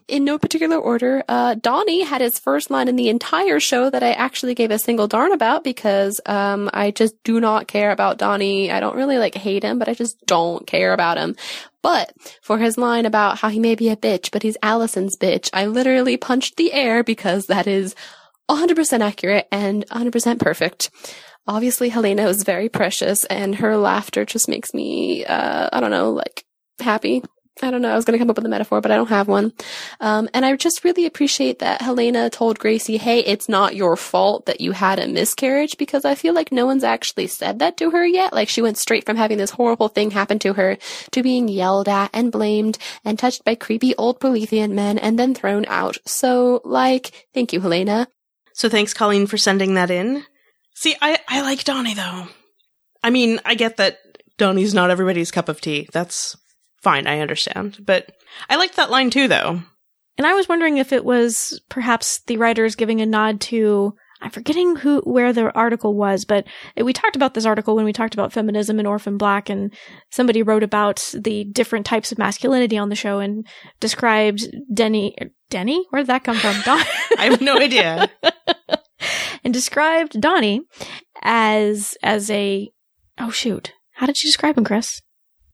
in 0.08 0.24
no 0.24 0.38
particular 0.38 0.78
order, 0.78 1.24
uh, 1.28 1.56
Donnie 1.56 2.04
had 2.04 2.22
his 2.22 2.40
first 2.40 2.70
line 2.70 2.88
in 2.88 2.96
the 2.96 3.10
entire 3.10 3.60
show 3.60 3.90
that 3.90 4.04
I 4.04 4.14
actually 4.14 4.56
gave 4.56 4.72
a 4.72 4.80
single 4.80 5.08
darn 5.08 5.34
about 5.34 5.64
because 5.64 6.22
um, 6.26 6.70
I 6.74 6.92
just 6.92 7.22
do 7.24 7.42
not 7.42 7.68
care 7.68 7.92
about 7.92 8.18
Donnie. 8.18 8.72
I 8.72 8.80
don't 8.80 8.96
really 8.96 9.18
like 9.18 9.36
hate 9.36 9.64
him, 9.64 9.80
but 9.80 9.90
I 9.90 9.94
just 9.94 10.26
don't 10.26 10.66
care 10.66 10.94
about 10.94 11.18
him. 11.18 11.36
But 11.82 12.14
for 12.42 12.58
his 12.58 12.78
line 12.78 13.06
about 13.06 13.38
how 13.38 13.50
he 13.50 13.60
may 13.60 13.76
be 13.76 13.90
a 13.90 13.98
bitch, 13.98 14.32
but 14.32 14.44
he's 14.44 14.58
Alison's 14.64 15.18
bitch, 15.18 15.50
I 15.54 15.66
literally 15.66 16.16
punched 16.18 16.56
the 16.56 16.72
air 16.72 17.04
because 17.04 17.48
that 17.48 17.68
is 17.68 17.94
100% 18.50 19.02
accurate 19.02 19.48
and 19.52 19.86
100% 19.88 20.40
perfect. 20.40 20.90
Obviously, 21.48 21.90
Helena 21.90 22.28
is 22.28 22.44
very 22.44 22.70
precious 22.70 23.26
and 23.26 23.56
her 23.56 23.78
laughter 23.78 24.26
just 24.26 24.50
makes 24.50 24.74
me, 24.74 25.26
uh, 25.26 25.70
I 25.72 25.80
don't 25.80 25.92
know, 25.92 26.12
like 26.12 26.46
happy. 26.80 27.24
I 27.62 27.72
don't 27.72 27.82
know. 27.82 27.92
I 27.92 27.96
was 27.96 28.06
going 28.06 28.18
to 28.18 28.20
come 28.20 28.30
up 28.30 28.36
with 28.36 28.46
a 28.46 28.50
metaphor, 28.50 28.82
but 28.82 28.92
I 28.92 28.96
don't 28.96 29.10
have 29.10 29.28
one. 29.28 29.52
Um, 30.00 30.30
and 30.34 30.46
I 30.46 30.56
just 30.56 30.84
really 30.84 31.06
appreciate 31.06 31.60
that 31.60 31.82
Helena 31.82 32.30
told 32.30 32.60
Gracie, 32.60 32.98
Hey, 32.98 33.20
it's 33.20 33.50
not 33.50 33.76
your 33.76 33.96
fault 33.96 34.46
that 34.46 34.62
you 34.62 34.72
had 34.74 35.00
a 35.00 35.08
miscarriage 35.08 35.78
because 35.78 36.06
I 36.06 36.16
feel 36.16 36.34
like 36.34 36.52
no 36.52 36.66
one's 36.66 36.84
actually 36.84 37.28
said 37.28 37.60
that 37.60 37.78
to 37.78 37.90
her 37.92 38.06
yet. 38.06 38.34
Like 38.34 38.50
she 38.50 38.62
went 38.62 38.78
straight 38.78 39.06
from 39.06 39.18
having 39.18 39.38
this 39.38 39.52
horrible 39.52 39.88
thing 39.88 40.12
happen 40.12 40.40
to 40.40 40.54
her 40.54 40.78
to 41.12 41.24
being 41.24 41.48
yelled 41.48 41.90
at 41.90 42.12
and 42.14 42.32
blamed 42.32 42.78
and 43.04 43.18
touched 43.18 43.44
by 43.44 43.56
creepy 43.56 43.96
old 43.96 44.20
Prolethean 44.20 44.72
men 44.72 44.98
and 44.98 45.18
then 45.18 45.34
thrown 45.34 45.66
out. 45.68 45.98
So 46.06 46.62
like, 46.64 47.28
thank 47.34 47.54
you, 47.54 47.62
Helena. 47.62 48.08
So 48.54 48.70
thanks, 48.70 48.94
Colleen, 48.94 49.28
for 49.28 49.38
sending 49.38 49.76
that 49.76 49.92
in. 49.92 50.24
See, 50.76 50.96
I, 51.02 51.20
I 51.28 51.42
like 51.42 51.64
Donnie 51.64 51.94
though. 51.96 52.28
I 53.04 53.10
mean, 53.10 53.40
I 53.46 53.56
get 53.56 53.78
that 53.78 53.98
Donnie's 54.38 54.74
not 54.74 54.92
everybody's 54.92 55.32
cup 55.32 55.50
of 55.50 55.62
tea. 55.62 55.88
That's 55.92 56.36
fine, 56.82 57.08
I 57.08 57.20
understand. 57.20 57.80
But 57.86 58.12
I 58.50 58.56
liked 58.56 58.76
that 58.76 58.92
line 58.92 59.10
too 59.10 59.28
though. 59.28 59.62
And 60.18 60.26
I 60.26 60.34
was 60.34 60.50
wondering 60.50 60.78
if 60.78 60.92
it 60.92 61.06
was 61.06 61.62
perhaps 61.70 62.22
the 62.26 62.38
writers 62.38 62.76
giving 62.76 63.02
a 63.02 63.06
nod 63.06 63.40
to 63.42 63.94
I'm 64.20 64.32
forgetting 64.32 64.78
who 64.78 65.02
where 65.02 65.32
the 65.32 65.54
article 65.54 65.94
was, 65.94 66.26
but 66.26 66.46
we 66.76 66.92
talked 66.92 67.16
about 67.16 67.36
this 67.36 67.46
article 67.46 67.76
when 67.76 67.86
we 67.86 67.94
talked 67.94 68.16
about 68.16 68.34
feminism 68.34 68.80
and 68.80 68.88
Orphan 68.88 69.18
Black, 69.18 69.48
and 69.48 69.72
somebody 70.10 70.42
wrote 70.42 70.64
about 70.64 71.14
the 71.14 71.44
different 71.44 71.86
types 71.86 72.12
of 72.12 72.18
masculinity 72.18 72.78
on 72.78 72.90
the 72.90 72.96
show 72.96 73.20
and 73.20 73.46
described 73.80 74.48
Denny. 74.74 75.16
Denny? 75.50 75.86
Where 75.92 76.02
did 76.02 76.08
that 76.08 76.24
come 76.24 76.38
from? 76.38 76.60
Don- 76.62 76.84
I 77.20 77.26
have 77.26 77.42
no 77.42 77.58
idea. 77.58 78.10
and 79.44 79.54
described 79.54 80.20
Donnie 80.20 80.62
as 81.22 81.96
as 82.02 82.32
a 82.32 82.72
oh 83.20 83.30
shoot, 83.30 83.74
how 83.94 84.08
did 84.08 84.18
she 84.18 84.28
describe 84.28 84.58
him, 84.58 84.64
Chris? 84.66 85.02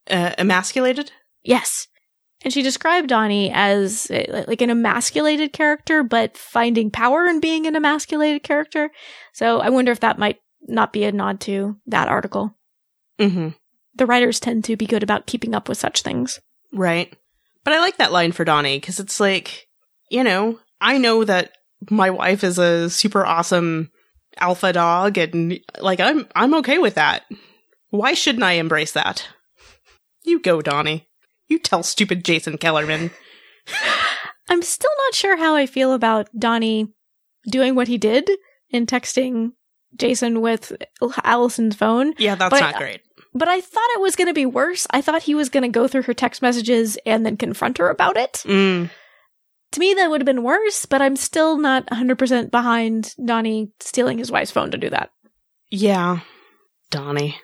Uh, 0.09 0.33
emasculated? 0.37 1.11
Yes. 1.43 1.87
And 2.43 2.51
she 2.51 2.61
described 2.61 3.07
Donnie 3.07 3.51
as 3.53 4.11
uh, 4.11 4.43
like 4.47 4.61
an 4.61 4.69
emasculated 4.69 5.53
character, 5.53 6.03
but 6.03 6.37
finding 6.37 6.91
power 6.91 7.25
in 7.25 7.39
being 7.39 7.65
an 7.67 7.75
emasculated 7.75 8.43
character. 8.43 8.91
So 9.33 9.59
I 9.59 9.69
wonder 9.69 9.91
if 9.91 10.01
that 10.01 10.19
might 10.19 10.39
not 10.67 10.91
be 10.91 11.05
a 11.05 11.11
nod 11.11 11.39
to 11.41 11.77
that 11.87 12.09
article. 12.09 12.55
Mm-hmm. 13.19 13.49
The 13.95 14.05
writers 14.05 14.39
tend 14.39 14.65
to 14.65 14.75
be 14.75 14.85
good 14.85 15.03
about 15.03 15.27
keeping 15.27 15.55
up 15.55 15.69
with 15.69 15.77
such 15.77 16.01
things. 16.01 16.39
Right. 16.73 17.13
But 17.63 17.73
I 17.73 17.79
like 17.79 17.97
that 17.97 18.11
line 18.11 18.33
for 18.33 18.43
Donnie 18.43 18.79
because 18.79 18.99
it's 18.99 19.19
like, 19.19 19.67
you 20.09 20.23
know, 20.23 20.59
I 20.81 20.97
know 20.97 21.23
that 21.23 21.51
my 21.89 22.09
wife 22.09 22.43
is 22.43 22.57
a 22.57 22.89
super 22.89 23.25
awesome 23.25 23.91
alpha 24.39 24.73
dog 24.73 25.17
and 25.17 25.59
like 25.79 25.99
I'm 25.99 26.27
I'm 26.35 26.55
okay 26.55 26.79
with 26.79 26.95
that. 26.95 27.23
Why 27.89 28.13
shouldn't 28.13 28.43
I 28.43 28.53
embrace 28.53 28.93
that? 28.93 29.27
You 30.23 30.39
go, 30.39 30.61
Donnie. 30.61 31.07
You 31.47 31.59
tell 31.59 31.83
stupid 31.83 32.23
Jason 32.23 32.57
Kellerman. 32.57 33.11
I'm 34.49 34.61
still 34.61 34.91
not 35.05 35.15
sure 35.15 35.37
how 35.37 35.55
I 35.55 35.65
feel 35.65 35.93
about 35.93 36.29
Donnie 36.37 36.93
doing 37.49 37.75
what 37.75 37.87
he 37.87 37.97
did 37.97 38.29
in 38.69 38.85
texting 38.85 39.53
Jason 39.95 40.41
with 40.41 40.73
Alison's 41.23 41.75
phone. 41.75 42.13
Yeah, 42.17 42.35
that's 42.35 42.49
But 42.49 42.59
not 42.61 42.75
great. 42.75 43.01
But 43.33 43.47
I 43.47 43.61
thought 43.61 43.89
it 43.95 44.01
was 44.01 44.15
going 44.15 44.27
to 44.27 44.33
be 44.33 44.45
worse. 44.45 44.85
I 44.91 45.01
thought 45.01 45.23
he 45.23 45.35
was 45.35 45.49
going 45.49 45.63
to 45.63 45.69
go 45.69 45.87
through 45.87 46.03
her 46.03 46.13
text 46.13 46.41
messages 46.41 46.97
and 47.05 47.25
then 47.25 47.37
confront 47.37 47.77
her 47.79 47.89
about 47.89 48.17
it. 48.17 48.43
Mm. 48.45 48.89
To 49.71 49.79
me, 49.79 49.95
that 49.95 50.09
would 50.09 50.21
have 50.21 50.25
been 50.25 50.43
worse, 50.43 50.85
but 50.85 51.01
I'm 51.01 51.15
still 51.15 51.57
not 51.57 51.87
100% 51.87 52.51
behind 52.51 53.15
Donnie 53.23 53.71
stealing 53.79 54.19
his 54.19 54.31
wife's 54.31 54.51
phone 54.51 54.69
to 54.71 54.77
do 54.77 54.89
that. 54.91 55.09
Yeah. 55.71 56.19
Donnie. 56.91 57.39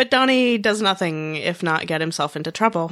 But 0.00 0.10
Donnie 0.10 0.56
does 0.56 0.80
nothing 0.80 1.36
if 1.36 1.62
not 1.62 1.86
get 1.86 2.00
himself 2.00 2.34
into 2.34 2.50
trouble. 2.50 2.90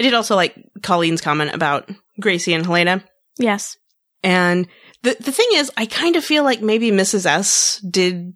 I 0.00 0.02
did 0.02 0.14
also 0.14 0.36
like 0.36 0.54
Colleen's 0.82 1.20
comment 1.20 1.52
about 1.52 1.90
Gracie 2.18 2.54
and 2.54 2.64
Helena. 2.64 3.04
Yes. 3.38 3.76
And 4.22 4.68
the 5.02 5.18
the 5.20 5.32
thing 5.32 5.48
is, 5.52 5.70
I 5.76 5.84
kind 5.84 6.16
of 6.16 6.24
feel 6.24 6.44
like 6.44 6.62
maybe 6.62 6.90
Mrs. 6.90 7.26
S 7.26 7.78
did 7.80 8.32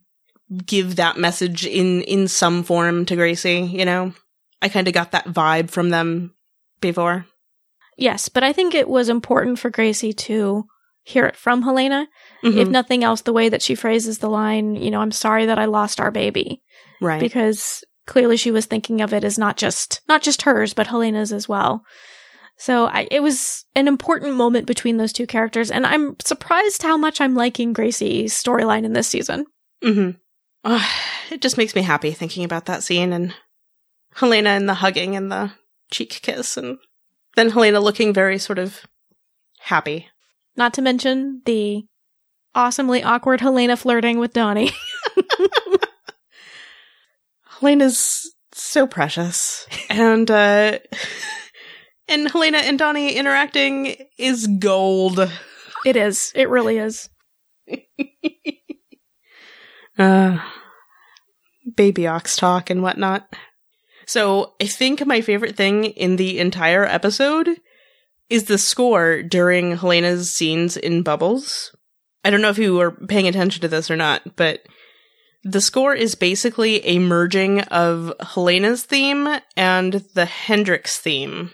give 0.67 0.97
that 0.97 1.17
message 1.17 1.65
in 1.65 2.03
in 2.03 2.29
some 2.29 2.63
form 2.63 3.07
to 3.07 3.17
Gracie, 3.17 3.61
you 3.63 3.87
know? 3.87 4.13
I 4.61 4.69
kind 4.69 4.87
of 4.87 4.93
got 4.93 5.13
that 5.13 5.29
vibe 5.29 5.71
from 5.71 5.89
them 5.89 6.35
before. 6.83 7.25
Yes, 7.97 8.29
but 8.29 8.43
I 8.45 8.53
think 8.53 8.75
it 8.75 8.87
was 8.87 9.09
important 9.09 9.59
for 9.59 9.71
Gracie 9.71 10.13
to 10.13 10.67
hear 11.05 11.25
it 11.25 11.37
from 11.37 11.63
Helena. 11.63 12.07
If 12.43 12.69
Mhm. 12.69 12.71
nothing 12.71 13.03
else, 13.03 13.23
the 13.23 13.33
way 13.33 13.49
that 13.49 13.63
she 13.63 13.75
phrases 13.75 14.19
the 14.19 14.29
line, 14.29 14.77
you 14.77 14.91
know, 14.91 15.01
I'm 15.01 15.11
sorry 15.11 15.47
that 15.47 15.59
I 15.59 15.65
lost 15.65 16.01
our 16.01 16.11
baby. 16.11 16.61
Right. 17.03 17.21
because 17.21 17.85
clearly 18.07 18.37
she 18.37 18.51
was 18.51 18.67
thinking 18.67 19.01
of 19.01 19.13
it 19.13 19.25
as 19.25 19.39
not 19.39 19.57
just 19.57 20.01
not 20.09 20.23
just 20.23 20.43
hers 20.43 20.75
but 20.75 20.87
Helena's 20.87 21.33
as 21.33 21.49
well. 21.49 21.83
So 22.57 22.87
I, 22.87 23.09
it 23.11 23.23
was 23.23 23.65
an 23.75 23.89
important 23.89 24.35
moment 24.35 24.67
between 24.67 24.97
those 24.97 25.13
two 25.13 25.27
characters, 25.27 25.71
and 25.71 25.85
I'm 25.85 26.17
surprised 26.25 26.83
how 26.83 26.97
much 26.97 27.21
I'm 27.21 27.35
liking 27.35 27.73
Gracie's 27.73 28.35
storyline 28.35 28.85
in 28.85 28.93
this 28.93 29.09
season. 29.09 29.47
hmm 29.83 30.11
it 31.31 31.41
just 31.41 31.59
makes 31.59 31.75
me 31.75 31.83
happy 31.83 32.13
thinking 32.13 32.45
about 32.45 32.67
that 32.67 32.85
scene 32.85 33.13
and 33.13 33.35
Helena 34.15 34.51
and 34.51 34.69
the 34.69 34.75
hugging 34.75 35.17
and 35.17 35.33
the 35.33 35.53
cheek 35.91 36.21
kiss 36.23 36.57
and 36.57 36.79
then 37.35 37.51
Helena 37.51 37.81
looking 37.81 38.13
very 38.13 38.39
sort 38.39 38.59
of 38.59 38.83
happy. 39.59 40.09
Not 40.57 40.75
to 40.75 40.83
mention 40.83 41.43
the 41.47 41.85
awesomely 42.55 43.03
awkward 43.03 43.41
Helena 43.41 43.77
flirting 43.77 44.19
with 44.19 44.35
Donnie. 44.35 44.71
Helena's 47.63 48.35
so 48.51 48.89
precious. 48.89 49.67
and 49.91 50.31
uh 50.31 50.79
and 52.09 52.31
Helena 52.31 52.59
and 52.59 52.79
Donnie 52.79 53.15
interacting 53.15 53.95
is 54.19 54.49
gold. 54.59 55.31
it 55.87 55.97
is. 55.97 56.33
It 56.35 56.49
really 56.49 56.79
is. 56.79 57.09
Uh 59.99 60.39
baby 61.77 62.07
ox 62.07 62.35
talk 62.37 62.71
and 62.71 62.83
whatnot. 62.83 63.29
So 64.07 64.55
I 64.59 64.65
think 64.65 65.05
my 65.05 65.21
favorite 65.21 65.55
thing 65.55 65.85
in 65.85 66.17
the 66.17 66.39
entire 66.39 66.87
episode 66.87 67.51
is 68.31 68.45
the 68.45 68.57
score 68.57 69.23
during 69.23 69.77
Helena's 69.77 70.33
scenes 70.33 70.79
in 70.79 71.03
Bubbles. 71.03 71.77
I 72.25 72.31
don't 72.31 72.41
know 72.41 72.49
if 72.49 72.57
you 72.57 72.75
were 72.75 72.93
paying 73.07 73.29
attention 73.29 73.61
to 73.61 73.69
this 73.69 73.91
or 73.91 73.97
not, 73.97 74.23
but 74.35 74.61
the 75.45 75.61
score 75.61 75.95
is 75.95 76.15
basically 76.15 76.85
a 76.87 76.99
merging 76.99 77.61
of 77.63 78.13
Helena's 78.21 78.85
theme 78.85 79.29
and 79.57 79.95
the 80.15 80.25
Hendrix 80.25 80.99
theme. 80.99 81.51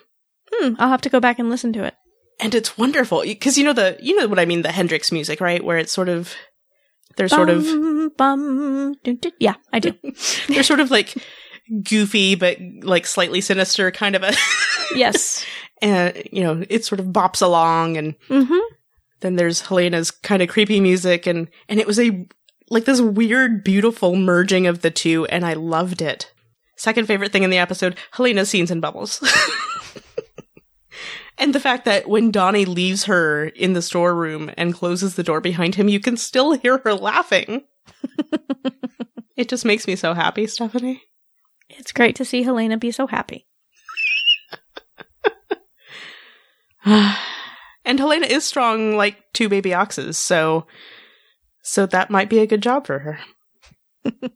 Hmm, 0.52 0.74
I'll 0.78 0.90
have 0.90 1.00
to 1.02 1.08
go 1.10 1.20
back 1.20 1.38
and 1.38 1.50
listen 1.50 1.72
to 1.74 1.84
it. 1.84 1.94
And 2.40 2.54
it's 2.54 2.78
wonderful 2.78 3.22
because 3.22 3.58
you 3.58 3.64
know 3.64 3.72
the 3.72 3.96
you 4.00 4.16
know 4.16 4.28
what 4.28 4.38
I 4.38 4.44
mean 4.44 4.62
the 4.62 4.72
Hendrix 4.72 5.10
music, 5.10 5.40
right? 5.40 5.64
Where 5.64 5.78
it's 5.78 5.92
sort 5.92 6.08
of 6.08 6.34
they're 7.16 7.28
sort 7.28 7.50
of 7.50 7.64
Bum, 7.64 8.12
bum. 8.16 8.94
Yeah, 9.40 9.54
I 9.72 9.80
do. 9.80 9.92
they're 10.48 10.62
sort 10.62 10.80
of 10.80 10.90
like 10.90 11.14
goofy 11.82 12.34
but 12.34 12.56
like 12.82 13.06
slightly 13.06 13.40
sinister 13.40 13.90
kind 13.90 14.16
of 14.16 14.22
a 14.22 14.32
yes. 14.94 15.44
and 15.82 16.22
you 16.32 16.42
know 16.42 16.64
it 16.70 16.84
sort 16.84 16.98
of 16.98 17.06
bops 17.06 17.42
along 17.42 17.96
and 17.98 18.14
hmm 18.28 18.58
then 19.20 19.34
there's 19.36 19.62
Helena's 19.62 20.10
kind 20.10 20.42
of 20.42 20.48
creepy 20.48 20.80
music 20.80 21.26
and 21.26 21.48
and 21.68 21.80
it 21.80 21.86
was 21.86 21.98
a 21.98 22.26
like 22.70 22.84
this 22.84 23.00
weird 23.00 23.64
beautiful 23.64 24.16
merging 24.16 24.66
of 24.66 24.82
the 24.82 24.90
two 24.90 25.26
and 25.26 25.44
I 25.44 25.54
loved 25.54 26.02
it. 26.02 26.32
Second 26.76 27.06
favorite 27.06 27.32
thing 27.32 27.42
in 27.42 27.50
the 27.50 27.58
episode, 27.58 27.96
Helena's 28.12 28.48
scenes 28.48 28.70
in 28.70 28.80
bubbles. 28.80 29.20
and 31.38 31.54
the 31.54 31.60
fact 31.60 31.84
that 31.86 32.08
when 32.08 32.30
Donnie 32.30 32.66
leaves 32.66 33.04
her 33.04 33.46
in 33.46 33.72
the 33.72 33.82
storeroom 33.82 34.50
and 34.56 34.74
closes 34.74 35.16
the 35.16 35.24
door 35.24 35.40
behind 35.40 35.74
him, 35.74 35.88
you 35.88 35.98
can 35.98 36.16
still 36.16 36.52
hear 36.52 36.78
her 36.78 36.94
laughing. 36.94 37.64
it 39.36 39.48
just 39.48 39.64
makes 39.64 39.88
me 39.88 39.96
so 39.96 40.14
happy, 40.14 40.46
Stephanie. 40.46 41.02
It's 41.68 41.92
great 41.92 42.14
to 42.16 42.24
see 42.24 42.44
Helena 42.44 42.78
be 42.78 42.92
so 42.92 43.08
happy. 43.08 43.46
and 46.84 47.98
Helena 47.98 48.26
is 48.26 48.44
strong 48.44 48.96
like 48.96 49.16
two 49.32 49.48
baby 49.48 49.74
oxes, 49.74 50.16
so 50.16 50.66
so 51.68 51.86
that 51.86 52.10
might 52.10 52.30
be 52.30 52.38
a 52.40 52.46
good 52.46 52.62
job 52.62 52.86
for 52.86 52.98
her. 53.00 53.18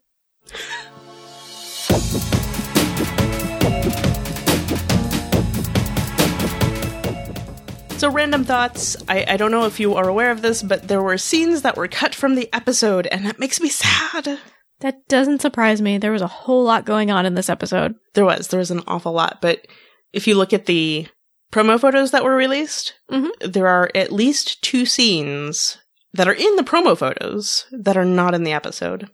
So, 7.98 8.10
random 8.10 8.42
thoughts. 8.42 8.96
I, 9.08 9.24
I 9.28 9.36
don't 9.36 9.52
know 9.52 9.66
if 9.66 9.78
you 9.78 9.94
are 9.94 10.08
aware 10.08 10.32
of 10.32 10.42
this, 10.42 10.60
but 10.60 10.88
there 10.88 11.00
were 11.02 11.16
scenes 11.18 11.62
that 11.62 11.76
were 11.76 11.86
cut 11.86 12.16
from 12.16 12.34
the 12.34 12.52
episode, 12.52 13.06
and 13.06 13.24
that 13.24 13.38
makes 13.38 13.60
me 13.60 13.68
sad. 13.68 14.40
That 14.80 15.06
doesn't 15.08 15.40
surprise 15.40 15.80
me. 15.80 15.98
There 15.98 16.10
was 16.10 16.22
a 16.22 16.26
whole 16.26 16.64
lot 16.64 16.84
going 16.84 17.12
on 17.12 17.26
in 17.26 17.34
this 17.36 17.48
episode. 17.48 17.94
There 18.14 18.24
was, 18.24 18.48
there 18.48 18.58
was 18.58 18.72
an 18.72 18.82
awful 18.88 19.12
lot, 19.12 19.38
but 19.40 19.64
if 20.12 20.26
you 20.26 20.34
look 20.34 20.52
at 20.52 20.66
the 20.66 21.06
promo 21.52 21.78
photos 21.78 22.10
that 22.10 22.24
were 22.24 22.34
released, 22.34 22.94
Mhm. 23.08 23.30
there 23.52 23.68
are 23.68 23.88
at 23.94 24.10
least 24.10 24.60
two 24.62 24.84
scenes 24.84 25.78
that 26.14 26.28
are 26.28 26.34
in 26.34 26.56
the 26.56 26.62
promo 26.62 26.96
photos 26.96 27.66
that 27.72 27.96
are 27.96 28.04
not 28.04 28.34
in 28.34 28.44
the 28.44 28.52
episode. 28.52 29.10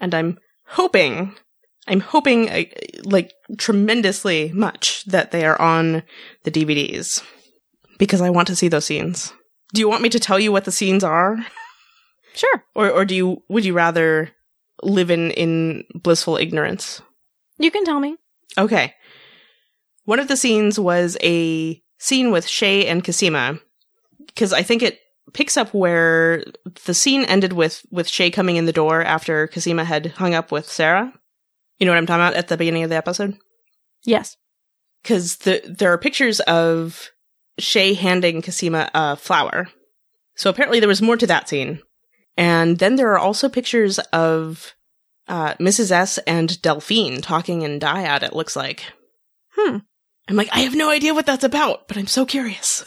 And 0.00 0.14
I'm 0.14 0.38
hoping, 0.66 1.34
I'm 1.86 2.00
hoping 2.00 2.48
uh, 2.48 2.64
like 3.04 3.32
tremendously 3.58 4.52
much 4.52 5.04
that 5.04 5.30
they 5.30 5.44
are 5.44 5.60
on 5.60 6.02
the 6.44 6.50
DVDs 6.50 7.22
because 7.98 8.20
I 8.20 8.30
want 8.30 8.48
to 8.48 8.56
see 8.56 8.68
those 8.68 8.86
scenes. 8.86 9.32
Do 9.74 9.80
you 9.80 9.88
want 9.88 10.02
me 10.02 10.08
to 10.10 10.20
tell 10.20 10.38
you 10.38 10.52
what 10.52 10.64
the 10.64 10.72
scenes 10.72 11.04
are? 11.04 11.36
Sure. 12.34 12.64
Or, 12.74 12.90
or 12.90 13.04
do 13.04 13.14
you, 13.14 13.42
would 13.48 13.64
you 13.64 13.74
rather 13.74 14.30
live 14.82 15.10
in, 15.10 15.32
in 15.32 15.84
blissful 15.94 16.36
ignorance? 16.36 17.02
You 17.58 17.70
can 17.70 17.84
tell 17.84 18.00
me. 18.00 18.16
Okay. 18.56 18.94
One 20.04 20.20
of 20.20 20.28
the 20.28 20.36
scenes 20.36 20.78
was 20.78 21.18
a 21.22 21.82
scene 21.98 22.30
with 22.30 22.46
Shay 22.46 22.86
and 22.86 23.04
Cosima, 23.04 23.58
because 24.26 24.52
I 24.52 24.62
think 24.62 24.82
it 24.82 25.00
picks 25.32 25.56
up 25.56 25.72
where 25.74 26.44
the 26.84 26.94
scene 26.94 27.24
ended 27.24 27.52
with 27.52 27.84
with 27.90 28.08
Shay 28.08 28.30
coming 28.30 28.56
in 28.56 28.66
the 28.66 28.72
door 28.72 29.02
after 29.02 29.46
Cosima 29.48 29.84
had 29.84 30.06
hung 30.06 30.34
up 30.34 30.50
with 30.52 30.68
Sarah. 30.70 31.12
You 31.78 31.86
know 31.86 31.92
what 31.92 31.98
I'm 31.98 32.06
talking 32.06 32.22
about 32.22 32.34
at 32.34 32.48
the 32.48 32.56
beginning 32.56 32.82
of 32.82 32.90
the 32.90 32.96
episode? 32.96 33.36
Yes. 34.04 34.36
Because 35.02 35.36
the 35.38 35.62
there 35.66 35.92
are 35.92 35.98
pictures 35.98 36.40
of 36.40 37.10
Shay 37.58 37.94
handing 37.94 38.42
Cosima 38.42 38.90
a 38.94 39.16
flower. 39.16 39.68
So 40.36 40.50
apparently 40.50 40.80
there 40.80 40.88
was 40.88 41.02
more 41.02 41.16
to 41.16 41.26
that 41.26 41.48
scene. 41.48 41.80
And 42.36 42.78
then 42.78 42.96
there 42.96 43.10
are 43.12 43.18
also 43.18 43.48
pictures 43.48 43.98
of 44.12 44.74
uh, 45.26 45.54
Mrs. 45.54 45.90
S 45.90 46.18
and 46.18 46.60
Delphine 46.62 47.20
talking 47.20 47.62
in 47.62 47.80
dyad, 47.80 48.22
it 48.22 48.34
looks 48.34 48.54
like. 48.54 48.84
Hmm. 49.56 49.78
I'm 50.28 50.36
like, 50.36 50.48
I 50.52 50.60
have 50.60 50.74
no 50.74 50.90
idea 50.90 51.14
what 51.14 51.26
that's 51.26 51.44
about, 51.44 51.88
but 51.88 51.96
I'm 51.96 52.06
so 52.06 52.24
curious. 52.24 52.84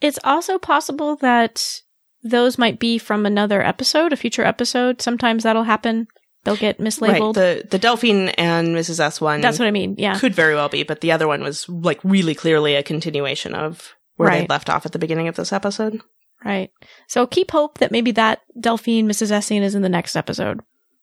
It's 0.00 0.18
also 0.24 0.58
possible 0.58 1.16
that 1.16 1.82
those 2.22 2.58
might 2.58 2.78
be 2.78 2.98
from 2.98 3.26
another 3.26 3.62
episode, 3.62 4.12
a 4.12 4.16
future 4.16 4.44
episode. 4.44 5.00
Sometimes 5.00 5.42
that'll 5.42 5.64
happen. 5.64 6.06
They'll 6.44 6.56
get 6.56 6.78
mislabeled. 6.78 7.36
Right. 7.36 7.62
The 7.62 7.68
the 7.70 7.78
Delphine 7.78 8.30
and 8.30 8.68
Mrs. 8.68 8.98
S 8.98 9.20
one 9.20 9.40
That's 9.40 9.58
what 9.58 9.68
I 9.68 9.70
mean. 9.70 9.96
Yeah. 9.98 10.18
could 10.18 10.34
very 10.34 10.54
well 10.54 10.70
be, 10.70 10.82
but 10.84 11.02
the 11.02 11.12
other 11.12 11.28
one 11.28 11.42
was 11.42 11.68
like 11.68 12.00
really 12.02 12.34
clearly 12.34 12.76
a 12.76 12.82
continuation 12.82 13.54
of 13.54 13.94
where 14.16 14.30
they 14.30 14.46
left 14.46 14.68
off 14.68 14.84
at 14.84 14.92
the 14.92 14.98
beginning 14.98 15.28
of 15.28 15.36
this 15.36 15.52
episode. 15.52 16.00
Right. 16.44 16.70
So 17.08 17.26
keep 17.26 17.50
hope 17.50 17.78
that 17.78 17.92
maybe 17.92 18.12
that 18.12 18.40
Delphine 18.58 19.06
Mrs. 19.06 19.30
S 19.30 19.46
scene 19.46 19.62
is 19.62 19.74
in 19.74 19.82
the 19.82 19.88
next 19.88 20.16
episode. 20.16 20.60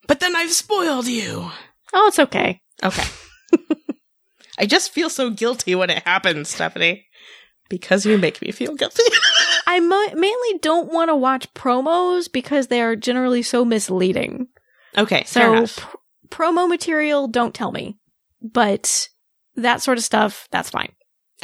But 0.08 0.20
then 0.20 0.36
I've 0.36 0.52
spoiled 0.52 1.08
you. 1.08 1.52
Oh, 1.94 2.08
it's 2.08 2.20
okay. 2.20 2.62
Okay. 2.84 3.04
I 4.60 4.66
just 4.66 4.92
feel 4.92 5.10
so 5.10 5.30
guilty 5.30 5.76
when 5.76 5.90
it 5.90 6.04
happens, 6.04 6.50
Stephanie. 6.50 7.07
Because 7.70 8.06
you 8.06 8.18
make 8.18 8.42
me 8.42 8.52
feel 8.52 8.76
guilty. 8.76 9.04
I 9.68 9.80
mo- 9.80 10.14
mainly 10.16 10.60
don't 10.62 10.92
want 10.92 11.10
to 11.10 11.16
watch 11.16 11.54
promos 11.54 12.32
because 12.32 12.68
they 12.68 12.82
are 12.82 12.96
generally 12.96 13.42
so 13.44 13.66
misleading. 13.66 14.48
okay, 14.98 15.24
fair 15.26 15.46
So 15.48 15.54
enough. 15.54 15.76
pr- 15.78 15.98
promo 16.30 16.70
material, 16.70 17.28
don't 17.28 17.54
tell 17.54 17.72
me. 17.72 17.98
But 18.42 19.10
that 19.56 19.82
sort 19.82 19.98
of 19.98 20.04
stuff, 20.04 20.48
that's 20.52 20.70
fine. 20.70 20.94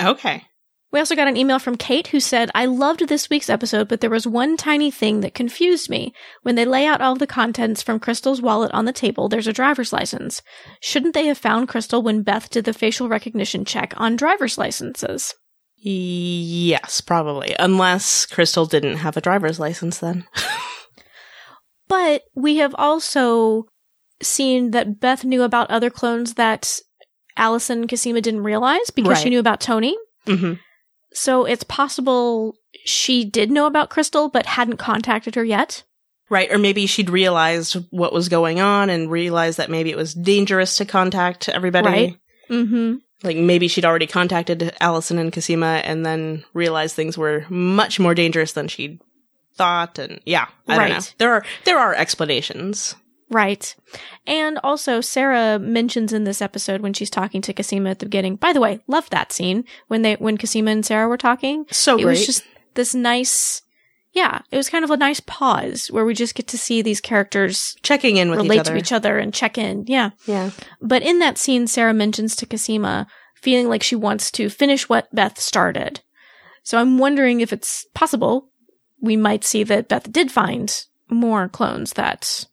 Okay. 0.02 0.44
We 0.92 1.00
also 1.00 1.16
got 1.16 1.28
an 1.28 1.38
email 1.38 1.58
from 1.58 1.76
Kate 1.76 2.08
who 2.10 2.20
said, 2.20 2.52
I 2.54 2.66
loved 2.68 3.08
this 3.08 3.28
week's 3.28 3.50
episode, 3.50 3.88
but 3.88 4.00
there 4.00 4.12
was 4.12 4.28
one 4.28 4.58
tiny 4.58 4.92
thing 4.92 5.22
that 5.22 5.34
confused 5.34 5.90
me. 5.90 6.14
When 6.44 6.54
they 6.54 6.66
lay 6.66 6.86
out 6.86 7.02
all 7.02 7.16
the 7.16 7.26
contents 7.26 7.82
from 7.82 8.00
Krystal's 8.00 8.44
wallet 8.44 8.72
on 8.76 8.86
the 8.86 8.94
table, 8.94 9.28
there's 9.28 9.48
a 9.48 9.54
driver's 9.54 9.92
license. 9.92 10.44
Shouldn't 10.82 11.16
they 11.16 11.26
have 11.26 11.38
found 11.40 11.68
Krystal 11.68 12.04
when 12.04 12.22
Beth 12.22 12.48
did 12.52 12.66
the 12.66 12.74
facial 12.74 13.10
recognition 13.10 13.66
check 13.66 13.96
on 13.98 14.16
driver's 14.16 14.60
licenses? 14.60 15.34
Yes, 15.86 17.02
probably. 17.02 17.56
Unless 17.60 18.28
Krystal 18.28 18.70
didn't 18.70 18.98
have 18.98 19.18
a 19.18 19.22
driver's 19.22 19.60
license 19.60 20.00
then. 20.00 20.26
But 21.90 22.24
we 22.34 22.58
have 22.58 22.74
also 22.78 23.66
seen 24.22 24.72
that 24.72 25.00
Beth 25.00 25.24
knew 25.24 25.44
about 25.44 25.70
other 25.70 25.90
clones 25.90 26.36
that 26.36 26.80
Alison 27.38 27.88
Cosima 27.88 28.22
didn't 28.22 28.44
realize 28.44 28.90
because 28.90 29.20
she 29.20 29.30
knew 29.30 29.40
about 29.40 29.60
Tony. 29.60 29.96
hmm 30.26 30.54
So 31.14 31.46
it's 31.46 31.64
possible 31.64 32.56
she 32.86 33.26
did 33.26 33.52
know 33.52 33.68
about 33.68 33.90
Krystal 33.90 34.32
but 34.32 34.46
hadn't 34.48 34.78
contacted 34.78 35.36
her 35.36 35.44
yet. 35.44 35.84
Right, 36.30 36.52
or 36.52 36.58
maybe 36.58 36.88
she'd 36.88 37.10
realized 37.12 37.76
what 37.92 38.14
was 38.14 38.28
going 38.30 38.60
on 38.60 38.90
and 38.90 39.12
realized 39.12 39.60
that 39.60 39.70
maybe 39.70 39.92
it 39.92 39.98
was 39.98 40.16
dangerous 40.16 40.78
to 40.78 40.86
contact 40.86 41.48
everybody. 41.50 41.88
Right. 41.88 42.18
Mm-hmm. 42.50 42.96
Like 43.24 43.38
maybe 43.38 43.68
she'd 43.68 43.86
already 43.86 44.08
contacted 44.08 44.76
Alison 44.82 45.18
and 45.18 45.32
Cosima 45.32 45.82
and 45.84 46.06
then 46.06 46.44
realized 46.54 46.96
things 46.96 47.18
were 47.18 47.46
much 47.50 48.00
more 48.00 48.14
dangerous 48.14 48.54
than 48.54 48.68
she'd 48.68 49.00
thought 49.56 50.00
and 50.00 50.20
yeah, 50.26 50.48
I 50.68 50.78
don't 50.78 50.90
know. 50.90 51.06
There 51.18 51.34
are 51.34 51.46
there 51.66 51.80
are 51.80 51.94
explanations. 51.94 52.96
Right. 53.30 53.76
And 54.28 54.60
also, 54.64 55.02
Sarah 55.02 55.58
mentions 55.58 56.14
in 56.14 56.24
this 56.24 56.42
episode 56.42 56.82
when 56.82 56.94
she's 56.94 57.10
talking 57.10 57.42
to 57.42 57.54
Cosima 57.54 57.90
at 57.90 58.00
the 58.00 58.06
beginning. 58.06 58.36
By 58.36 58.54
the 58.54 58.62
way, 58.62 58.82
loved 58.88 59.12
that 59.12 59.32
scene 59.32 59.66
when 59.88 60.04
they 60.04 60.16
when 60.16 60.38
Cosima 60.38 60.70
and 60.70 60.86
Sarah 60.86 61.08
were 61.08 61.18
talking. 61.18 61.66
So 61.72 61.98
it 61.98 62.04
great. 62.04 62.12
was 62.12 62.26
just 62.28 62.44
this 62.76 62.94
nice, 62.94 63.63
yeah, 64.14 64.42
it 64.52 64.58
was 64.58 64.70
kind 64.70 64.86
of 64.86 64.92
a 64.92 64.98
nice 64.98 65.20
pause 65.20 65.88
where 65.88 66.06
we 66.06 66.14
just 66.14 66.36
get 66.36 66.48
to 66.50 66.58
see 66.58 66.82
these 66.82 67.02
characters 67.02 67.76
checking 67.82 68.18
in 68.18 68.30
with 68.30 68.40
relate 68.40 68.56
each 68.56 68.60
other. 68.60 68.72
to 68.72 68.78
each 68.78 68.92
other 68.92 69.18
and 69.18 69.34
check 69.34 69.58
in. 69.58 69.86
Yeah. 69.88 70.12
Yeah. 70.28 70.52
But 70.82 71.02
in 71.02 71.18
that 71.20 71.40
scene, 71.40 71.66
Sarah 71.66 71.96
mentions 71.96 72.36
to 72.38 72.46
Cosima 72.46 73.08
feeling 73.34 73.68
like 73.68 73.82
she 73.82 73.96
wants 73.96 74.30
to 74.32 74.50
finish 74.50 74.88
what 74.88 75.14
Beth 75.14 75.40
started. 75.40 76.02
So 76.62 76.78
I'm 76.78 77.00
wondering 77.00 77.42
if 77.42 77.52
it's 77.52 77.86
possible 77.96 78.50
we 79.02 79.18
might 79.18 79.44
see 79.44 79.64
that 79.64 79.90
Beth 79.90 80.12
did 80.12 80.32
find 80.32 80.86
more 81.10 81.50
clones 81.50 81.94
that 81.94 82.46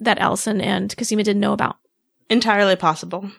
that 0.00 0.18
Alison 0.18 0.60
and 0.60 0.96
Cosima 0.96 1.22
didn't 1.22 1.40
know 1.40 1.52
about. 1.52 1.76
Entirely 2.30 2.76
possible. 2.76 3.30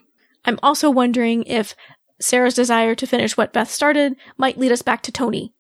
I'm 0.46 0.60
also 0.62 0.90
wondering 0.90 1.44
if 1.44 1.76
Sarah's 2.20 2.54
desire 2.54 2.94
to 2.94 3.08
finish 3.08 3.38
what 3.38 3.54
Beth 3.54 3.72
started 3.72 4.16
might 4.38 4.58
lead 4.58 4.72
us 4.72 4.82
back 4.82 5.02
to 5.04 5.12
Tony 5.12 5.54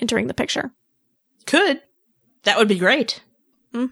entering 0.00 0.26
the 0.26 0.34
picture. 0.34 0.72
Could. 1.46 1.80
That 2.44 2.58
would 2.58 2.68
be 2.68 2.78
great. 2.78 3.22
Mhm. 3.72 3.90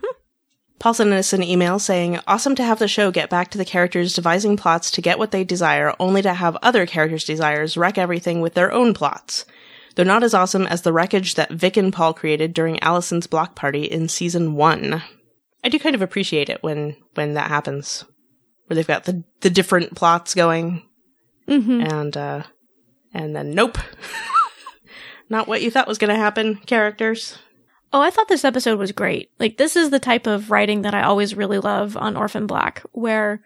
Paul 0.78 0.94
sent 0.94 1.12
us 1.12 1.32
an 1.32 1.42
email 1.42 1.78
saying, 1.78 2.18
Awesome 2.26 2.54
to 2.56 2.64
have 2.64 2.78
the 2.78 2.88
show 2.88 3.10
get 3.10 3.30
back 3.30 3.50
to 3.52 3.58
the 3.58 3.64
characters 3.64 4.14
devising 4.14 4.56
plots 4.56 4.90
to 4.92 5.00
get 5.02 5.18
what 5.18 5.30
they 5.30 5.44
desire, 5.44 5.94
only 6.00 6.20
to 6.22 6.34
have 6.34 6.56
other 6.62 6.84
characters' 6.84 7.24
desires 7.24 7.76
wreck 7.76 7.96
everything 7.96 8.40
with 8.40 8.54
their 8.54 8.72
own 8.72 8.92
plots. 8.92 9.44
They're 9.94 10.04
not 10.04 10.24
as 10.24 10.34
awesome 10.34 10.66
as 10.66 10.82
the 10.82 10.92
wreckage 10.92 11.36
that 11.36 11.52
Vic 11.52 11.76
and 11.76 11.92
Paul 11.92 12.12
created 12.12 12.52
during 12.52 12.80
Alison's 12.82 13.28
block 13.28 13.54
party 13.54 13.84
in 13.84 14.08
season 14.08 14.54
one. 14.56 15.02
I 15.62 15.68
do 15.68 15.78
kind 15.78 15.94
of 15.94 16.02
appreciate 16.02 16.48
it 16.50 16.62
when, 16.62 16.96
when 17.14 17.34
that 17.34 17.48
happens. 17.48 18.04
Where 18.66 18.74
they've 18.74 18.86
got 18.86 19.04
the, 19.04 19.22
the 19.40 19.50
different 19.50 19.94
plots 19.94 20.34
going, 20.34 20.82
Mm-hmm. 21.48 21.80
and, 21.82 22.16
uh, 22.16 22.42
and 23.12 23.36
then 23.36 23.52
nope. 23.52 23.78
not 25.28 25.46
what 25.48 25.62
you 25.62 25.70
thought 25.70 25.88
was 25.88 25.98
gonna 25.98 26.16
happen, 26.16 26.56
characters. 26.66 27.38
Oh, 27.92 28.00
I 28.00 28.10
thought 28.10 28.28
this 28.28 28.44
episode 28.44 28.78
was 28.78 28.92
great. 28.92 29.30
Like, 29.38 29.56
this 29.56 29.76
is 29.76 29.90
the 29.90 30.00
type 30.00 30.26
of 30.26 30.50
writing 30.50 30.82
that 30.82 30.94
I 30.94 31.02
always 31.02 31.34
really 31.36 31.58
love 31.60 31.96
on 31.96 32.16
Orphan 32.16 32.46
Black, 32.46 32.82
where 32.92 33.40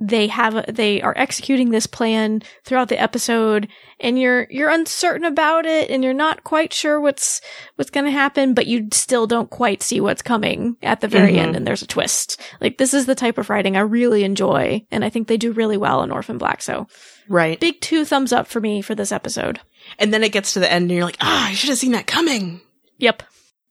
they 0.00 0.26
have, 0.26 0.56
a, 0.56 0.64
they 0.70 1.00
are 1.00 1.14
executing 1.16 1.70
this 1.70 1.86
plan 1.86 2.42
throughout 2.64 2.88
the 2.88 3.00
episode 3.00 3.68
and 4.00 4.18
you're, 4.18 4.46
you're 4.50 4.68
uncertain 4.68 5.24
about 5.24 5.66
it 5.66 5.88
and 5.88 6.02
you're 6.02 6.12
not 6.12 6.42
quite 6.44 6.72
sure 6.72 7.00
what's, 7.00 7.40
what's 7.76 7.90
gonna 7.92 8.10
happen, 8.10 8.54
but 8.54 8.66
you 8.66 8.88
still 8.92 9.26
don't 9.26 9.50
quite 9.50 9.82
see 9.84 10.00
what's 10.00 10.20
coming 10.20 10.76
at 10.82 11.00
the 11.00 11.08
very 11.08 11.34
Mhm. 11.34 11.38
end 11.38 11.56
and 11.56 11.66
there's 11.66 11.82
a 11.82 11.86
twist. 11.86 12.40
Like, 12.60 12.76
this 12.76 12.92
is 12.92 13.06
the 13.06 13.14
type 13.14 13.38
of 13.38 13.48
writing 13.50 13.76
I 13.76 13.80
really 13.80 14.24
enjoy 14.24 14.84
and 14.90 15.04
I 15.04 15.10
think 15.10 15.28
they 15.28 15.36
do 15.36 15.52
really 15.52 15.76
well 15.76 16.02
in 16.02 16.10
Orphan 16.10 16.38
Black. 16.38 16.60
So, 16.60 16.86
Right. 17.28 17.58
big 17.58 17.80
two 17.80 18.04
thumbs 18.04 18.32
up 18.32 18.46
for 18.48 18.60
me 18.60 18.82
for 18.82 18.94
this 18.96 19.12
episode. 19.12 19.60
And 19.98 20.12
then 20.12 20.24
it 20.24 20.32
gets 20.32 20.54
to 20.54 20.60
the 20.60 20.70
end 20.70 20.84
and 20.84 20.92
you're 20.92 21.04
like, 21.04 21.18
ah, 21.20 21.48
I 21.48 21.54
should 21.54 21.70
have 21.70 21.78
seen 21.78 21.92
that 21.92 22.06
coming. 22.06 22.60
Yep. 22.98 23.22